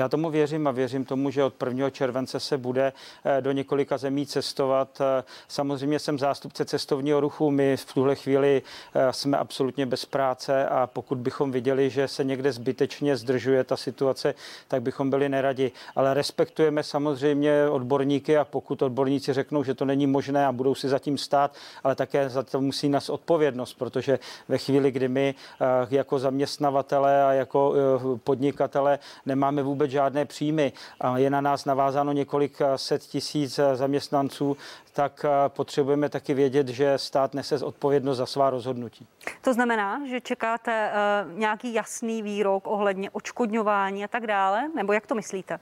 Já 0.00 0.08
tomu 0.08 0.30
věřím 0.30 0.66
a 0.66 0.70
věřím 0.70 1.04
tomu, 1.04 1.30
že 1.30 1.44
od 1.44 1.54
1. 1.66 1.90
července 1.90 2.40
se 2.40 2.58
bude 2.58 2.92
do 3.40 3.52
několika 3.52 3.98
zemí 3.98 4.26
cestovat. 4.26 5.02
Samozřejmě 5.48 5.98
jsem 5.98 6.18
zástupce 6.18 6.64
cestovního 6.64 7.20
ruchu. 7.20 7.50
My 7.50 7.76
v 7.76 7.94
tuhle 7.94 8.14
chvíli 8.14 8.62
jsme 9.10 9.38
absolutně 9.38 9.86
bez 9.86 10.04
práce 10.04 10.66
a 10.66 10.86
pokud 10.86 11.18
bychom 11.18 11.52
viděli, 11.52 11.90
že 11.90 12.08
se 12.08 12.24
někde 12.24 12.52
zbytečně 12.52 13.16
zdržuje 13.16 13.64
ta 13.64 13.76
situace, 13.76 14.34
tak 14.68 14.82
bychom 14.82 15.10
byli 15.10 15.28
neradi. 15.28 15.72
Ale 15.96 16.14
respektujeme 16.14 16.82
samozřejmě 16.82 17.68
odborníky 17.68 18.36
a 18.36 18.44
pokud 18.44 18.82
odborníci 18.82 19.32
řeknou, 19.32 19.64
že 19.64 19.74
to 19.74 19.84
není 19.84 20.06
možné 20.06 20.46
a 20.46 20.52
budou 20.52 20.74
si 20.74 20.88
zatím 20.88 21.18
stát, 21.18 21.54
ale 21.84 21.94
také 21.94 22.28
za 22.28 22.42
to 22.42 22.60
musí 22.60 22.88
nás 22.88 23.08
odpovědnost, 23.08 23.74
protože 23.74 24.18
ve 24.48 24.58
chvíli, 24.58 24.90
kdy 24.90 25.08
my 25.08 25.34
eh, 25.60 25.66
jako 25.90 26.18
zaměstnavatele 26.18 27.24
a 27.24 27.32
jako 27.32 27.74
eh, 27.74 28.18
podnikatele 28.24 28.98
nemáme 29.26 29.62
vůbec 29.62 29.89
žádné 29.90 30.24
příjmy. 30.24 30.72
Je 31.16 31.30
na 31.30 31.40
nás 31.40 31.64
navázáno 31.64 32.12
několik 32.12 32.60
eh, 32.60 32.78
set 32.78 33.02
tisíc 33.02 33.60
zaměstnanců, 33.74 34.56
tak 34.92 35.24
potřebujeme 35.48 36.08
taky 36.08 36.34
vědět, 36.34 36.68
že 36.68 36.98
stát 36.98 37.34
nese 37.34 37.64
odpovědnost 37.64 38.18
za 38.18 38.26
svá 38.26 38.50
rozhodnutí. 38.50 39.06
To 39.40 39.54
znamená, 39.54 40.00
že 40.08 40.20
čekáte 40.20 40.90
nějaký 41.34 41.74
jasný 41.74 42.22
výrok 42.22 42.66
ohledně 42.66 43.10
očkodňování 43.10 44.04
a 44.04 44.08
tak 44.08 44.26
dále? 44.26 44.68
Nebo 44.76 44.92
jak 44.92 45.06
to 45.06 45.14
myslíte? 45.14 45.58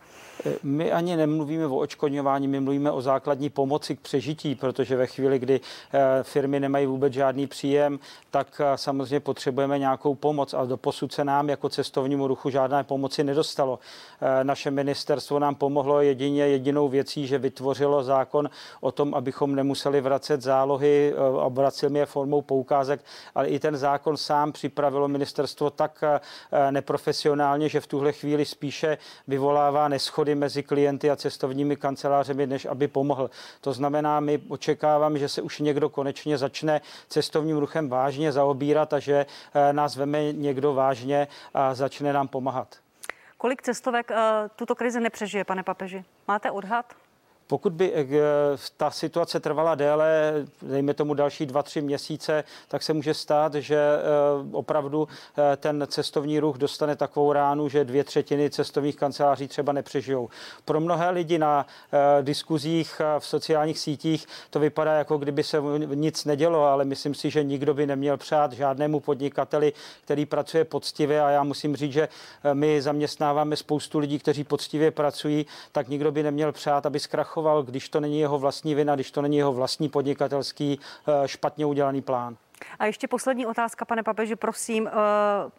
My 0.62 0.92
ani 0.92 1.16
nemluvíme 1.16 1.66
o 1.66 1.76
očkodňování, 1.76 2.48
my 2.48 2.60
mluvíme 2.60 2.90
o 2.90 3.00
základní 3.00 3.50
pomoci 3.50 3.96
k 3.96 4.00
přežití, 4.00 4.54
protože 4.54 4.96
ve 4.96 5.06
chvíli, 5.06 5.38
kdy 5.38 5.60
firmy 6.22 6.60
nemají 6.60 6.86
vůbec 6.86 7.12
žádný 7.12 7.46
příjem, 7.46 7.98
tak 8.30 8.60
samozřejmě 8.76 9.20
potřebujeme 9.20 9.78
nějakou 9.78 10.14
pomoc 10.14 10.54
a 10.54 10.64
doposud 10.64 11.12
se 11.12 11.24
nám 11.24 11.48
jako 11.48 11.68
cestovnímu 11.68 12.26
ruchu 12.26 12.50
žádné 12.50 12.84
pomoci 12.84 13.24
nedostalo. 13.24 13.78
Naše 14.42 14.70
ministerstvo 14.70 15.38
nám 15.38 15.54
pomohlo 15.54 16.00
jedině 16.00 16.48
jedinou 16.48 16.88
věcí, 16.88 17.26
že 17.26 17.38
vytvořilo 17.38 18.02
zákon 18.02 18.50
o 18.80 18.92
tom, 18.92 19.14
abychom 19.18 19.54
nemuseli 19.54 20.00
vracet 20.00 20.42
zálohy 20.42 21.14
a 21.40 21.48
vraceli 21.48 21.98
je 21.98 22.07
formou 22.07 22.42
poukázek, 22.42 23.00
ale 23.35 23.48
i 23.48 23.59
ten 23.59 23.76
zákon 23.76 24.16
sám 24.16 24.52
připravilo 24.52 25.09
ministerstvo 25.09 25.70
tak 25.70 26.04
neprofesionálně, 26.70 27.68
že 27.68 27.81
v 27.81 27.87
tuhle 27.87 28.12
chvíli 28.12 28.44
spíše 28.44 28.98
vyvolává 29.28 29.88
neschody 29.88 30.35
mezi 30.35 30.62
klienty 30.62 31.11
a 31.11 31.16
cestovními 31.16 31.76
kancelářemi, 31.76 32.46
než 32.46 32.66
aby 32.66 32.88
pomohl. 32.88 33.31
To 33.61 33.72
znamená, 33.72 34.20
my 34.20 34.40
očekáváme, 34.48 35.18
že 35.18 35.28
se 35.28 35.42
už 35.42 35.59
někdo 35.59 35.88
konečně 35.88 36.38
začne 36.38 36.81
cestovním 37.09 37.57
ruchem 37.57 37.88
vážně 37.88 38.33
zaobírat 38.33 38.92
a 38.92 38.98
že 38.98 39.26
eh, 39.54 39.72
nás 39.72 39.96
veme 39.96 40.33
někdo 40.33 40.74
vážně 40.74 41.28
a 41.54 41.74
začne 41.74 42.12
nám 42.12 42.28
pomáhat. 42.28 42.76
Kolik 43.38 43.62
cestovek 43.62 44.11
tuto 44.57 44.74
krizi 44.74 45.00
nepřežije, 45.00 45.44
pane 45.44 45.62
papeži? 45.62 46.04
Máte 46.28 46.50
odhad? 46.50 46.94
Pokud 47.48 47.72
by 47.72 47.92
eh, 47.94 48.06
ta 48.76 48.90
situace 48.90 49.40
trvala 49.40 49.74
déle, 49.74 50.32
dejme 50.62 50.94
tomu 50.94 51.14
další 51.14 51.46
dva, 51.46 51.62
tři 51.62 51.80
měsíce, 51.80 52.44
tak 52.68 52.82
se 52.82 52.92
může 52.92 53.14
stát, 53.14 53.54
že 53.54 53.76
eh, 53.76 54.00
opravdu 54.52 55.08
eh, 55.52 55.56
ten 55.56 55.87
cestovní 55.90 56.40
ruch 56.40 56.58
dostane 56.58 56.96
takovou 56.96 57.32
ránu, 57.32 57.68
že 57.68 57.84
dvě 57.84 58.04
třetiny 58.04 58.50
cestovních 58.50 58.96
kanceláří 58.96 59.48
třeba 59.48 59.72
nepřežijou. 59.72 60.28
Pro 60.64 60.80
mnohé 60.80 61.11
lidi 61.11 61.38
na 61.38 61.66
diskuzích 62.20 63.00
v 63.18 63.26
sociálních 63.26 63.78
sítích 63.78 64.26
to 64.50 64.61
vypadá, 64.61 64.92
jako 64.92 65.18
kdyby 65.18 65.42
se 65.42 65.58
nic 65.94 66.24
nedělo, 66.24 66.64
ale 66.64 66.84
myslím 66.84 67.14
si, 67.14 67.30
že 67.30 67.44
nikdo 67.44 67.74
by 67.74 67.87
neměl 67.87 68.16
přát 68.16 68.52
žádnému 68.52 69.00
podnikateli, 69.00 69.72
který 70.04 70.26
pracuje 70.26 70.64
poctivě 70.64 71.22
a 71.22 71.30
já 71.30 71.42
musím 71.42 71.76
říct, 71.76 71.92
že 71.92 72.08
my 72.52 72.82
zaměstnáváme 72.82 73.56
spoustu 73.56 73.98
lidí, 73.98 74.18
kteří 74.18 74.44
poctivě 74.44 74.90
pracují, 74.90 75.46
tak 75.72 75.88
nikdo 75.88 76.12
by 76.12 76.22
neměl 76.22 76.52
přát, 76.52 76.87
aby 76.87 77.00
zkrachoval 77.00 77.38
zachoval, 77.38 77.62
když 77.62 77.88
to 77.88 78.01
není 78.01 78.20
jeho 78.20 78.38
vlastní 78.38 78.74
vina, 78.74 78.94
když 78.94 79.11
to 79.11 79.22
není 79.22 79.37
jeho 79.37 79.53
vlastní 79.53 79.88
podnikatelský 79.88 80.81
eh, 81.07 81.29
špatně 81.29 81.66
udělaný 81.66 82.03
plán. 82.03 82.37
A 82.79 82.87
ještě 82.87 83.09
poslední 83.09 83.46
otázka, 83.46 83.85
pane 83.85 84.03
papeži, 84.03 84.37
prosím, 84.37 84.87
eh, 84.87 84.90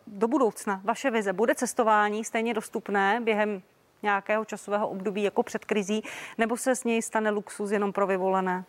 do 0.08 0.28
budoucna 0.28 0.82
vaše 0.84 1.12
vize. 1.12 1.34
Bude 1.34 1.56
cestování 1.56 2.24
stejně 2.24 2.54
dostupné 2.54 3.22
během 3.24 3.62
nějakého 4.04 4.46
časového 4.46 4.90
období 4.90 5.24
jako 5.24 5.44
před 5.44 5.66
krizí, 5.66 6.04
nebo 6.38 6.58
se 6.58 6.76
z 6.76 6.84
něj 6.84 7.02
stane 7.02 7.30
luxus 7.30 7.72
jenom 7.72 7.94
pro 7.94 8.08
vyvolené? 8.08 8.64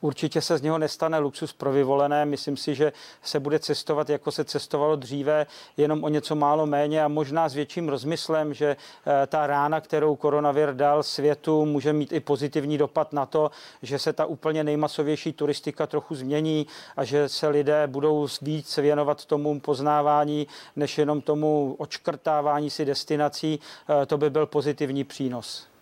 Určitě 0.00 0.40
se 0.40 0.58
z 0.58 0.62
něho 0.62 0.78
nestane 0.78 1.18
luxus 1.18 1.52
pro 1.52 1.72
vyvolené. 1.72 2.24
Myslím 2.24 2.56
si, 2.56 2.74
že 2.74 2.92
se 3.22 3.40
bude 3.40 3.58
cestovat, 3.58 4.10
jako 4.10 4.32
se 4.32 4.44
cestovalo 4.44 4.96
dříve, 4.96 5.46
jenom 5.76 6.04
o 6.04 6.08
něco 6.08 6.34
málo 6.34 6.66
méně 6.66 7.04
a 7.04 7.08
možná 7.08 7.48
s 7.48 7.54
větším 7.54 7.88
rozmyslem, 7.88 8.54
že 8.54 8.76
eh, 8.76 9.26
ta 9.26 9.46
rána, 9.46 9.80
kterou 9.80 10.16
koronavir 10.16 10.74
dal 10.74 11.02
světu, 11.02 11.64
může 11.64 11.92
mít 11.92 12.12
i 12.12 12.20
pozitivní 12.20 12.78
dopad 12.78 13.12
na 13.12 13.26
to, 13.26 13.50
že 13.82 13.98
se 13.98 14.12
ta 14.12 14.26
úplně 14.26 14.64
nejmasovější 14.64 15.32
turistika 15.32 15.86
trochu 15.86 16.14
změní 16.14 16.66
a 16.96 17.04
že 17.04 17.28
se 17.28 17.48
lidé 17.48 17.86
budou 17.86 18.26
víc 18.42 18.76
věnovat 18.76 19.24
tomu 19.24 19.60
poznávání, 19.60 20.46
než 20.76 20.98
jenom 20.98 21.20
tomu 21.20 21.74
očkrtávání 21.78 22.70
si 22.70 22.84
destinací. 22.84 23.60
Eh, 24.02 24.06
to 24.06 24.18
by 24.18 24.30
byl 24.30 24.46
pozitivní 24.46 25.04
přínos. 25.04 25.73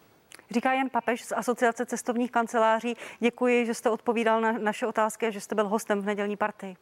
Říká 0.52 0.72
Jan 0.72 0.90
Papež 0.90 1.24
z 1.24 1.32
Asociace 1.32 1.86
cestovních 1.86 2.30
kanceláří. 2.30 2.96
Děkuji, 3.20 3.66
že 3.66 3.74
jste 3.74 3.90
odpovídal 3.90 4.40
na 4.40 4.52
naše 4.52 4.86
otázky 4.86 5.26
a 5.26 5.30
že 5.30 5.40
jste 5.40 5.54
byl 5.54 5.68
hostem 5.68 6.00
v 6.00 6.06
nedělní 6.06 6.36
partii. 6.36 6.76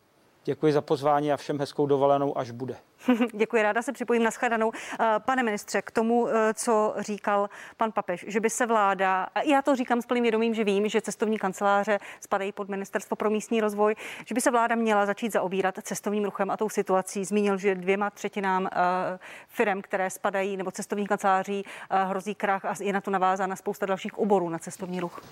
Děkuji 0.45 0.73
za 0.73 0.81
pozvání 0.81 1.33
a 1.33 1.37
všem 1.37 1.59
hezkou 1.59 1.87
dovolenou, 1.87 2.39
až 2.39 2.51
bude. 2.51 2.77
Děkuji, 3.35 3.63
ráda 3.63 3.83
se 3.83 3.93
připojím 3.93 4.23
na 4.23 4.31
shledanou. 4.31 4.73
Eh, 5.01 5.07
pane 5.19 5.43
ministře, 5.43 5.83
k 5.83 5.91
tomu, 5.91 6.29
eh, 6.29 6.55
co 6.55 6.95
říkal 6.99 7.51
pan 7.77 7.93
Papež, 7.93 8.25
že 8.29 8.41
by 8.41 8.51
se 8.51 8.67
vláda, 8.67 9.27
a 9.35 9.43
já 9.43 9.63
to 9.63 9.77
říkám 9.77 10.03
s 10.03 10.07
plným 10.07 10.23
vědomím, 10.23 10.55
že 10.55 10.65
vím, 10.65 10.89
že 10.89 11.01
cestovní 11.01 11.39
kanceláře 11.39 11.99
spadají 12.21 12.53
pod 12.53 12.69
ministerstvo 12.69 13.17
pro 13.17 13.31
místní 13.31 13.61
rozvoj, 13.61 13.95
že 14.27 14.35
by 14.35 14.41
se 14.41 14.51
vláda 14.51 14.75
měla 14.75 15.07
začít 15.07 15.33
zaobírat 15.33 15.75
cestovním 15.83 16.25
ruchem 16.25 16.51
a 16.51 16.57
tou 16.57 16.69
situací. 16.69 17.25
Zmínil, 17.25 17.59
že 17.59 17.75
dvěma 17.75 18.11
třetinám 18.11 18.69
eh, 18.73 19.19
firm, 19.49 19.83
které 19.83 20.11
spadají, 20.11 20.57
nebo 20.57 20.71
cestovních 20.71 21.09
kanceláří, 21.09 21.65
hrozí 21.91 22.35
krach 22.35 22.65
a 22.65 22.75
je 22.81 22.93
na 22.93 23.01
to 23.01 23.11
navázána 23.11 23.57
spousta 23.57 23.87
dalších 23.87 24.19
oborů 24.19 24.49
na 24.49 24.59
cestovní 24.59 25.01
ruch. 25.01 25.23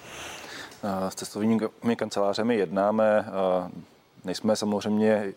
S 1.08 1.14
cestovními 1.14 1.96
kancelářemi 1.96 2.56
jednáme. 2.56 3.24
Nejsme 4.28 4.56
samozřejmě 4.56 5.34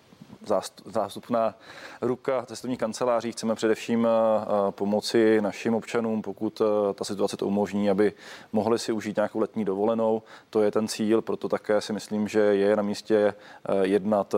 zástupná 0.86 1.56
ruka 2.02 2.46
cestovních 2.46 2.80
kanceláří. 2.80 3.32
Chceme 3.32 3.56
především 3.56 4.08
eh, 4.08 4.72
pomoci 4.72 5.42
našim 5.42 5.76
občanům, 5.76 6.22
pokud 6.22 6.62
eh, 6.62 6.94
ta 6.94 7.04
situace 7.04 7.38
to 7.38 7.48
umožní, 7.48 7.90
aby 7.90 8.14
mohli 8.52 8.80
si 8.80 8.92
užít 8.92 9.16
nějakou 9.16 9.40
letní 9.40 9.66
dovolenou. 9.66 10.22
To 10.50 10.62
je 10.62 10.72
ten 10.72 10.88
cíl, 10.88 11.22
proto 11.22 11.50
také 11.50 11.82
si 11.82 11.94
myslím, 11.94 12.28
že 12.28 12.40
je 12.40 12.76
na 12.76 12.84
místě 12.84 13.18
eh, 13.18 13.88
jednat 13.88 14.36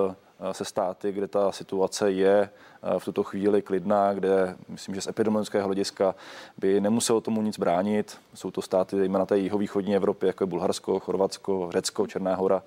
se 0.52 0.66
státy, 0.66 1.12
kde 1.12 1.28
ta 1.28 1.52
situace 1.52 2.12
je 2.12 2.50
Eh, 2.50 2.73
v 2.98 3.06
tuto 3.06 3.24
chvíli 3.24 3.62
klidná, 3.62 4.14
kde 4.14 4.56
myslím, 4.70 4.96
že 4.96 5.02
z 5.02 5.08
epidemiologického 5.08 5.66
hlediska 5.66 6.16
by 6.58 6.82
nemuselo 6.82 7.22
tomu 7.22 7.42
nic 7.42 7.60
bránit. 7.60 8.18
Jsou 8.34 8.52
to 8.52 8.62
státy 8.62 8.98
zejména 8.98 9.26
té 9.26 9.38
jihovýchodní 9.38 9.96
Evropy, 9.96 10.28
jako 10.28 10.44
je 10.44 10.48
Bulharsko, 10.48 11.00
Chorvatsko, 11.00 11.70
Řecko, 11.72 12.08
Černá 12.08 12.36
hora, 12.36 12.64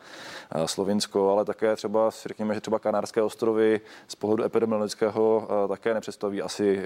eh, 0.51 0.69
Slovinsko, 0.69 1.31
ale 1.31 1.45
také 1.45 1.77
třeba, 1.77 2.11
řekněme, 2.27 2.55
že 2.55 2.61
třeba 2.61 2.79
Kanárské 2.79 3.23
ostrovy 3.23 3.81
z 4.09 4.15
pohledu 4.15 4.45
epidemiologického 4.45 5.49
eh, 5.65 5.69
také 5.69 5.95
nepředstaví 5.95 6.43
asi 6.43 6.83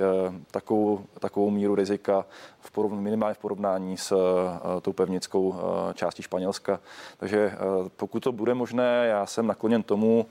takovou, 0.51 1.05
takovou 1.19 1.51
míru 1.51 1.75
rizika 1.75 2.27
v 2.61 2.71
porov, 2.71 2.93
minimálně 2.93 3.35
v 3.35 3.39
porovnání 3.39 3.97
s 3.97 4.17
tou 4.83 4.93
pevnickou 4.93 5.55
částí 5.95 6.23
Španělska. 6.23 6.81
Takže 7.19 7.53
pokud 7.97 8.21
to 8.21 8.33
bude 8.33 8.55
možné, 8.55 9.07
já 9.07 9.27
jsem 9.27 9.47
nakloněn 9.47 9.83
tomu 9.83 10.27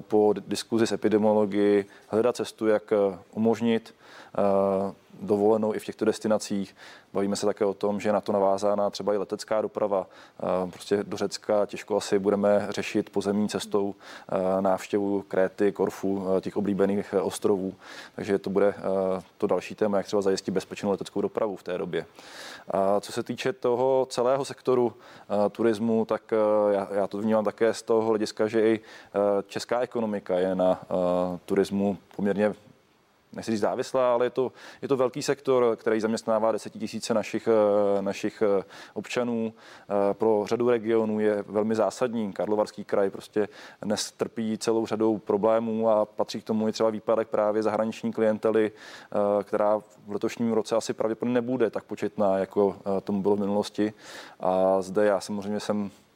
po 0.00 0.34
diskuzi 0.46 0.86
s 0.86 0.92
epidemiology 0.92 1.84
hledat 2.08 2.37
cestu, 2.38 2.66
jak 2.66 2.92
eh, 2.92 3.18
umožnit 3.34 3.94
eh, 4.38 4.94
dovolenou 5.22 5.74
i 5.74 5.78
v 5.78 5.84
těchto 5.84 6.04
destinacích. 6.04 6.76
Bavíme 7.12 7.36
se 7.36 7.46
také 7.46 7.64
o 7.64 7.74
tom, 7.74 8.00
že 8.00 8.08
je 8.08 8.12
na 8.12 8.20
to 8.20 8.32
navázána 8.32 8.90
třeba 8.90 9.14
i 9.14 9.16
letecká 9.16 9.62
doprava. 9.62 10.06
Eh, 10.42 10.70
prostě 10.70 11.02
do 11.02 11.16
Řecka 11.16 11.66
těžko 11.66 11.96
asi 11.96 12.18
budeme 12.18 12.66
řešit 12.70 13.10
pozemní 13.10 13.48
cestou 13.48 13.94
návštěvu 14.60 15.24
Kréty, 15.28 15.72
Korfu, 15.72 16.26
těch 16.40 16.56
oblíbených 16.56 17.14
ostrovů. 17.22 17.74
Takže 18.16 18.38
to 18.38 18.50
bude 18.50 18.74
to 19.38 19.46
další 19.46 19.74
téma, 19.74 19.96
jak 19.96 20.06
třeba 20.06 20.22
zajistit 20.22 20.50
bezpečnou 20.50 20.90
leteckou 20.90 21.20
dopravu 21.20 21.56
v 21.56 21.62
té 21.62 21.78
době. 21.78 22.06
A 22.70 23.00
co 23.00 23.12
se 23.12 23.22
týče 23.22 23.52
toho 23.52 24.06
celého 24.10 24.44
sektoru 24.44 24.92
turismu, 25.52 26.04
tak 26.04 26.22
já, 26.70 26.88
já 26.92 27.06
to 27.06 27.18
vnímám 27.18 27.44
také 27.44 27.74
z 27.74 27.82
toho 27.82 28.08
hlediska, 28.08 28.46
že 28.46 28.68
i 28.68 28.80
česká 29.46 29.80
ekonomika 29.80 30.38
je 30.38 30.54
na 30.54 30.80
turismu 31.44 31.98
poměrně 32.16 32.54
nechci 33.38 33.50
říct 33.50 33.60
závislá, 33.60 34.12
ale 34.12 34.26
je 34.26 34.30
to, 34.30 34.52
je 34.82 34.88
to 34.88 34.96
velký 34.96 35.22
sektor, 35.22 35.76
který 35.76 36.00
zaměstnává 36.00 36.52
desetitisíce 36.52 37.14
našich, 37.14 37.48
našich 38.00 38.42
občanů. 38.94 39.52
Pro 40.12 40.44
řadu 40.46 40.70
regionů 40.70 41.20
je 41.20 41.44
velmi 41.48 41.74
zásadní. 41.74 42.32
Karlovarský 42.32 42.84
kraj 42.84 43.10
prostě 43.10 43.48
dnes 43.82 44.12
trpí 44.12 44.58
celou 44.58 44.86
řadou 44.86 45.18
problémů 45.18 45.90
a 45.90 46.04
patří 46.04 46.40
k 46.40 46.44
tomu 46.44 46.68
i 46.68 46.72
třeba 46.72 46.90
výpadek 46.90 47.28
právě 47.28 47.62
zahraniční 47.62 48.12
klientely, 48.12 48.72
která 49.42 49.78
v 49.78 50.12
letošním 50.12 50.52
roce 50.52 50.76
asi 50.76 50.92
pravděpodobně 50.92 51.34
nebude 51.34 51.70
tak 51.70 51.84
početná, 51.84 52.38
jako 52.38 52.76
tomu 53.04 53.22
bylo 53.22 53.36
v 53.36 53.40
minulosti. 53.40 53.92
A 54.40 54.82
zde 54.82 55.04
já 55.04 55.20
samozřejmě 55.20 55.60
jsem 55.60 55.90
Eh, 55.90 56.07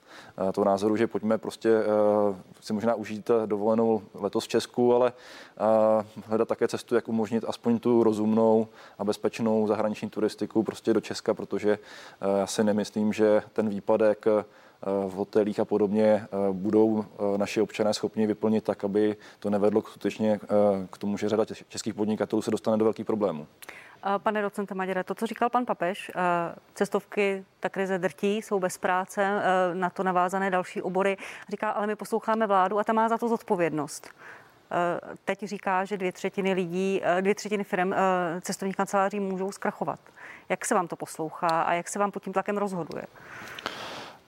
toho 0.53 0.65
názoru, 0.65 0.97
že 0.97 1.07
pojďme 1.07 1.39
prostě 1.39 1.69
eh, 1.69 2.35
si 2.61 2.73
možná 2.73 2.95
užít 2.95 3.31
dovolenou 3.47 4.03
letos 4.15 4.45
v 4.45 4.49
Česku, 4.49 4.95
ale 4.95 5.13
eh, 5.13 6.23
hledat 6.27 6.49
také 6.49 6.69
cestu, 6.69 6.95
jak 6.95 7.09
umožnit 7.09 7.45
aspoň 7.49 7.79
tu 7.79 8.03
rozumnou 8.03 8.69
a 8.99 9.05
bezpečnou 9.05 9.67
zahraniční 9.67 10.11
turistiku 10.11 10.63
prostě 10.63 10.95
do 10.95 11.01
Česka, 11.01 11.35
protože 11.35 11.79
já 12.39 12.47
si 12.47 12.65
nemyslím, 12.65 13.13
že 13.13 13.43
ten 13.53 13.69
výpadek 13.69 14.27
v 15.09 15.13
hotelích 15.13 15.61
a 15.61 15.65
podobně 15.65 16.27
budou 16.53 17.05
naši 17.37 17.61
občané 17.61 17.95
schopni 17.95 18.27
vyplnit 18.27 18.65
tak, 18.65 18.85
aby 18.85 19.17
to 19.39 19.51
nevedlo 19.51 19.83
skutečně 19.83 20.41
k 20.91 20.99
tomu, 20.99 21.17
že 21.17 21.29
řada 21.29 21.45
českých 21.69 21.95
podnikatelů 21.95 22.43
se 22.43 22.51
dostane 22.51 22.77
do 22.77 22.85
velkých 22.85 23.07
problémů. 23.07 23.47
Pane 24.19 24.43
docente 24.43 24.75
Maděre, 24.75 25.05
to, 25.05 25.15
co 25.15 25.27
říkal 25.27 25.51
pan 25.51 25.67
Papež, 25.67 26.11
eh, 26.15 26.55
cestovky 26.75 27.45
ta 27.61 27.69
krize 27.69 27.99
drtí, 27.99 28.37
jsou 28.37 28.61
bez 28.61 28.79
práce, 28.79 29.23
eh, 29.25 29.75
na 29.75 29.91
to 29.91 30.03
navázané 30.03 30.51
další 30.51 30.83
obory. 30.83 31.17
Říká, 31.49 31.71
ale 31.71 31.87
my 31.87 31.97
posloucháme 31.97 32.47
vládu 32.47 32.79
a 32.79 32.85
ta 32.85 32.93
má 32.93 33.09
za 33.09 33.19
to 33.19 33.29
zodpovědnost. 33.29 34.09
Eh, 34.71 35.17
teď 35.25 35.45
říká, 35.45 35.85
že 35.85 35.97
dvě 35.97 36.13
třetiny 36.13 36.53
lidí, 36.53 37.03
dvě 37.21 37.35
třetiny 37.35 37.65
firm 37.65 37.93
cestovních 38.41 38.77
kanceláří 38.77 39.21
můžou 39.21 39.53
zkrachovat. 39.53 40.01
Jak 40.49 40.65
se 40.65 40.75
vám 40.75 40.89
to 40.89 40.97
poslouchá 40.97 41.63
a 41.63 41.73
jak 41.73 41.89
se 41.89 41.99
vám 41.99 42.11
pod 42.11 42.23
tím 42.23 42.33
tlakem 42.33 42.59
rozhoduje? 42.59 43.05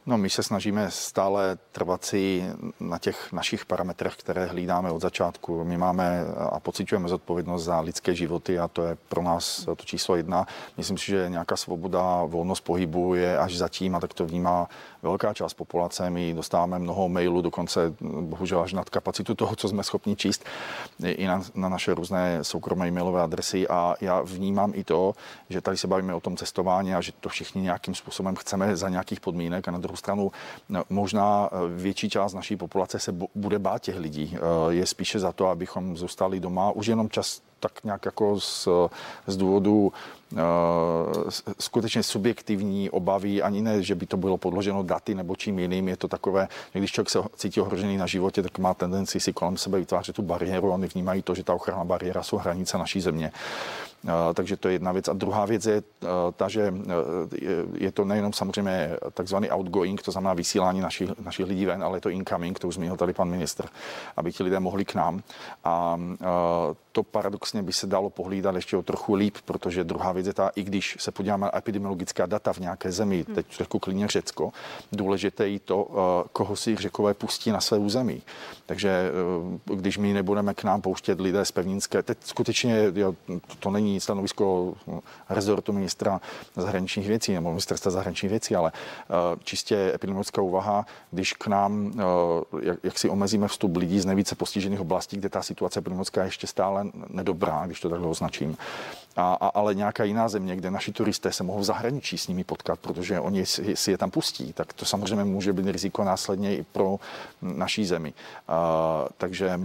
No, 0.06 0.18
my 0.18 0.30
se 0.30 0.42
snažíme 0.42 0.90
stále 0.90 1.58
trvat 1.72 2.04
si 2.04 2.44
na 2.80 2.98
těch 2.98 3.32
našich 3.32 3.66
parametrech, 3.66 4.16
které 4.16 4.46
hlídáme 4.46 4.90
od 4.90 5.00
začátku. 5.02 5.64
My 5.64 5.76
máme 5.78 6.24
a 6.50 6.60
pocitujeme 6.60 7.08
zodpovědnost 7.08 7.64
za 7.64 7.80
lidské 7.80 8.14
životy 8.14 8.58
a 8.58 8.68
to 8.68 8.82
je 8.82 8.96
pro 9.08 9.22
nás 9.22 9.64
to 9.64 9.84
číslo 9.84 10.16
jedna. 10.16 10.46
Myslím 10.76 10.98
si, 10.98 11.06
že 11.06 11.26
nějaká 11.28 11.56
svoboda, 11.56 12.24
volnost 12.24 12.60
pohybu 12.60 13.14
je 13.14 13.38
až 13.38 13.56
zatím 13.56 13.94
a 13.94 14.00
tak 14.00 14.14
to 14.14 14.26
vnímá 14.26 14.68
velká 15.02 15.34
část 15.34 15.54
populace. 15.54 16.10
My 16.10 16.34
dostáváme 16.34 16.78
mnoho 16.78 17.08
mailů, 17.08 17.40
dokonce 17.40 17.94
bohužel 18.20 18.60
až 18.60 18.72
nad 18.72 18.90
kapacitu 18.90 19.34
toho, 19.34 19.56
co 19.56 19.68
jsme 19.68 19.82
schopni 19.82 20.16
číst 20.16 20.44
i 21.04 21.26
na, 21.26 21.42
na 21.54 21.68
naše 21.68 21.94
různé 21.94 22.44
soukromé 22.44 22.88
e-mailové 22.88 23.22
adresy 23.22 23.68
a 23.68 23.94
já 24.00 24.20
vnímám 24.20 24.72
i 24.74 24.84
to, 24.84 25.14
že 25.48 25.60
tady 25.60 25.76
se 25.76 25.86
bavíme 25.86 26.14
o 26.14 26.20
tom 26.20 26.36
cestování 26.36 26.94
a 26.94 27.00
že 27.00 27.12
to 27.20 27.28
všichni 27.28 27.62
nějakým 27.62 27.94
způsobem 27.94 28.36
chceme 28.36 28.76
za 28.76 28.88
nějakých 28.88 29.20
podmínek 29.20 29.68
a 29.68 29.70
na 29.70 29.78
druhou 29.78 29.93
stranu 29.96 30.32
no, 30.68 30.84
možná 30.90 31.48
eh, 31.52 31.56
větší 31.68 32.10
část 32.10 32.34
naší 32.34 32.56
populace 32.56 32.98
se 32.98 33.14
bude 33.34 33.58
bát 33.58 33.82
těch 33.82 33.98
lidí. 33.98 34.36
Eh, 34.36 34.38
je 34.74 34.86
spíše 34.86 35.18
za 35.18 35.32
to, 35.32 35.48
abychom 35.48 35.96
zůstali 35.96 36.40
doma. 36.40 36.70
Už 36.70 36.86
jenom 36.86 37.10
čas 37.10 37.40
tak 37.64 37.84
nějak 37.84 38.04
jako 38.04 38.40
z, 38.40 38.68
z 39.26 39.36
důvodu 39.36 39.92
uh, 40.32 40.38
skutečně 41.60 42.02
subjektivní 42.02 42.90
obavy, 42.90 43.42
ani 43.42 43.62
ne, 43.62 43.82
že 43.82 43.94
by 43.94 44.06
to 44.06 44.16
bylo 44.16 44.36
podloženo 44.36 44.82
daty 44.82 45.14
nebo 45.14 45.36
čím 45.36 45.58
jiným. 45.58 45.88
Je 45.88 45.96
to 45.96 46.08
takové, 46.08 46.48
že 46.74 46.78
když 46.78 46.92
člověk 46.92 47.10
se 47.10 47.18
cítí 47.36 47.60
ohrožený 47.60 47.96
na 47.96 48.06
životě, 48.06 48.42
tak 48.42 48.58
má 48.58 48.74
tendenci 48.74 49.20
si 49.20 49.32
kolem 49.32 49.56
sebe 49.56 49.78
vytvářet 49.78 50.16
tu 50.16 50.22
bariéru. 50.22 50.70
Oni 50.70 50.86
vnímají 50.86 51.22
to, 51.22 51.34
že 51.34 51.44
ta 51.44 51.54
ochranná 51.54 51.84
bariéra 51.84 52.22
jsou 52.22 52.36
hranice 52.36 52.78
naší 52.78 53.00
země. 53.00 53.32
Uh, 54.04 54.10
takže 54.34 54.56
to 54.56 54.68
je 54.68 54.74
jedna 54.74 54.92
věc. 54.92 55.08
A 55.08 55.12
druhá 55.12 55.44
věc 55.44 55.66
je 55.66 55.82
uh, 55.82 56.08
ta, 56.36 56.48
že 56.48 56.74
je 57.74 57.92
to 57.92 58.04
nejenom 58.04 58.32
samozřejmě 58.32 58.96
takzvaný 59.14 59.50
outgoing, 59.50 60.02
to 60.02 60.10
znamená 60.10 60.34
vysílání 60.34 60.80
našich, 60.80 61.18
našich 61.24 61.46
lidí 61.46 61.66
ven, 61.66 61.84
ale 61.84 61.96
je 61.96 62.00
to 62.00 62.08
incoming, 62.08 62.58
to 62.58 62.68
už 62.68 62.74
zmínil 62.74 62.96
tady 62.96 63.12
pan 63.12 63.28
ministr, 63.28 63.64
aby 64.16 64.32
ti 64.32 64.42
lidé 64.42 64.60
mohli 64.60 64.84
k 64.84 64.94
nám. 64.94 65.22
A 65.64 65.96
to 66.94 67.02
paradoxně 67.02 67.62
by 67.62 67.72
se 67.72 67.86
dalo 67.86 68.10
pohlídat 68.10 68.54
ještě 68.54 68.76
o 68.76 68.82
trochu 68.82 69.14
líp, 69.14 69.36
protože 69.44 69.84
druhá 69.84 70.12
věc 70.12 70.26
je 70.26 70.32
ta, 70.32 70.50
i 70.56 70.62
když 70.62 70.96
se 71.00 71.10
podíváme 71.10 71.46
na 71.46 71.58
epidemiologická 71.58 72.26
data 72.26 72.52
v 72.52 72.58
nějaké 72.58 72.92
zemi, 72.92 73.24
hmm. 73.26 73.34
teď 73.34 73.46
řeknu 73.56 73.80
klidně 73.80 74.08
Řecko, 74.08 74.52
důležité 74.92 75.48
je 75.48 75.60
to, 75.60 75.88
eh, 75.90 76.28
koho 76.32 76.56
si 76.56 76.76
řekové 76.76 77.14
pustí 77.14 77.50
na 77.50 77.60
své 77.60 77.78
území. 77.78 78.22
Takže 78.66 78.88
eh, 78.90 79.76
když 79.76 79.98
my 79.98 80.12
nebudeme 80.12 80.54
k 80.54 80.64
nám 80.64 80.82
pouštět 80.82 81.20
lidé 81.20 81.44
z 81.44 81.52
pevninské, 81.52 82.02
teď 82.02 82.18
skutečně 82.24 82.92
jo, 82.94 83.14
to 83.58 83.70
není 83.70 84.00
stanovisko 84.00 84.74
rezortu 85.28 85.72
ministra 85.72 86.20
zahraničních 86.56 87.08
věcí 87.08 87.32
nebo 87.34 87.48
ministerstva 87.48 87.90
zahraničních 87.90 88.30
věcí, 88.30 88.56
ale 88.56 88.72
eh, 88.74 89.38
čistě 89.44 89.92
epidemiologická 89.94 90.42
úvaha, 90.42 90.86
když 91.10 91.32
k 91.32 91.46
nám, 91.46 91.92
jak, 92.62 92.78
jak 92.82 92.98
si 92.98 93.08
omezíme 93.08 93.48
vstup 93.48 93.76
lidí 93.76 94.00
z 94.00 94.06
nejvíce 94.06 94.34
postižených 94.34 94.80
oblastí, 94.80 95.16
kde 95.16 95.28
ta 95.28 95.42
situace 95.42 95.78
epidemiologická 95.78 96.20
je 96.20 96.26
ještě 96.26 96.46
stále 96.46 96.83
nedobrá, 97.08 97.66
když 97.66 97.80
to 97.80 97.88
takhle 97.88 98.08
označím. 98.08 98.56
A, 99.16 99.34
a, 99.34 99.46
ale 99.46 99.74
nějaká 99.74 100.04
jiná 100.04 100.28
země, 100.28 100.56
kde 100.56 100.70
naši 100.70 100.92
turisté 100.92 101.32
se 101.32 101.44
mohou 101.44 101.60
v 101.60 101.64
zahraničí 101.64 102.18
s 102.18 102.28
nimi 102.28 102.44
potkat, 102.44 102.78
protože 102.78 103.20
oni 103.20 103.46
si, 103.46 103.76
si 103.76 103.90
je 103.90 103.98
tam 103.98 104.10
pustí, 104.10 104.52
tak 104.52 104.72
to 104.72 104.84
samozřejmě 104.84 105.24
může 105.24 105.52
být 105.52 105.66
riziko 105.66 106.04
následně 106.04 106.56
i 106.56 106.62
pro 106.62 106.96
naší 107.42 107.86
zemi. 107.86 108.12
A, 108.48 109.04
takže 109.18 109.60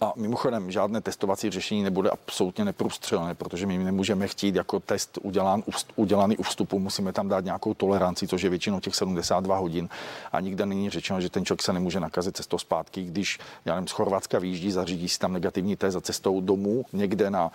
a 0.00 0.12
mimochodem, 0.16 0.70
žádné 0.70 1.00
testovací 1.00 1.50
řešení 1.50 1.82
nebude 1.82 2.10
absolutně 2.10 2.64
neprůstřelné, 2.64 3.34
protože 3.34 3.66
my 3.66 3.78
nemůžeme 3.78 4.28
chtít 4.28 4.54
jako 4.54 4.80
test 4.80 5.18
udělán, 5.22 5.62
udělaný 5.96 6.36
u 6.36 6.42
vstupu, 6.42 6.78
musíme 6.78 7.12
tam 7.12 7.28
dát 7.28 7.44
nějakou 7.44 7.74
toleranci, 7.74 8.26
což 8.26 8.42
je 8.42 8.50
většinou 8.50 8.80
těch 8.80 8.94
72 8.94 9.56
hodin. 9.56 9.88
A 10.32 10.40
nikde 10.40 10.66
není 10.66 10.90
řečeno, 10.90 11.20
že 11.20 11.30
ten 11.30 11.44
člověk 11.44 11.62
se 11.62 11.72
nemůže 11.72 12.00
nakazit 12.00 12.36
cestou 12.36 12.58
zpátky, 12.58 13.04
když 13.04 13.38
já 13.64 13.74
nevím, 13.74 13.88
z 13.88 13.92
Chorvatska 13.92 14.38
vyjíždí, 14.38 14.70
zařídí 14.70 15.08
si 15.08 15.18
tam 15.18 15.32
negativní 15.32 15.76
test 15.76 15.94
za 15.94 16.00
cestou 16.00 16.40
domů, 16.40 16.84
někde 16.92 17.30
na 17.30 17.50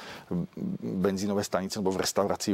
benzínové 0.84 1.44
stanici 1.44 1.80
nebo 1.80 1.92
v 1.92 1.98
restauraci, 1.98 2.54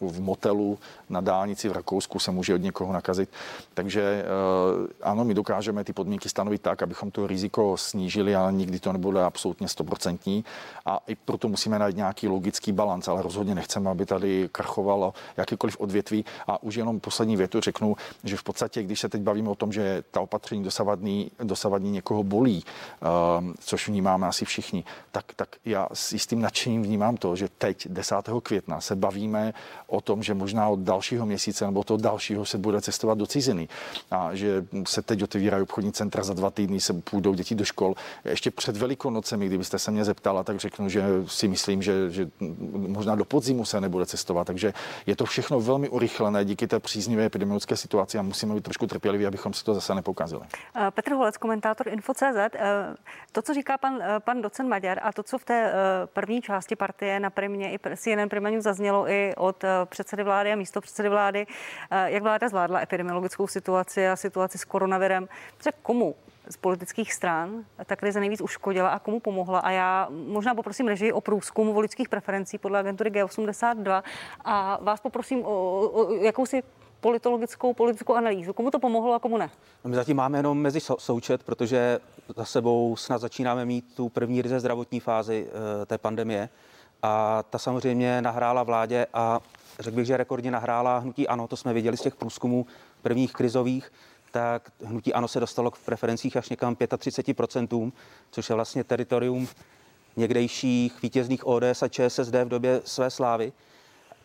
v 0.00 0.20
motelu, 0.20 0.78
na 1.08 1.20
dálnici 1.20 1.68
v 1.68 1.72
Rakousku 1.72 2.18
se 2.18 2.30
může 2.30 2.54
od 2.54 2.62
někoho 2.62 2.92
nakazit. 2.92 3.28
Takže 3.74 4.02
eh, 4.02 4.26
ano, 5.02 5.24
my 5.24 5.34
dokážeme 5.34 5.84
ty 5.84 5.92
podmínky 5.92 6.28
stanovit 6.28 6.62
tak, 6.62 6.82
abychom 6.82 7.10
to 7.10 7.26
riziko 7.26 7.76
snížili, 7.76 8.34
ale 8.34 8.52
nikdy 8.52 8.80
to 8.80 8.92
nebude 8.92 9.15
bude 9.16 9.24
absolutně 9.24 9.68
stoprocentní 9.68 10.44
a 10.86 11.00
i 11.06 11.14
proto 11.14 11.48
musíme 11.48 11.78
najít 11.78 11.96
nějaký 11.96 12.28
logický 12.28 12.72
balans, 12.72 13.08
ale 13.08 13.22
rozhodně 13.22 13.54
nechceme, 13.54 13.90
aby 13.90 14.06
tady 14.06 14.48
krachovalo 14.52 15.14
jakýkoliv 15.36 15.80
odvětví. 15.80 16.24
A 16.46 16.62
už 16.62 16.74
jenom 16.74 17.00
poslední 17.00 17.36
větu 17.36 17.60
řeknu, 17.60 17.96
že 18.24 18.36
v 18.36 18.42
podstatě, 18.42 18.82
když 18.82 19.00
se 19.00 19.08
teď 19.08 19.22
bavíme 19.22 19.50
o 19.50 19.54
tom, 19.54 19.72
že 19.72 20.04
ta 20.10 20.20
opatření 20.20 20.64
dosavadní, 20.64 21.30
dosavadní 21.42 21.90
někoho 21.90 22.22
bolí, 22.22 22.64
uh, 22.64 23.52
což 23.60 23.88
vnímáme 23.88 24.26
asi 24.26 24.44
všichni, 24.44 24.84
tak, 25.12 25.24
tak 25.36 25.48
já 25.64 25.88
s 25.92 26.12
jistým 26.12 26.40
nadšením 26.40 26.82
vnímám 26.82 27.16
to, 27.16 27.36
že 27.36 27.48
teď 27.58 27.88
10. 27.88 28.14
května 28.42 28.80
se 28.80 28.96
bavíme 28.96 29.54
o 29.86 30.00
tom, 30.00 30.22
že 30.22 30.34
možná 30.34 30.68
od 30.68 30.80
dalšího 30.80 31.26
měsíce 31.26 31.66
nebo 31.66 31.84
toho 31.84 31.98
dalšího 31.98 32.44
se 32.44 32.58
bude 32.58 32.80
cestovat 32.80 33.18
do 33.18 33.26
ciziny 33.26 33.68
a 34.10 34.34
že 34.34 34.64
se 34.86 35.02
teď 35.02 35.22
otevírají 35.22 35.62
obchodní 35.62 35.92
centra, 35.92 36.22
za 36.22 36.34
dva 36.34 36.50
týdny 36.50 36.80
se 36.80 36.92
půjdou 36.92 37.34
děti 37.34 37.54
do 37.54 37.64
škol. 37.64 37.94
Ještě 38.24 38.50
před 38.50 38.76
velikou 38.76 39.05
Velikonocemi, 39.06 39.46
kdybyste 39.46 39.78
se 39.78 39.90
mě 39.90 40.04
zeptala, 40.04 40.44
tak 40.44 40.56
řeknu, 40.56 40.88
že 40.88 41.04
si 41.26 41.48
myslím, 41.48 41.82
že, 41.82 42.10
že 42.10 42.28
možná 42.70 43.14
do 43.14 43.24
podzimu 43.24 43.64
se 43.64 43.80
nebude 43.80 44.06
cestovat. 44.06 44.46
Takže 44.46 44.72
je 45.06 45.16
to 45.16 45.24
všechno 45.24 45.60
velmi 45.60 45.88
urychlené 45.88 46.44
díky 46.44 46.66
té 46.66 46.80
příznivé 46.80 47.24
epidemiologické 47.24 47.76
situaci 47.76 48.18
a 48.18 48.22
musíme 48.22 48.54
být 48.54 48.64
trošku 48.64 48.86
trpěliví, 48.86 49.26
abychom 49.26 49.52
si 49.52 49.64
to 49.64 49.74
zase 49.74 49.94
nepokazili. 49.94 50.42
Eh, 50.76 50.90
Petr 50.90 51.12
Holec, 51.12 51.36
komentátor 51.36 51.88
Info.cz. 51.88 52.22
Eh, 52.22 52.50
to, 53.32 53.42
co 53.42 53.54
říká 53.54 53.78
pan, 53.78 53.98
eh, 54.02 54.20
pan 54.20 54.42
docent 54.42 54.68
Maďar 54.68 54.98
a 55.02 55.12
to, 55.12 55.22
co 55.22 55.38
v 55.38 55.44
té 55.44 55.72
první 56.12 56.42
části 56.42 56.76
partie 56.76 57.20
na 57.20 57.30
Primě 57.30 57.72
i 57.72 57.78
CNN 57.96 58.28
Primaniu 58.28 58.60
zaznělo 58.60 59.08
i 59.08 59.34
od 59.36 59.64
předsedy 59.84 60.24
vlády 60.24 60.52
a 60.52 60.56
místo 60.56 60.80
předsedy 60.80 61.08
vlády, 61.08 61.46
jak 62.06 62.22
vláda 62.22 62.48
zvládla 62.48 62.80
epidemiologickou 62.80 63.46
situaci 63.46 64.08
a 64.08 64.16
situaci 64.16 64.58
s 64.58 64.64
koronavirem. 64.64 65.28
Komu 65.82 66.14
z 66.50 66.56
politických 66.56 67.12
stran 67.12 67.64
ta 67.86 67.96
krize 67.96 68.20
nejvíc 68.20 68.40
uškodila 68.40 68.88
a 68.88 68.98
komu 68.98 69.20
pomohla. 69.20 69.58
A 69.58 69.70
já 69.70 70.08
možná 70.10 70.54
poprosím 70.54 70.88
režii 70.88 71.12
o 71.12 71.20
průzkum 71.20 71.72
voličských 71.72 72.08
preferencí 72.08 72.58
podle 72.58 72.78
agentury 72.78 73.10
G82 73.10 74.02
a 74.44 74.78
vás 74.82 75.00
poprosím 75.00 75.44
o, 75.44 75.80
o 75.88 76.14
jakousi 76.14 76.62
politologickou, 77.00 77.74
politickou 77.74 78.14
analýzu. 78.14 78.52
Komu 78.52 78.70
to 78.70 78.78
pomohlo 78.78 79.14
a 79.14 79.18
komu 79.18 79.36
ne? 79.38 79.50
No, 79.84 79.90
my 79.90 79.96
zatím 79.96 80.16
máme 80.16 80.38
jenom 80.38 80.58
mezi 80.58 80.80
součet, 80.98 81.42
protože 81.42 81.98
za 82.36 82.44
sebou 82.44 82.96
snad 82.96 83.20
začínáme 83.20 83.64
mít 83.64 83.94
tu 83.94 84.08
první 84.08 84.42
ryze 84.42 84.60
zdravotní 84.60 85.00
fázi 85.00 85.46
e, 85.82 85.86
té 85.86 85.98
pandemie. 85.98 86.48
A 87.02 87.42
ta 87.50 87.58
samozřejmě 87.58 88.22
nahrála 88.22 88.62
vládě 88.62 89.06
a 89.14 89.40
řekl 89.80 89.96
bych, 89.96 90.06
že 90.06 90.16
rekordně 90.16 90.50
nahrála 90.50 90.98
hnutí 90.98 91.28
ANO, 91.28 91.48
to 91.48 91.56
jsme 91.56 91.72
viděli 91.72 91.96
z 91.96 92.00
těch 92.00 92.16
průzkumů 92.16 92.66
prvních 93.02 93.32
krizových 93.32 93.92
tak 94.36 94.72
hnutí 94.84 95.14
ANO 95.14 95.28
se 95.28 95.40
dostalo 95.40 95.70
k 95.70 95.78
preferencích 95.78 96.36
až 96.36 96.48
někam 96.48 96.74
35%, 96.74 97.92
což 98.30 98.48
je 98.48 98.54
vlastně 98.54 98.84
teritorium 98.84 99.48
někdejších 100.16 101.02
vítězných 101.02 101.46
ODS 101.46 101.82
a 101.82 101.88
ČSSD 101.88 102.34
v 102.34 102.48
době 102.48 102.80
své 102.84 103.10
slávy. 103.10 103.52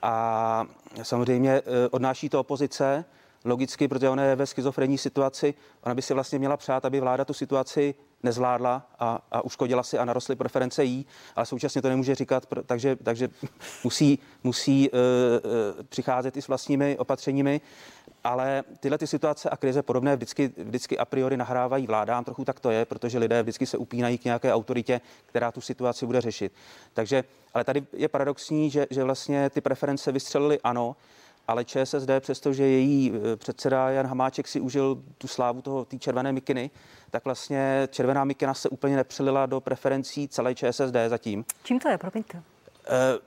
A 0.01 0.65
samozřejmě 1.03 1.51
eh, 1.51 1.63
odnáší 1.91 2.29
to 2.29 2.39
opozice, 2.39 3.05
logicky, 3.45 3.87
protože 3.87 4.09
ona 4.09 4.23
je 4.23 4.35
ve 4.35 4.45
schizofrenní 4.45 4.97
situaci. 4.97 5.53
Ona 5.83 5.95
by 5.95 6.01
si 6.01 6.13
vlastně 6.13 6.39
měla 6.39 6.57
přát, 6.57 6.85
aby 6.85 6.99
vláda 6.99 7.25
tu 7.25 7.33
situaci 7.33 7.95
nezvládla 8.23 8.87
a, 8.99 9.19
a 9.31 9.41
uškodila 9.41 9.83
si 9.83 9.97
a 9.97 10.05
narostly 10.05 10.35
preference 10.35 10.83
jí, 10.83 11.05
ale 11.35 11.45
současně 11.45 11.81
to 11.81 11.89
nemůže 11.89 12.15
říkat, 12.15 12.45
takže, 12.65 12.95
takže 12.95 13.29
musí, 13.83 14.19
musí 14.43 14.89
uh, 14.89 14.97
uh, 14.97 15.83
přicházet 15.89 16.37
i 16.37 16.41
s 16.41 16.47
vlastními 16.47 16.97
opatřeními. 16.97 17.61
Ale 18.23 18.63
tyhle 18.79 18.97
ty 18.97 19.07
situace 19.07 19.49
a 19.49 19.57
krize 19.57 19.81
podobné 19.81 20.15
vždycky, 20.15 20.53
vždycky 20.57 20.97
a 20.97 21.05
priori 21.05 21.37
nahrávají 21.37 21.87
vládám, 21.87 22.23
trochu 22.23 22.45
tak 22.45 22.59
to 22.59 22.71
je, 22.71 22.85
protože 22.85 23.17
lidé 23.17 23.43
vždycky 23.43 23.65
se 23.65 23.77
upínají 23.77 24.17
k 24.17 24.25
nějaké 24.25 24.53
autoritě, 24.53 25.01
která 25.25 25.51
tu 25.51 25.61
situaci 25.61 26.05
bude 26.05 26.21
řešit. 26.21 26.53
Takže, 26.93 27.23
ale 27.53 27.63
tady 27.63 27.83
je 27.93 28.07
paradoxní, 28.07 28.69
že, 28.69 28.87
že 28.89 29.03
vlastně 29.03 29.49
ty 29.49 29.61
preference 29.61 30.11
vystřelily 30.11 30.59
ano, 30.63 30.95
ale 31.47 31.65
ČSSD, 31.65 32.09
přestože 32.19 32.63
její 32.63 33.13
eh, 33.13 33.35
předseda 33.35 33.89
Jan 33.89 34.07
Hamáček 34.07 34.47
si 34.47 34.59
užil 34.59 35.03
tu 35.17 35.27
slávu 35.27 35.61
toho 35.61 35.85
té 35.85 35.97
červené 35.97 36.31
mikiny, 36.31 36.69
tak 37.11 37.25
vlastně 37.25 37.87
červená 37.91 38.23
mikina 38.23 38.53
se 38.53 38.69
úplně 38.69 38.95
nepřelila 38.95 39.45
do 39.45 39.61
preferencí 39.61 40.27
celé 40.27 40.55
ČSSD 40.55 40.95
zatím. 41.07 41.45
Čím 41.63 41.79
to 41.79 41.89
je, 41.89 41.97
promiňte? 41.97 42.43
Eh, 42.87 43.19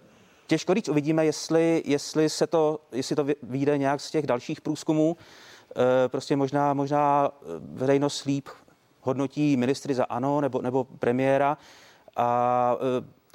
těžko 0.47 0.75
říct, 0.75 0.89
uvidíme, 0.89 1.27
jestli, 1.27 1.83
jestli, 1.87 2.29
se 2.29 2.47
to, 2.47 2.81
jestli 2.93 3.17
to 3.17 3.27
vyjde 3.43 3.79
nějak 3.79 4.01
z 4.01 4.11
těch 4.11 4.27
dalších 4.27 4.61
průzkumů. 4.61 5.17
Eh, 5.77 6.09
prostě 6.09 6.37
možná, 6.37 6.75
možná 6.75 7.31
veřejnost 7.61 8.25
líp 8.25 8.49
hodnotí 9.01 9.57
ministry 9.57 9.95
za 9.95 10.05
ANO 10.05 10.41
nebo, 10.41 10.63
nebo 10.63 10.85
premiéra 10.85 11.59
a 12.17 12.77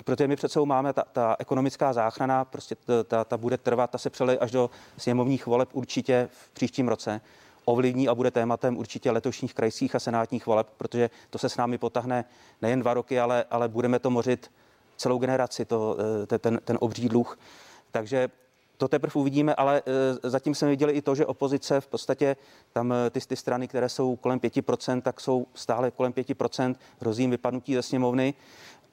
protože 0.09 0.27
my 0.27 0.35
před 0.35 0.51
sebou 0.51 0.65
máme 0.65 0.93
ta, 0.93 1.03
ta 1.11 1.35
ekonomická 1.39 1.93
záchrana, 1.93 2.45
prostě 2.45 2.75
ta, 3.07 3.23
ta, 3.23 3.37
bude 3.37 3.57
trvat, 3.57 3.89
ta 3.89 3.97
se 3.97 4.09
přelej 4.09 4.37
až 4.41 4.51
do 4.51 4.69
sněmovních 4.97 5.45
voleb 5.45 5.69
určitě 5.73 6.29
v 6.31 6.51
příštím 6.51 6.87
roce 6.87 7.21
ovlivní 7.65 8.07
a 8.07 8.15
bude 8.15 8.31
tématem 8.31 8.77
určitě 8.77 9.11
letošních 9.11 9.53
krajských 9.53 9.95
a 9.95 9.99
senátních 9.99 10.45
voleb, 10.45 10.67
protože 10.77 11.09
to 11.29 11.37
se 11.37 11.49
s 11.49 11.57
námi 11.57 11.77
potahne 11.77 12.25
nejen 12.61 12.79
dva 12.79 12.93
roky, 12.93 13.19
ale, 13.19 13.45
ale 13.51 13.67
budeme 13.67 13.99
to 13.99 14.09
mořit 14.09 14.51
celou 14.97 15.17
generaci, 15.17 15.65
to, 15.65 15.97
eh, 16.33 16.39
ten, 16.39 16.59
ten 16.63 16.77
obří 16.81 17.09
dluh. 17.09 17.39
Takže 17.91 18.29
to 18.77 18.87
teprve 18.87 19.13
uvidíme, 19.15 19.55
ale 19.55 19.81
eh, 19.85 20.29
zatím 20.29 20.55
jsme 20.55 20.69
viděli 20.69 20.93
i 20.93 21.01
to, 21.01 21.15
že 21.15 21.25
opozice 21.25 21.81
v 21.81 21.87
podstatě 21.87 22.35
tam 22.73 22.93
eh, 22.93 23.09
ty, 23.09 23.19
ty 23.19 23.35
strany, 23.35 23.67
které 23.67 23.89
jsou 23.89 24.15
kolem 24.15 24.39
5%, 24.39 25.01
tak 25.01 25.21
jsou 25.21 25.47
stále 25.53 25.91
kolem 25.91 26.13
5%, 26.13 26.75
hrozí 26.99 27.23
jim 27.23 27.31
vypadnutí 27.31 27.75
ze 27.75 27.81
sněmovny 27.81 28.33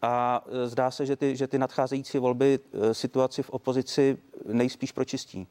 a 0.03 0.44
e, 0.47 0.66
zdá 0.66 0.90
se, 0.90 1.07
že 1.07 1.16
ty, 1.16 1.36
že 1.36 1.47
ty 1.47 1.59
nadcházející 1.59 2.18
volby 2.18 2.59
e, 2.59 2.94
situaci 2.94 3.42
v 3.42 3.51
opozici 3.51 4.18
nejspíš 4.47 4.92
pročistí. 4.92 5.47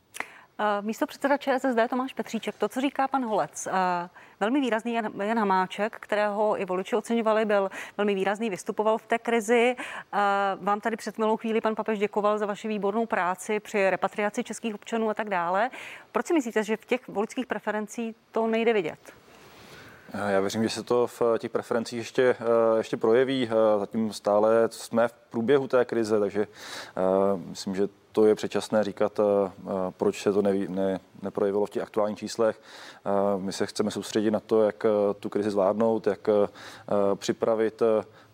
E, 0.59 0.81
místo 0.81 1.07
předseda 1.07 1.37
ČSSD 1.37 1.79
Tomáš 1.89 2.13
Petříček, 2.13 2.55
to, 2.55 2.69
co 2.69 2.81
říká 2.81 3.07
pan 3.07 3.25
Holec, 3.25 3.67
velmi 4.39 4.61
výrazný 4.61 4.93
Jan, 4.93 5.21
Jan 5.21 5.39
Hamáček, 5.39 5.97
kterého 5.99 6.61
i 6.61 6.65
voliči 6.65 6.95
oceňovali, 6.95 7.45
byl 7.45 7.69
velmi 7.97 8.15
výrazný, 8.15 8.49
vystupoval 8.49 8.97
v 8.97 9.07
té 9.07 9.19
krizi. 9.19 9.75
Vám 10.59 10.81
tady 10.81 10.95
před 10.95 11.17
milou 11.17 11.37
chvíli 11.37 11.61
pan 11.61 11.75
papež 11.75 11.99
děkoval 11.99 12.37
za 12.37 12.45
vaši 12.45 12.67
výbornou 12.67 13.05
práci 13.05 13.59
při 13.59 13.89
repatriaci 13.89 14.43
českých 14.43 14.75
občanů 14.75 15.09
a 15.09 15.13
tak 15.13 15.29
dále. 15.29 15.69
Proč 16.11 16.25
si 16.25 16.33
myslíte, 16.33 16.63
že 16.63 16.77
v 16.77 16.85
těch 16.85 17.07
voličských 17.07 17.45
preferencích 17.45 18.15
to 18.31 18.47
nejde 18.47 18.73
vidět? 18.73 19.24
Já 20.17 20.39
věřím, 20.39 20.63
že 20.63 20.69
se 20.69 20.83
to 20.83 21.07
v 21.07 21.21
těch 21.39 21.51
preferencích 21.51 21.97
ještě, 21.97 22.23
eh, 22.39 22.77
ještě 22.77 22.97
projeví. 22.97 23.49
Eh, 23.51 23.79
zatím 23.79 24.13
stále 24.13 24.67
jsme 24.71 25.07
v 25.07 25.13
průběhu 25.29 25.67
té 25.67 25.85
krize, 25.85 26.19
takže 26.19 26.41
eh, 26.41 27.37
myslím, 27.45 27.75
že 27.75 27.87
to 28.11 28.25
je 28.25 28.35
předčasné 28.35 28.83
říkat, 28.83 29.19
proč 29.97 30.21
se 30.21 30.33
to 30.33 30.41
neví, 30.41 30.67
ne, 30.69 30.99
neprojevilo 31.21 31.65
v 31.65 31.69
těch 31.69 31.83
aktuálních 31.83 32.17
číslech. 32.17 32.61
My 33.37 33.53
se 33.53 33.65
chceme 33.65 33.91
soustředit 33.91 34.31
na 34.31 34.39
to, 34.39 34.63
jak 34.63 34.85
tu 35.19 35.29
krizi 35.29 35.51
zvládnout, 35.51 36.07
jak 36.07 36.27
připravit 37.15 37.81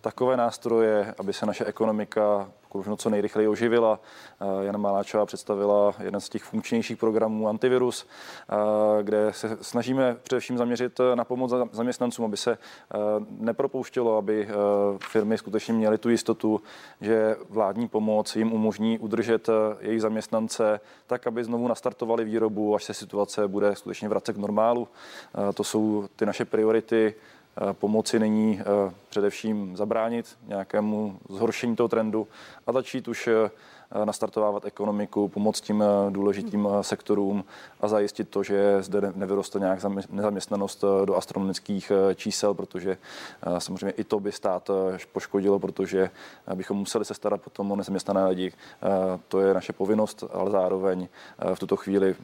takové 0.01 0.37
nástroje, 0.37 1.15
aby 1.17 1.33
se 1.33 1.45
naše 1.45 1.65
ekonomika 1.65 2.51
možno 2.73 2.97
co 2.97 3.09
nejrychleji 3.09 3.47
oživila. 3.47 3.99
Eh, 4.41 4.65
Jana 4.65 4.77
Maláčová 4.77 5.25
představila 5.25 5.93
jeden 6.03 6.21
z 6.21 6.29
těch 6.29 6.43
funkčnějších 6.43 6.97
programů 6.97 7.47
antivirus, 7.47 8.07
eh, 8.49 9.03
kde 9.03 9.33
se 9.33 9.57
snažíme 9.61 10.15
především 10.23 10.57
zaměřit 10.57 10.99
na 11.15 11.23
pomoc 11.23 11.53
zaměstnancům, 11.71 12.25
aby 12.25 12.37
se 12.37 12.51
eh, 12.51 12.97
nepropouštělo, 13.29 14.17
aby 14.17 14.47
firmy 15.07 15.37
skutečně 15.37 15.73
měly 15.73 15.97
tu 15.97 16.09
jistotu, 16.09 16.61
že 17.01 17.35
vládní 17.49 17.87
pomoc 17.87 18.35
jim 18.35 18.53
umožní 18.53 18.99
udržet 18.99 19.49
jejich 19.79 20.01
zaměstnance 20.01 20.79
tak, 21.07 21.27
aby 21.27 21.43
znovu 21.43 21.67
nastartovali 21.67 22.25
výrobu, 22.25 22.75
až 22.75 22.83
se 22.83 22.93
situace 22.93 23.47
bude 23.47 23.75
skutečně 23.75 24.09
vracet 24.09 24.33
k 24.33 24.37
normálu. 24.37 24.87
To 25.53 25.63
jsou 25.63 26.07
ty 26.15 26.25
naše 26.25 26.45
priority 26.45 27.15
Eh, 27.15 27.40
pomoci 27.71 28.19
není 28.19 28.59
eh, 28.59 28.93
především 29.09 29.77
zabránit 29.77 30.37
nějakému 30.47 31.19
zhoršení 31.29 31.75
toho 31.75 31.87
trendu 31.87 32.27
a 32.67 32.71
začít 32.71 33.07
už 33.07 33.27
eh, 33.27 33.49
nastartovávat 34.05 34.65
ekonomiku, 34.65 35.27
pomoct 35.27 35.61
tím 35.61 35.83
důležitým 36.09 36.67
sektorům 36.81 37.43
a 37.81 37.87
zajistit 37.87 38.29
to, 38.29 38.43
že 38.43 38.83
zde 38.83 39.01
nevyroste 39.15 39.59
nějak 39.59 39.79
nezaměstnanost 40.09 40.83
do 41.05 41.15
astronomických 41.15 41.91
čísel, 42.15 42.53
protože 42.53 42.97
samozřejmě 43.57 43.91
i 43.91 44.03
to 44.03 44.19
by 44.19 44.31
stát 44.31 44.69
poškodilo, 45.11 45.59
protože 45.59 46.09
bychom 46.55 46.77
museli 46.77 47.05
se 47.05 47.13
starat 47.13 47.41
potom 47.41 47.71
o 47.71 47.75
nezaměstnané 47.75 48.25
lidi. 48.25 48.53
To 49.27 49.39
je 49.39 49.53
naše 49.53 49.73
povinnost, 49.73 50.23
ale 50.33 50.51
zároveň 50.51 51.07
v 51.53 51.59
tuto 51.59 51.75
chvíli 51.75 52.15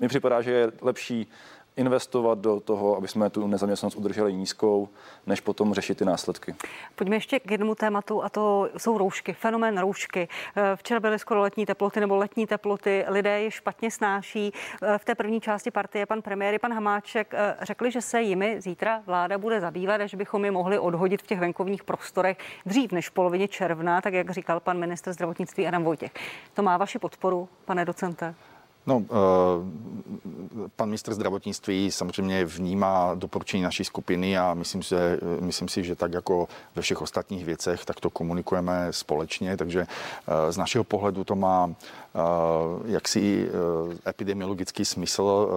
mi 0.00 0.08
připadá, 0.08 0.42
že 0.42 0.50
je 0.50 0.72
lepší 0.82 1.28
investovat 1.76 2.38
do 2.38 2.60
toho, 2.60 2.96
aby 2.96 3.08
jsme 3.08 3.30
tu 3.30 3.46
nezaměstnanost 3.46 3.96
udrželi 3.96 4.32
nízkou, 4.32 4.88
než 5.26 5.40
potom 5.40 5.74
řešit 5.74 5.98
ty 5.98 6.04
následky. 6.04 6.54
Pojďme 6.94 7.16
ještě 7.16 7.40
k 7.40 7.50
jednomu 7.50 7.74
tématu 7.74 8.24
a 8.24 8.28
to 8.28 8.68
jsou 8.76 8.98
roušky, 8.98 9.32
fenomén 9.32 9.78
roušky. 9.78 10.28
Eh, 10.56 10.76
včera 10.76 11.00
byly 11.00 11.18
skoro 11.18 11.40
letní 11.40 11.66
teploty 11.66 12.00
nebo 12.00 12.16
letní 12.16 12.46
teploty, 12.46 13.04
lidé 13.08 13.40
je 13.40 13.50
špatně 13.50 13.90
snáší. 13.90 14.52
Eh, 14.82 14.98
v 14.98 15.04
té 15.04 15.14
první 15.14 15.40
části 15.40 15.70
partie 15.70 16.06
pan 16.06 16.22
premiér 16.22 16.54
i 16.54 16.58
pan 16.58 16.72
Hamáček 16.72 17.34
eh, 17.34 17.56
řekli, 17.62 17.90
že 17.90 18.00
se 18.00 18.22
jimi 18.22 18.60
zítra 18.60 19.02
vláda 19.06 19.38
bude 19.38 19.60
zabývat, 19.60 20.00
až 20.00 20.14
bychom 20.14 20.44
je 20.44 20.50
mohli 20.50 20.78
odhodit 20.78 21.22
v 21.22 21.26
těch 21.26 21.40
venkovních 21.40 21.84
prostorech 21.84 22.38
dřív 22.66 22.92
než 22.92 23.08
v 23.08 23.12
polovině 23.12 23.48
června, 23.48 24.00
tak 24.00 24.14
jak 24.14 24.30
říkal 24.30 24.60
pan 24.60 24.78
ministr 24.78 25.12
zdravotnictví 25.12 25.66
Adam 25.68 25.84
Vojtěch. 25.84 26.12
To 26.54 26.62
má 26.62 26.76
vaši 26.76 26.98
podporu, 26.98 27.48
pane 27.64 27.84
docente? 27.84 28.34
No, 28.86 29.02
eh, 29.04 29.10
pan 30.76 30.88
ministr 30.88 31.14
zdravotnictví 31.14 31.90
samozřejmě 31.90 32.44
vnímá 32.44 33.14
doporučení 33.14 33.62
naší 33.62 33.84
skupiny 33.84 34.38
a 34.38 34.54
myslím, 34.54 34.82
že, 34.82 35.18
myslím 35.40 35.68
si, 35.68 35.84
že 35.84 35.96
tak 35.96 36.12
jako 36.12 36.48
ve 36.74 36.82
všech 36.82 37.02
ostatních 37.02 37.44
věcech, 37.44 37.84
tak 37.84 38.00
to 38.00 38.10
komunikujeme 38.10 38.88
společně, 38.90 39.56
takže 39.56 39.86
eh, 39.86 40.52
z 40.52 40.56
našeho 40.56 40.84
pohledu 40.84 41.24
to 41.24 41.36
má 41.36 41.74
jaksi 42.86 43.48
eh, 43.48 44.10
epidemiologický 44.10 44.84
smysl. 44.84 45.48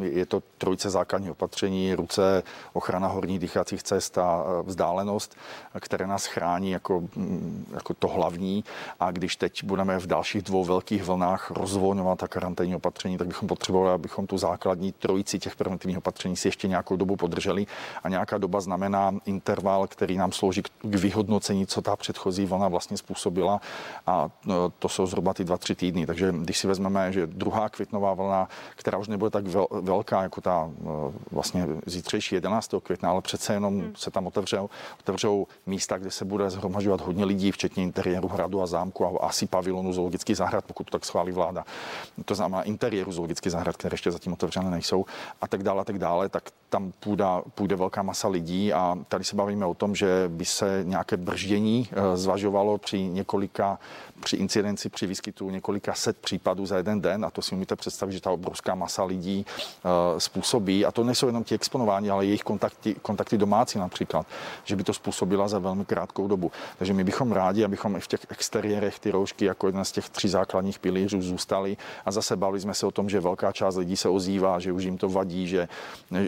Je 0.00 0.26
to 0.26 0.42
trojice 0.58 0.90
základních 0.90 1.30
opatření, 1.30 1.94
ruce, 1.94 2.42
ochrana 2.72 3.08
horních 3.08 3.38
dýchacích 3.38 3.82
cest 3.82 4.18
a 4.18 4.44
vzdálenost, 4.62 5.36
které 5.80 6.06
nás 6.06 6.26
chrání 6.26 6.70
jako, 6.70 7.00
mm, 7.00 7.66
jako 7.74 7.94
to 7.94 8.08
hlavní. 8.08 8.64
A 9.00 9.10
když 9.10 9.36
teď 9.36 9.64
budeme 9.64 9.98
v 9.98 10.06
dalších 10.06 10.42
dvou 10.42 10.64
velkých 10.64 11.04
vlnách 11.04 11.50
rozvolňovat 11.50 12.18
ta 12.18 12.28
karanténní 12.28 12.76
opatření, 12.76 13.18
tak 13.18 13.26
bychom 13.26 13.48
potřebovali, 13.48 13.94
abychom 13.94 14.26
tu 14.26 14.38
základní 14.38 14.92
trojici 14.92 15.38
těch 15.38 15.56
preventivních 15.56 15.98
opatření 15.98 16.36
si 16.36 16.48
ještě 16.48 16.68
nějakou 16.68 16.96
dobu 16.96 17.16
podrželi. 17.16 17.66
A 18.02 18.08
nějaká 18.08 18.38
doba 18.38 18.60
znamená 18.60 19.12
interval, 19.24 19.86
který 19.86 20.16
nám 20.16 20.32
slouží 20.32 20.62
k 20.62 20.94
vyhodnocení, 20.94 21.66
co 21.66 21.82
ta 21.82 21.96
předchozí 21.96 22.46
vlna 22.46 22.68
vlastně 22.68 22.96
způsobila. 22.96 23.60
A 24.06 24.30
to 24.78 24.88
jsou 24.88 25.06
zhruba 25.06 25.34
ty 25.34 25.44
dva, 25.44 25.56
tři 25.56 25.74
týdny. 25.74 25.99
Takže 26.06 26.32
když 26.32 26.58
si 26.58 26.66
vezmeme, 26.66 27.12
že 27.12 27.26
druhá 27.26 27.68
květnová 27.68 28.14
vlna, 28.14 28.48
která 28.76 28.98
už 28.98 29.08
nebude 29.08 29.30
tak 29.30 29.44
velká 29.80 30.22
jako 30.22 30.40
ta 30.40 30.70
no, 30.80 31.12
vlastně 31.30 31.66
zítřejší 31.86 32.34
11. 32.34 32.74
května, 32.82 33.10
ale 33.10 33.20
přece 33.20 33.52
jenom 33.52 33.80
hmm. 33.80 33.92
se 33.96 34.10
tam 34.10 34.26
otevřou, 34.26 34.70
otevřou 35.00 35.46
místa, 35.66 35.98
kde 35.98 36.10
se 36.10 36.24
bude 36.24 36.50
zhromažovat 36.50 37.00
hodně 37.00 37.24
lidí, 37.24 37.52
včetně 37.52 37.82
interiéru 37.82 38.28
hradu 38.28 38.62
a 38.62 38.66
zámku 38.66 39.06
a 39.06 39.26
asi 39.26 39.46
pavilonu 39.46 39.92
zoologických 39.92 40.36
zahrad, 40.36 40.64
pokud 40.64 40.84
to 40.84 40.90
tak 40.90 41.04
schválí 41.04 41.32
vláda. 41.32 41.64
To 42.24 42.34
znamená, 42.34 42.60
na 42.60 42.64
interiéru 42.64 43.12
zoologických 43.12 43.52
zahrad, 43.52 43.76
které 43.76 43.94
ještě 43.94 44.10
zatím 44.10 44.32
otevřené 44.32 44.70
nejsou 44.70 45.04
a 45.40 45.48
tak 45.48 45.62
dále, 45.62 45.80
a 45.80 45.84
tak 45.84 45.98
dále, 45.98 46.28
tak 46.28 46.50
tam 46.68 46.92
půjde, 47.00 47.24
půjde 47.54 47.76
velká 47.76 48.02
masa 48.02 48.28
lidí 48.28 48.72
a 48.72 48.98
tady 49.08 49.24
se 49.24 49.36
bavíme 49.36 49.66
o 49.66 49.74
tom, 49.74 49.94
že 49.94 50.24
by 50.28 50.44
se 50.44 50.80
nějaké 50.84 51.16
brždění 51.16 51.88
eh, 51.92 52.16
zvažovalo 52.16 52.78
při 52.78 53.02
několika 53.02 53.78
při 54.20 54.36
incidenci, 54.36 54.88
při 54.88 55.06
výskytu 55.06 55.50
několika 55.50 55.89
set 55.94 56.16
případů 56.16 56.66
za 56.66 56.76
jeden 56.76 57.00
den 57.00 57.24
a 57.24 57.30
to 57.30 57.42
si 57.42 57.54
umíte 57.54 57.76
představit, 57.76 58.12
že 58.12 58.20
ta 58.20 58.30
obrovská 58.30 58.74
masa 58.74 59.04
lidí 59.04 59.46
uh, 59.84 60.18
způsobí, 60.18 60.86
a 60.86 60.90
to 60.90 61.04
nejsou 61.04 61.26
jenom 61.26 61.44
ti 61.44 61.54
exponováni, 61.54 62.10
ale 62.10 62.26
jejich 62.26 62.42
kontakty, 62.42 62.94
kontakty 63.02 63.38
domácí 63.38 63.78
například, 63.78 64.26
že 64.64 64.76
by 64.76 64.84
to 64.84 64.92
způsobila 64.92 65.48
za 65.48 65.58
velmi 65.58 65.84
krátkou 65.84 66.28
dobu. 66.28 66.52
Takže 66.78 66.92
my 66.92 67.04
bychom 67.04 67.32
rádi, 67.32 67.64
abychom 67.64 67.96
i 67.96 68.00
v 68.00 68.06
těch 68.06 68.20
exteriérech 68.28 68.98
ty 68.98 69.10
roušky 69.10 69.44
jako 69.44 69.66
jeden 69.66 69.84
z 69.84 69.92
těch 69.92 70.08
tří 70.08 70.28
základních 70.28 70.78
pilířů 70.78 71.22
zůstaly 71.22 71.76
a 72.04 72.10
zase 72.10 72.36
bavili 72.36 72.60
jsme 72.60 72.74
se 72.74 72.86
o 72.86 72.90
tom, 72.90 73.10
že 73.10 73.20
velká 73.20 73.52
část 73.52 73.76
lidí 73.76 73.96
se 73.96 74.08
ozývá, 74.08 74.58
že 74.58 74.72
už 74.72 74.84
jim 74.84 74.98
to 74.98 75.08
vadí, 75.08 75.48
že, 75.48 75.68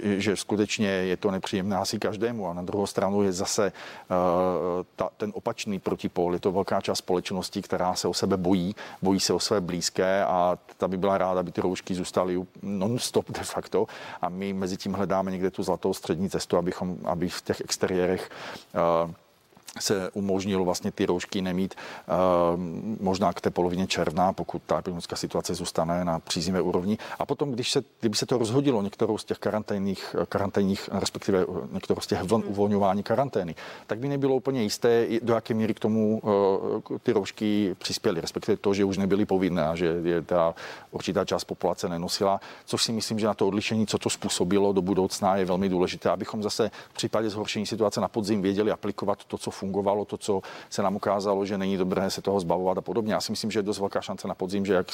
že 0.03 0.37
skutečně 0.37 0.89
je 0.89 1.17
to 1.17 1.31
nepříjemné 1.31 1.77
asi 1.77 1.99
každému. 1.99 2.49
A 2.49 2.53
na 2.53 2.63
druhou 2.63 2.87
stranu 2.87 3.23
je 3.23 3.33
zase 3.33 3.73
uh, 3.73 4.17
ta, 4.97 5.09
ten 5.17 5.33
opačný 5.35 5.79
protipol, 5.79 6.35
je 6.35 6.41
to 6.41 6.53
velká 6.53 6.81
část 6.81 6.99
společnosti, 6.99 7.63
která 7.63 7.95
se 7.95 8.09
o 8.09 8.15
sebe 8.15 8.37
bojí, 8.37 8.75
bojí 9.03 9.21
se 9.21 9.33
o 9.33 9.39
své 9.53 9.61
blízké 9.61 10.25
a 10.25 10.59
ta 10.77 10.89
by 10.89 10.97
byla 10.97 11.19
ráda, 11.19 11.41
aby 11.41 11.53
ty 11.53 11.61
roušky 11.61 11.95
zůstaly 11.95 12.41
non-stop 12.63 13.31
de 13.31 13.45
facto. 13.45 13.87
A 14.21 14.29
my 14.29 14.53
mezi 14.53 14.77
tím 14.77 14.93
hledáme 14.93 15.31
někde 15.31 15.51
tu 15.51 15.63
zlatou 15.63 15.95
střední 15.95 16.31
cestu, 16.31 16.57
abychom, 16.57 16.97
aby 17.05 17.29
v 17.29 17.43
těch 17.43 17.61
exteriérech 17.61 18.31
uh, 19.05 19.11
se 19.81 20.11
umožnilo 20.11 20.65
vlastně 20.65 20.91
ty 20.91 21.07
roušky 21.07 21.43
nemít 21.43 21.75
uh, 21.75 22.61
možná 23.01 23.33
k 23.33 23.41
té 23.41 23.51
polovině 23.51 23.87
června, 23.87 24.33
pokud 24.33 24.63
ta 24.67 24.79
epidemická 24.79 25.17
situace 25.17 25.55
zůstane 25.55 26.05
na 26.05 26.19
příznivé 26.19 26.61
úrovni. 26.61 26.99
A 27.19 27.27
potom, 27.27 27.53
když 27.53 27.73
se, 27.73 27.83
kdyby 28.01 28.17
se 28.17 28.27
to 28.27 28.39
rozhodilo 28.39 28.83
některou 28.83 29.19
z 29.19 29.25
těch 29.25 29.39
karanténních, 29.39 30.17
karanténních 30.29 30.89
respektive 30.93 31.47
některou 31.73 32.01
z 32.01 32.07
těch 32.07 32.23
vln 32.23 32.43
uvolňování 32.47 33.03
karantény, 33.03 33.55
tak 33.87 33.99
by 33.99 34.09
nebylo 34.09 34.37
úplně 34.37 34.63
jisté, 34.63 35.07
do 35.23 35.35
jaké 35.35 35.55
míry 35.55 35.75
k 35.75 35.81
tomu 35.81 36.21
uh, 36.21 36.99
ty 37.03 37.13
roušky 37.13 37.77
přispěly, 37.79 38.21
respektive 38.21 38.57
to, 38.57 38.75
že 38.75 38.85
už 38.85 38.99
nebyly 38.99 39.27
povinné 39.27 39.69
a 39.69 39.77
že 39.77 40.01
je 40.05 40.23
ta 40.23 40.55
určitá 40.91 41.25
část 41.25 41.45
populace 41.45 41.89
nenosila, 41.89 42.41
což 42.65 42.85
si 42.85 42.93
myslím, 42.93 43.19
že 43.19 43.27
na 43.27 43.35
to 43.35 43.49
odlišení, 43.49 43.87
co 43.87 43.99
to 43.99 44.11
způsobilo 44.11 44.73
do 44.73 44.83
budoucna, 44.83 45.37
je 45.37 45.45
velmi 45.45 45.69
důležité, 45.69 46.11
abychom 46.11 46.43
zase 46.43 46.71
v 46.91 46.95
případě 46.95 47.31
zhoršení 47.31 47.67
situace 47.67 48.01
na 48.01 48.09
podzim 48.09 48.43
věděli 48.43 48.71
aplikovat 48.71 49.25
to, 49.25 49.39
co 49.39 49.51
fungovalo, 49.63 50.05
to, 50.05 50.19
co 50.19 50.43
se 50.71 50.83
nám 50.83 50.97
ukázalo, 50.97 51.47
že 51.47 51.59
není 51.59 51.77
dobré 51.77 52.11
se 52.11 52.23
toho 52.23 52.41
zbavovat 52.41 52.79
a 52.79 52.81
podobně. 52.81 53.15
Já 53.15 53.21
si 53.21 53.33
myslím, 53.33 53.51
že 53.51 53.59
je 53.59 53.63
dost 53.63 53.79
velká 53.79 54.01
šance 54.01 54.29
na 54.29 54.35
podzim, 54.35 54.67
že 54.67 54.75
jak 54.75 54.87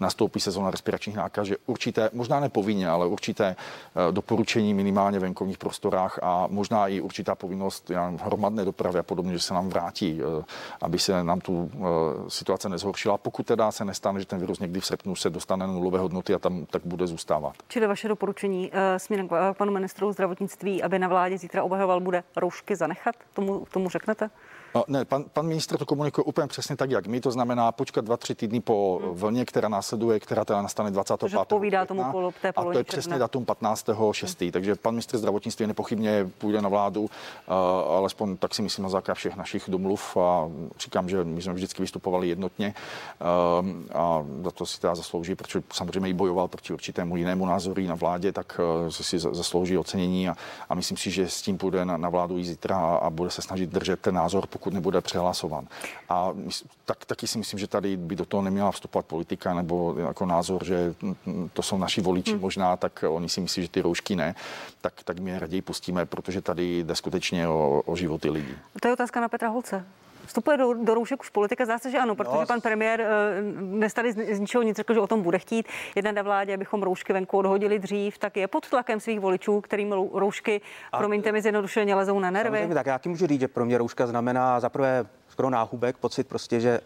nastoupí 0.00 0.40
sezóna 0.40 0.70
respiračních 0.70 1.16
nákaz, 1.16 1.46
že 1.46 1.56
určité, 1.66 2.10
možná 2.12 2.40
nepovinně, 2.40 2.88
ale 2.88 3.06
určité 3.06 3.56
eh, 3.56 4.12
doporučení 4.12 4.74
minimálně 4.74 5.18
v 5.18 5.22
venkovních 5.22 5.58
prostorách 5.58 6.18
a 6.22 6.46
možná 6.50 6.88
i 6.88 7.00
určitá 7.00 7.34
povinnost 7.34 7.90
hromadné 8.20 8.64
dopravy 8.64 8.98
a 8.98 9.02
podobně, 9.02 9.32
že 9.32 9.40
se 9.40 9.54
nám 9.54 9.68
vrátí, 9.68 10.20
eh, 10.20 10.44
aby 10.82 10.98
se 10.98 11.24
nám 11.24 11.40
tu 11.40 11.70
eh, 11.74 11.80
situace 12.28 12.68
nezhoršila. 12.68 13.18
Pokud 13.18 13.46
teda 13.46 13.72
se 13.72 13.84
nestane, 13.84 14.20
že 14.20 14.26
ten 14.26 14.38
virus 14.38 14.58
někdy 14.58 14.80
v 14.80 14.86
srpnu 14.86 15.16
se 15.16 15.30
dostane 15.30 15.66
na 15.66 15.72
nulové 15.72 15.98
hodnoty 15.98 16.34
a 16.34 16.38
tam 16.38 16.66
tak 16.66 16.82
bude 16.84 17.06
zůstávat. 17.06 17.54
Čili 17.68 17.86
vaše 17.86 18.08
doporučení 18.08 18.72
směrem 18.96 19.28
k 19.28 19.54
panu 19.58 19.72
ministru 19.72 20.12
zdravotnictví, 20.12 20.82
aby 20.82 20.98
na 20.98 21.08
vládě 21.08 21.38
zítra 21.38 21.62
obhajoval, 21.62 22.00
bude 22.00 22.22
roušky 22.36 22.76
zanechat? 22.76 23.14
Tomu, 23.32 23.66
tomu 23.72 23.88
řekne 23.88 24.09
техната 24.14 24.30
No, 24.74 24.84
ne, 24.88 25.04
pan, 25.04 25.24
pan 25.32 25.46
ministr 25.46 25.78
to 25.78 25.86
komunikuje 25.86 26.24
úplně 26.24 26.46
přesně 26.46 26.76
tak, 26.76 26.90
jak 26.90 27.06
my. 27.06 27.20
To 27.20 27.30
znamená 27.30 27.72
počkat 27.72 28.04
dva, 28.04 28.16
tři 28.16 28.34
týdny 28.34 28.60
po 28.60 29.00
hmm. 29.02 29.14
vlně, 29.14 29.44
která 29.44 29.68
následuje, 29.68 30.20
která 30.20 30.44
teda 30.44 30.62
nastane 30.62 30.90
25. 30.90 31.32
To 31.32 31.40
odpovídá 31.40 31.86
tomu 31.86 32.04
polo, 32.12 32.32
té 32.42 32.48
A 32.48 32.64
to 32.64 32.78
je 32.78 32.84
přesně 32.84 33.18
datum 33.18 33.44
15. 33.44 33.90
6. 34.12 34.40
Hmm. 34.40 34.50
Takže 34.50 34.74
pan 34.74 34.94
ministr 34.94 35.18
zdravotnictví 35.18 35.66
nepochybně 35.66 36.30
půjde 36.38 36.62
na 36.62 36.68
vládu, 36.68 37.00
uh, 37.00 37.08
alespoň 37.96 38.36
tak 38.36 38.54
si 38.54 38.62
myslím 38.62 38.82
na 38.82 38.88
základě 38.88 39.16
všech 39.16 39.36
našich 39.36 39.64
domluv 39.68 40.16
a 40.16 40.50
říkám, 40.80 41.08
že 41.08 41.24
my 41.24 41.42
jsme 41.42 41.52
vždycky 41.52 41.82
vystupovali 41.82 42.28
jednotně 42.28 42.74
uh, 43.60 43.96
a 43.96 44.24
za 44.42 44.50
to 44.50 44.66
si 44.66 44.80
teda 44.80 44.94
zaslouží, 44.94 45.34
protože 45.34 45.62
samozřejmě 45.72 46.10
i 46.10 46.12
bojoval 46.12 46.48
proti 46.48 46.72
určitému 46.72 47.16
jinému 47.16 47.46
názoru 47.46 47.82
na 47.86 47.94
vládě, 47.94 48.32
tak 48.32 48.60
uh, 48.84 48.90
si 48.90 49.18
zaslouží 49.18 49.78
ocenění 49.78 50.28
a, 50.28 50.36
a 50.68 50.74
myslím 50.74 50.96
si, 50.96 51.10
že 51.10 51.28
s 51.28 51.42
tím 51.42 51.58
půjde 51.58 51.84
na, 51.84 51.96
na 51.96 52.08
vládu 52.08 52.38
i 52.38 52.44
zítra 52.44 52.76
a, 52.76 52.96
a 52.96 53.10
bude 53.10 53.30
se 53.30 53.42
snažit 53.42 53.70
držet 53.70 54.00
ten 54.00 54.14
názor, 54.14 54.46
pokud 54.60 54.74
nebude 54.74 55.00
přehlasovan. 55.00 55.66
A 56.08 56.32
tak, 56.84 57.04
taky 57.04 57.26
si 57.26 57.38
myslím, 57.38 57.58
že 57.58 57.66
tady 57.66 57.96
by 57.96 58.16
do 58.16 58.24
toho 58.24 58.42
neměla 58.42 58.72
vstupovat 58.72 59.06
politika 59.06 59.54
nebo 59.54 59.94
jako 59.98 60.26
názor, 60.26 60.64
že 60.64 60.94
to 61.52 61.62
jsou 61.62 61.78
naši 61.78 62.00
voliči 62.00 62.32
hmm. 62.32 62.40
možná, 62.40 62.76
tak 62.76 63.04
oni 63.08 63.28
si 63.28 63.40
myslí, 63.40 63.62
že 63.62 63.68
ty 63.68 63.80
roušky 63.80 64.16
ne, 64.16 64.34
tak, 64.80 64.92
tak 65.04 65.18
my 65.18 65.30
je 65.30 65.38
raději 65.38 65.62
pustíme, 65.62 66.06
protože 66.06 66.40
tady 66.40 66.78
jde 66.84 66.94
skutečně 66.96 67.48
o, 67.48 67.82
o 67.86 67.96
životy 67.96 68.30
lidí. 68.30 68.54
To 68.82 68.88
je 68.88 68.92
otázka 68.92 69.20
na 69.20 69.28
Petra 69.28 69.48
Holce. 69.48 69.84
Vstupuje 70.30 70.56
do, 70.56 70.74
do 70.74 70.94
roušek 70.94 71.20
už 71.20 71.30
politika? 71.30 71.64
Zdá 71.64 71.78
se, 71.78 71.90
že 71.90 71.98
ano, 71.98 72.14
protože 72.14 72.40
no. 72.40 72.46
pan 72.46 72.60
premiér 72.60 73.06
dnes 73.60 73.94
tady 73.94 74.12
z, 74.12 74.34
z 74.36 74.40
ničeho 74.40 74.62
nic 74.62 74.76
řekl, 74.76 74.94
že 74.94 75.00
o 75.00 75.06
tom 75.06 75.22
bude 75.22 75.38
chtít. 75.38 75.66
Jedna 75.94 76.12
na 76.12 76.22
vládě, 76.22 76.54
abychom 76.54 76.82
roušky 76.82 77.12
venku 77.12 77.38
odhodili 77.38 77.78
dřív, 77.78 78.18
tak 78.18 78.36
je 78.36 78.48
pod 78.48 78.68
tlakem 78.68 79.00
svých 79.00 79.20
voličů, 79.20 79.60
kterým 79.60 79.92
roušky, 79.92 80.60
a, 80.92 80.98
promiňte 80.98 81.32
mi, 81.32 81.42
zjednodušeně 81.42 81.94
lezou 81.94 82.18
na 82.18 82.30
nervy. 82.30 82.68
Tak 82.74 82.86
já 82.86 82.98
ti 82.98 83.08
můžu 83.08 83.26
říct, 83.26 83.40
že 83.40 83.48
pro 83.48 83.64
mě 83.64 83.78
rouška 83.78 84.06
znamená 84.06 84.60
zaprvé 84.60 85.06
skoro 85.28 85.50
náhubek, 85.50 85.96
pocit 85.96 86.28
prostě, 86.28 86.60
že 86.60 86.80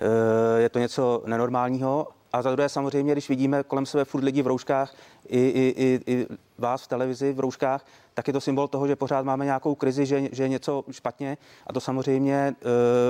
e, 0.00 0.60
je 0.60 0.68
to 0.68 0.78
něco 0.78 1.22
nenormálního 1.26 2.08
a 2.32 2.42
za 2.42 2.50
druhé 2.52 2.68
samozřejmě, 2.68 3.12
když 3.12 3.28
vidíme 3.28 3.62
kolem 3.62 3.86
sebe 3.86 4.04
furt 4.04 4.24
lidi 4.24 4.42
v 4.42 4.46
rouškách, 4.46 4.94
i, 5.28 5.38
i, 5.38 5.74
i, 5.76 6.00
i 6.14 6.26
vás 6.58 6.82
v 6.82 6.88
televizi 6.88 7.32
v 7.32 7.40
rouškách, 7.40 7.84
tak 8.14 8.26
je 8.26 8.32
to 8.32 8.40
symbol 8.40 8.68
toho, 8.68 8.86
že 8.86 8.96
pořád 8.96 9.24
máme 9.24 9.44
nějakou 9.44 9.74
krizi, 9.74 10.06
že, 10.06 10.28
že 10.32 10.42
je 10.42 10.48
něco 10.48 10.84
špatně. 10.90 11.38
A 11.66 11.72
to 11.72 11.80
samozřejmě 11.80 12.34
e, 12.34 12.54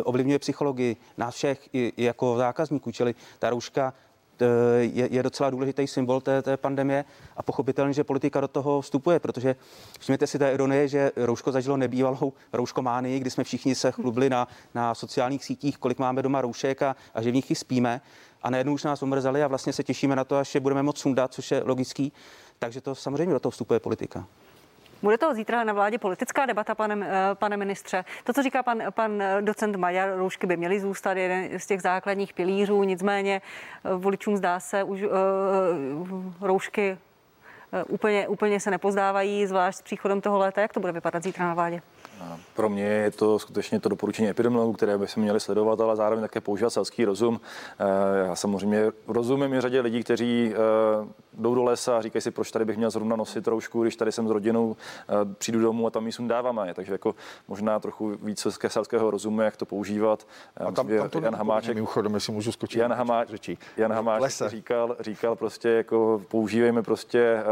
ovlivňuje 0.02 0.38
psychologii 0.38 0.96
nás 1.18 1.34
všech 1.34 1.68
i, 1.72 1.92
i 1.96 2.04
jako 2.04 2.36
zákazníků, 2.36 2.92
čili 2.92 3.14
ta 3.38 3.50
rouška 3.50 3.94
e, 4.40 4.46
je, 4.78 5.08
je 5.10 5.22
docela 5.22 5.50
důležitý 5.50 5.86
symbol 5.86 6.20
té, 6.20 6.42
té 6.42 6.56
pandemie 6.56 7.04
a 7.36 7.42
pochopitelně, 7.42 7.92
že 7.92 8.04
politika 8.04 8.40
do 8.40 8.48
toho 8.48 8.80
vstupuje, 8.80 9.18
protože 9.18 9.56
všimněte 10.00 10.26
si 10.26 10.38
té 10.38 10.52
ironie, 10.52 10.88
že 10.88 11.10
rouško 11.16 11.52
zažilo 11.52 11.76
nebývalou 11.76 12.32
rouškománii, 12.52 13.20
kdy 13.20 13.30
jsme 13.30 13.44
všichni 13.44 13.74
se 13.74 13.90
chlubili 13.90 14.30
na, 14.30 14.48
na 14.74 14.94
sociálních 14.94 15.44
sítích, 15.44 15.78
kolik 15.78 15.98
máme 15.98 16.22
doma 16.22 16.40
roušek 16.40 16.82
a, 16.82 16.96
a 17.14 17.22
že 17.22 17.30
v 17.30 17.34
nich 17.34 17.50
i 17.50 17.54
spíme 17.54 18.00
a 18.42 18.50
najednou 18.50 18.72
už 18.72 18.84
nás 18.84 19.02
omrzeli 19.02 19.42
a 19.42 19.48
vlastně 19.48 19.72
se 19.72 19.84
těšíme 19.84 20.16
na 20.16 20.24
to, 20.24 20.36
až 20.36 20.54
je 20.54 20.60
budeme 20.60 20.82
moc 20.82 20.98
sundat, 20.98 21.32
což 21.32 21.50
je 21.50 21.62
logický. 21.64 22.12
Takže 22.58 22.80
to 22.80 22.94
samozřejmě 22.94 23.34
do 23.34 23.40
toho 23.40 23.50
vstupuje 23.50 23.80
politika. 23.80 24.26
Bude 25.02 25.18
to 25.18 25.34
zítra 25.34 25.64
na 25.64 25.72
vládě 25.72 25.98
politická 25.98 26.46
debata, 26.46 26.74
pane, 26.74 27.08
eh, 27.10 27.34
pane 27.34 27.56
ministře. 27.56 28.04
To, 28.24 28.32
co 28.32 28.42
říká 28.42 28.62
pan, 28.62 28.82
pan 28.90 29.22
docent 29.40 29.76
Maďar, 29.76 30.16
roušky 30.16 30.46
by 30.46 30.56
měly 30.56 30.80
zůstat 30.80 31.16
jeden 31.16 31.58
z 31.58 31.66
těch 31.66 31.82
základních 31.82 32.32
pilířů, 32.32 32.82
nicméně 32.82 33.42
eh, 33.84 33.94
voličům 33.94 34.36
zdá 34.36 34.60
se 34.60 34.82
už 34.82 35.02
uh, 35.02 35.10
roušky 36.40 36.98
úplně, 37.88 38.28
úplně 38.28 38.60
se 38.60 38.70
nepozdávají, 38.70 39.46
zvlášť 39.46 39.78
s 39.78 39.82
příchodem 39.82 40.20
toho 40.20 40.38
léta. 40.38 40.60
Jak 40.60 40.72
to 40.72 40.80
bude 40.80 40.92
vypadat 40.92 41.22
zítra 41.22 41.46
na 41.46 41.54
vládě? 41.54 41.82
Pro 42.54 42.68
mě 42.68 42.84
je 42.84 43.10
to 43.10 43.38
skutečně 43.38 43.80
to 43.80 43.88
doporučení 43.88 44.28
epidemiologů, 44.28 44.72
které 44.72 44.98
by 44.98 45.08
se 45.08 45.20
měli 45.20 45.40
sledovat, 45.40 45.80
ale 45.80 45.96
zároveň 45.96 46.22
také 46.22 46.40
používat 46.40 46.70
selský 46.70 47.04
rozum. 47.04 47.40
Eh, 47.78 48.26
já 48.26 48.36
samozřejmě 48.36 48.84
rozumím 49.08 49.54
i 49.54 49.60
řadě 49.60 49.80
lidí, 49.80 50.02
kteří 50.02 50.52
eh, 50.54 50.58
jdou 51.34 51.54
do 51.54 51.64
lesa 51.64 51.98
a 51.98 52.02
říkají 52.02 52.22
si, 52.22 52.30
proč 52.30 52.50
tady 52.50 52.64
bych 52.64 52.76
měl 52.76 52.90
zrovna 52.90 53.16
nosit 53.16 53.46
roušku, 53.46 53.82
když 53.82 53.96
tady 53.96 54.12
jsem 54.12 54.28
s 54.28 54.30
rodinou, 54.30 54.76
eh, 55.08 55.34
přijdu 55.38 55.60
domů 55.60 55.86
a 55.86 55.90
tam 55.90 56.06
ji 56.06 56.12
sundáváme. 56.12 56.74
Takže 56.74 56.92
jako 56.92 57.14
možná 57.48 57.80
trochu 57.80 58.16
víc 58.22 58.46
selského 58.68 59.10
rozumu, 59.10 59.40
jak 59.40 59.56
to 59.56 59.66
používat. 59.66 60.26
A 60.56 60.72
tam, 60.72 60.88
tam 60.88 61.10
to 61.10 61.20
Jan 61.20 61.34
Hamáček, 61.34 61.74
mimochodem, 61.74 62.14
jestli 62.14 62.32
můžu 62.32 62.52
skočit. 62.52 62.80
Jan, 62.80 62.92
Hamá, 62.92 63.24
Jan 63.76 63.92
Hamáček 63.92 64.50
říkal, 64.50 64.96
říkal 65.00 65.36
prostě, 65.36 65.68
jako 65.68 66.22
používejme 66.28 66.82
prostě 66.82 67.42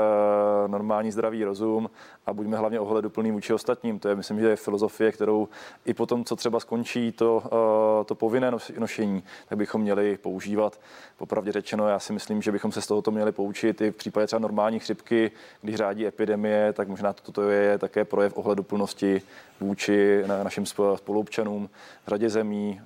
normální 0.67 1.13
zdravý 1.13 1.45
rozum 1.45 1.91
a 2.27 2.33
buďme 2.33 2.57
hlavně 2.57 2.81
ohleduplný 2.81 3.31
vůči 3.31 3.53
ostatním. 3.53 3.99
To 3.99 4.09
je, 4.09 4.17
myslím, 4.17 4.41
že 4.41 4.49
je 4.49 4.57
filozofie, 4.59 5.13
kterou 5.13 5.49
i 5.85 5.95
potom, 5.95 6.25
co 6.25 6.37
třeba 6.37 6.61
skončí 6.61 7.13
to, 7.13 7.43
uh, 7.45 8.05
to 8.05 8.15
povinné 8.15 8.53
nošení, 8.79 9.23
tak 9.49 9.59
bychom 9.59 9.81
měli 9.81 10.17
používat. 10.17 10.81
Popravdě 11.17 11.53
řečeno, 11.53 11.89
já 11.89 11.99
si 11.99 12.13
myslím, 12.13 12.43
že 12.43 12.53
bychom 12.53 12.73
se 12.73 12.83
z 12.83 12.87
tohoto 12.87 13.11
měli 13.11 13.33
poučit 13.33 13.81
i 13.81 13.91
v 13.91 13.97
případě 13.97 14.27
třeba 14.27 14.41
normální 14.41 14.79
chřipky, 14.79 15.31
když 15.63 15.77
řádí 15.77 16.07
epidemie, 16.07 16.73
tak 16.73 16.89
možná 16.89 17.13
toto 17.13 17.51
je 17.51 17.79
také 17.79 18.05
projev 18.05 18.37
ohleduplnosti 18.37 19.23
vůči 19.61 20.23
našim 20.43 20.67
spoluobčanům 20.97 21.71
v 22.07 22.09
řadě 22.09 22.31
zemí. 22.31 22.81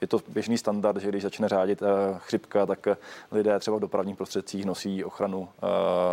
Je 0.00 0.06
to 0.06 0.20
běžný 0.28 0.58
standard, 0.58 1.00
že 1.00 1.08
když 1.08 1.22
začne 1.22 1.48
řádit 1.48 1.82
chřipka, 2.18 2.66
tak 2.66 2.86
lidé 3.32 3.58
třeba 3.58 3.76
v 3.76 3.80
dopravních 3.80 4.16
prostředcích 4.16 4.64
nosí 4.64 5.04
ochranu 5.04 5.48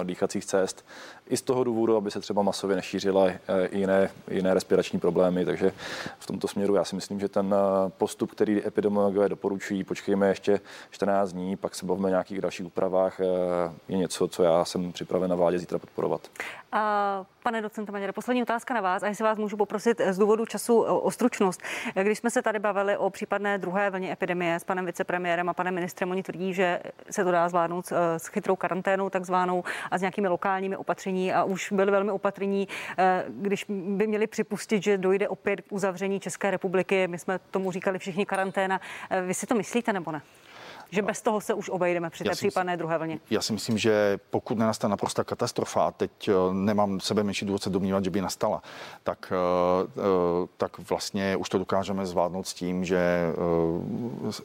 dýchacích 0.03 0.45
cest. 0.45 0.85
I 1.29 1.37
z 1.37 1.41
toho 1.41 1.63
důvodu, 1.63 1.95
aby 1.95 2.11
se 2.11 2.19
třeba 2.19 2.41
masově 2.41 2.75
nešířily 2.75 3.39
i 3.69 3.79
jiné, 3.79 4.11
jiné 4.31 4.53
respirační 4.53 4.99
problémy. 4.99 5.45
Takže 5.45 5.71
v 6.19 6.25
tomto 6.25 6.47
směru 6.47 6.75
já 6.75 6.83
si 6.83 6.95
myslím, 6.95 7.19
že 7.19 7.27
ten 7.29 7.55
postup, 7.97 8.31
který 8.31 8.67
epidemiologové 8.67 9.29
doporučují, 9.29 9.83
počkejme 9.83 10.27
ještě 10.27 10.59
14 10.91 11.31
dní, 11.31 11.55
pak 11.55 11.75
se 11.75 11.85
bavíme 11.85 12.07
o 12.07 12.09
nějakých 12.09 12.41
dalších 12.41 12.65
úpravách, 12.65 13.19
je 13.89 13.97
něco, 13.97 14.27
co 14.27 14.43
já 14.43 14.65
jsem 14.65 14.91
připraven 14.91 15.29
na 15.29 15.35
vládě 15.35 15.59
zítra 15.59 15.79
podporovat. 15.79 16.21
A 16.71 17.25
pane 17.43 17.61
docente 17.61 17.91
Maďare, 17.91 18.13
poslední 18.13 18.41
otázka 18.41 18.73
na 18.73 18.81
vás, 18.81 19.03
a 19.03 19.07
jestli 19.07 19.23
vás 19.23 19.37
můžu 19.37 19.57
poprosit 19.57 20.01
z 20.09 20.17
důvodu 20.17 20.45
času 20.45 20.81
o 20.81 21.11
stručnost. 21.11 21.61
Když 22.03 22.17
jsme 22.17 22.29
se 22.29 22.41
tady 22.41 22.59
bavili 22.59 22.97
o 22.97 23.09
případné 23.09 23.57
druhé 23.57 23.89
vlně 23.89 24.11
epidemie 24.11 24.59
s 24.59 24.63
panem 24.63 24.85
vicepremiérem 24.85 25.49
a 25.49 25.53
panem 25.53 25.73
ministrem, 25.73 26.11
oni 26.11 26.23
tvrdí, 26.23 26.53
že 26.53 26.79
se 27.09 27.23
to 27.23 27.31
dá 27.31 27.49
zvládnout 27.49 27.93
s 28.17 28.27
chytrou 28.27 28.55
karanténou 28.55 29.09
takzvanou 29.09 29.63
a 29.91 29.97
s 29.97 30.01
nějakými 30.01 30.27
lokálními 30.27 30.77
opatření 30.77 31.33
a 31.33 31.43
už 31.43 31.71
byli 31.71 31.91
velmi 31.91 32.11
opatrní, 32.11 32.67
eh, 32.97 33.25
když 33.29 33.65
by 33.69 34.07
měli 34.07 34.27
připustit, 34.27 34.83
že 34.83 34.97
dojde 34.97 35.29
opět 35.29 35.61
k 35.61 35.71
uzavření 35.71 36.19
České 36.19 36.51
republiky. 36.51 37.07
My 37.07 37.19
jsme 37.19 37.39
tomu 37.39 37.71
říkali 37.71 37.99
všichni 37.99 38.25
karanténa. 38.25 38.81
Eh, 39.09 39.21
vy 39.21 39.33
si 39.33 39.47
to 39.47 39.55
myslíte 39.55 39.93
nebo 39.93 40.11
ne? 40.11 40.21
Že 40.91 41.01
bez 41.01 41.21
toho 41.21 41.41
se 41.41 41.53
už 41.53 41.69
obejdeme 41.69 42.09
při 42.09 42.23
té 42.23 42.29
případné 42.31 42.77
druhé 42.77 42.97
vlně? 42.97 43.19
Já 43.29 43.41
si 43.41 43.53
myslím, 43.53 43.77
že 43.77 44.19
pokud 44.29 44.57
nenastane 44.57 44.89
naprosta 44.89 45.23
katastrofa, 45.23 45.87
a 45.87 45.91
teď 45.91 46.11
eh, 46.27 46.33
nemám 46.51 46.99
sebe 46.99 47.23
menší 47.23 47.45
důvod 47.45 47.63
se 47.63 47.69
domnívat, 47.69 48.03
že 48.03 48.09
by 48.09 48.21
nastala, 48.21 48.61
tak, 49.03 49.33
eh, 49.35 49.87
eh, 49.97 50.47
tak 50.57 50.89
vlastně 50.89 51.35
už 51.35 51.49
to 51.49 51.57
dokážeme 51.57 52.05
zvládnout 52.05 52.47
s 52.47 52.53
tím, 52.53 52.85
že 52.85 53.33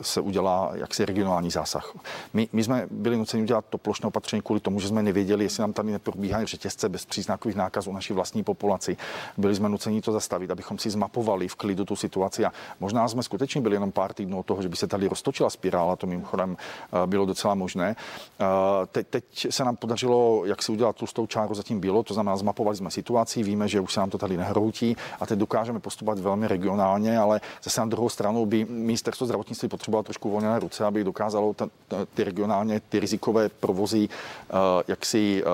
se 0.02 0.20
udělá 0.20 0.70
jaksi 0.74 1.04
regionální 1.04 1.50
zásah. 1.50 1.92
My, 2.32 2.48
my 2.52 2.64
jsme 2.64 2.86
byli 2.90 3.16
nuceni 3.16 3.42
udělat 3.42 3.64
to 3.70 3.78
plošné 3.78 4.06
opatření 4.06 4.42
kvůli 4.42 4.60
tomu, 4.60 4.80
že 4.80 4.88
jsme 4.88 5.02
nevěděli, 5.02 5.44
jestli 5.44 5.60
nám 5.60 5.72
tady 5.72 5.92
neprobíhají 5.92 6.46
řetězce 6.46 6.88
bez 6.88 7.06
příznakových 7.06 7.56
nákazů 7.56 7.92
naší 7.92 8.12
vlastní 8.12 8.44
populaci. 8.44 8.96
Byli 9.36 9.54
jsme 9.54 9.68
nuceni 9.68 10.02
to 10.02 10.12
zastavit, 10.12 10.50
abychom 10.50 10.78
si 10.78 10.90
zmapovali 10.90 11.48
v 11.48 11.54
klidu 11.54 11.84
tu 11.84 11.96
situaci 11.96 12.44
a 12.44 12.52
možná 12.80 13.08
jsme 13.08 13.22
skutečně 13.22 13.60
byli 13.60 13.76
jenom 13.76 13.92
pár 13.92 14.12
týdnů 14.12 14.38
od 14.38 14.46
toho, 14.46 14.62
že 14.62 14.68
by 14.68 14.76
se 14.76 14.86
tady 14.86 15.08
roztočila 15.08 15.50
spirála, 15.50 15.96
to 15.96 16.06
mimo 16.06 16.31
mimochodem 16.32 16.56
eh, 16.92 17.06
bylo 17.06 17.26
docela 17.26 17.54
možné. 17.54 17.96
Eh, 18.40 18.46
teď, 18.86 19.06
teď 19.06 19.24
se 19.50 19.64
nám 19.64 19.76
podařilo, 19.76 20.42
jak 20.44 20.62
si 20.62 20.72
udělat 20.72 20.96
tlustou 20.96 21.26
čáru, 21.26 21.54
zatím 21.54 21.80
bylo, 21.80 22.02
to 22.02 22.14
znamená, 22.14 22.36
zmapovali 22.36 22.76
jsme 22.76 22.90
situaci, 22.90 23.42
víme, 23.42 23.68
že 23.68 23.80
už 23.80 23.92
se 23.92 24.00
nám 24.00 24.10
to 24.10 24.18
tady 24.18 24.36
nehroutí 24.36 24.96
a 25.20 25.26
teď 25.26 25.38
dokážeme 25.38 25.80
postupovat 25.80 26.18
velmi 26.18 26.48
regionálně, 26.48 27.18
ale 27.18 27.40
zase 27.62 27.80
na 27.80 27.86
druhou 27.86 28.08
stranu 28.08 28.46
by 28.46 28.64
ministerstvo 28.64 29.26
zdravotnictví 29.26 29.68
potřebovalo 29.68 30.02
trošku 30.02 30.28
uvolněné 30.28 30.58
ruce, 30.58 30.84
aby 30.84 31.04
dokázalo 31.04 31.54
ten, 31.54 31.70
ty 32.14 32.24
regionálně 32.24 32.80
ty 32.80 33.00
rizikové 33.00 33.48
provozy, 33.48 34.08
eh, 34.08 34.54
jak 34.88 35.06
si 35.06 35.44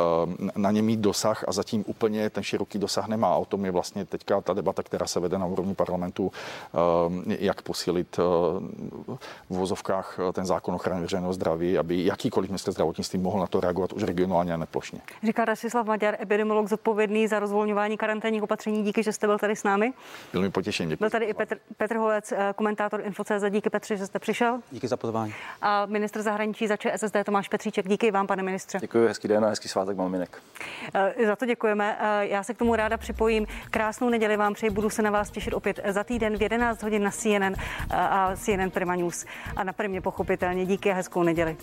na 0.56 0.70
ně 0.70 0.82
mít 0.82 1.00
dosah 1.00 1.44
a 1.48 1.52
zatím 1.52 1.84
úplně 1.86 2.30
ten 2.30 2.42
široký 2.42 2.78
dosah 2.78 3.08
nemá. 3.08 3.36
O 3.36 3.44
tom 3.44 3.64
je 3.64 3.70
vlastně 3.70 4.04
teďka 4.04 4.40
ta 4.40 4.52
debata, 4.52 4.82
která 4.82 5.06
se 5.06 5.20
vede 5.20 5.38
na 5.38 5.46
úrovni 5.46 5.74
parlamentu, 5.74 6.32
jak 7.26 7.62
posílit 7.62 8.16
v 8.16 9.56
vozovkách 9.56 10.18
ten 10.32 10.46
zákon 10.46 10.67
zákon 10.68 10.74
ochrany 10.74 11.00
veřejného 11.00 11.32
zdraví, 11.32 11.78
aby 11.78 12.04
jakýkoliv 12.04 12.50
minister 12.50 12.72
zdravotnictví 12.72 13.18
mohl 13.18 13.40
na 13.40 13.46
to 13.46 13.60
reagovat 13.60 13.92
už 13.92 14.02
regionálně 14.02 14.54
a 14.54 14.56
neplošně. 14.56 15.00
Říká 15.22 15.44
Rastislav 15.44 15.86
Maďar, 15.86 16.16
epidemiolog 16.20 16.68
zodpovědný 16.68 17.28
za 17.28 17.38
rozvolňování 17.38 17.96
karanténních 17.96 18.42
opatření. 18.42 18.82
Díky, 18.82 19.02
že 19.02 19.12
jste 19.12 19.26
byl 19.26 19.38
tady 19.38 19.56
s 19.56 19.64
námi. 19.64 19.92
Byl 20.32 20.42
mi 20.42 20.50
potěšení. 20.50 20.96
Byl 20.96 21.10
tady 21.10 21.24
i 21.24 21.34
Petr, 21.34 21.56
Petr 21.76 21.96
Holec, 21.96 22.32
eh, 22.32 22.52
komentátor 22.56 23.00
Info.cz. 23.00 23.50
Díky 23.50 23.70
Petře, 23.70 23.96
že 23.96 24.06
jste 24.06 24.18
přišel. 24.18 24.60
Díky 24.70 24.88
za 24.88 24.96
pozvání. 24.96 25.34
A 25.62 25.86
ministr 25.86 26.22
zahraničí 26.22 26.66
za 26.66 26.76
ČSSD 26.76 27.24
Tomáš 27.24 27.48
Petříček. 27.48 27.88
Díky 27.88 28.10
vám, 28.10 28.26
pane 28.26 28.42
ministře. 28.42 28.78
Děkuji, 28.80 29.08
hezký 29.08 29.28
den 29.28 29.44
a 29.44 29.48
hezký 29.48 29.68
svátek 29.68 29.96
maminek. 29.96 30.42
Eh, 30.94 31.26
za 31.26 31.36
to 31.36 31.46
děkujeme. 31.46 31.98
Eh, 32.00 32.26
já 32.26 32.42
se 32.42 32.54
k 32.54 32.58
tomu 32.58 32.74
ráda 32.74 32.96
připojím. 32.96 33.46
Krásnou 33.70 34.08
neděli 34.08 34.36
vám 34.36 34.54
přeji, 34.54 34.70
budu 34.70 34.90
se 34.90 35.02
na 35.02 35.10
vás 35.10 35.30
těšit 35.30 35.54
opět 35.54 35.80
za 35.88 36.04
týden 36.04 36.38
v 36.38 36.42
11 36.42 36.82
hodin 36.82 37.02
na 37.02 37.10
CNN 37.10 37.54
a 37.90 38.36
CNN 38.36 38.70
Prima 38.70 38.96
News. 38.96 39.24
A 39.56 39.64
na 39.64 39.72
Primě 39.72 40.00
pochopitelně 40.00 40.57
pozvání. 40.58 40.66
Díky 40.66 40.90
a 40.90 40.94
hezkou 40.94 41.22
neděli. 41.22 41.56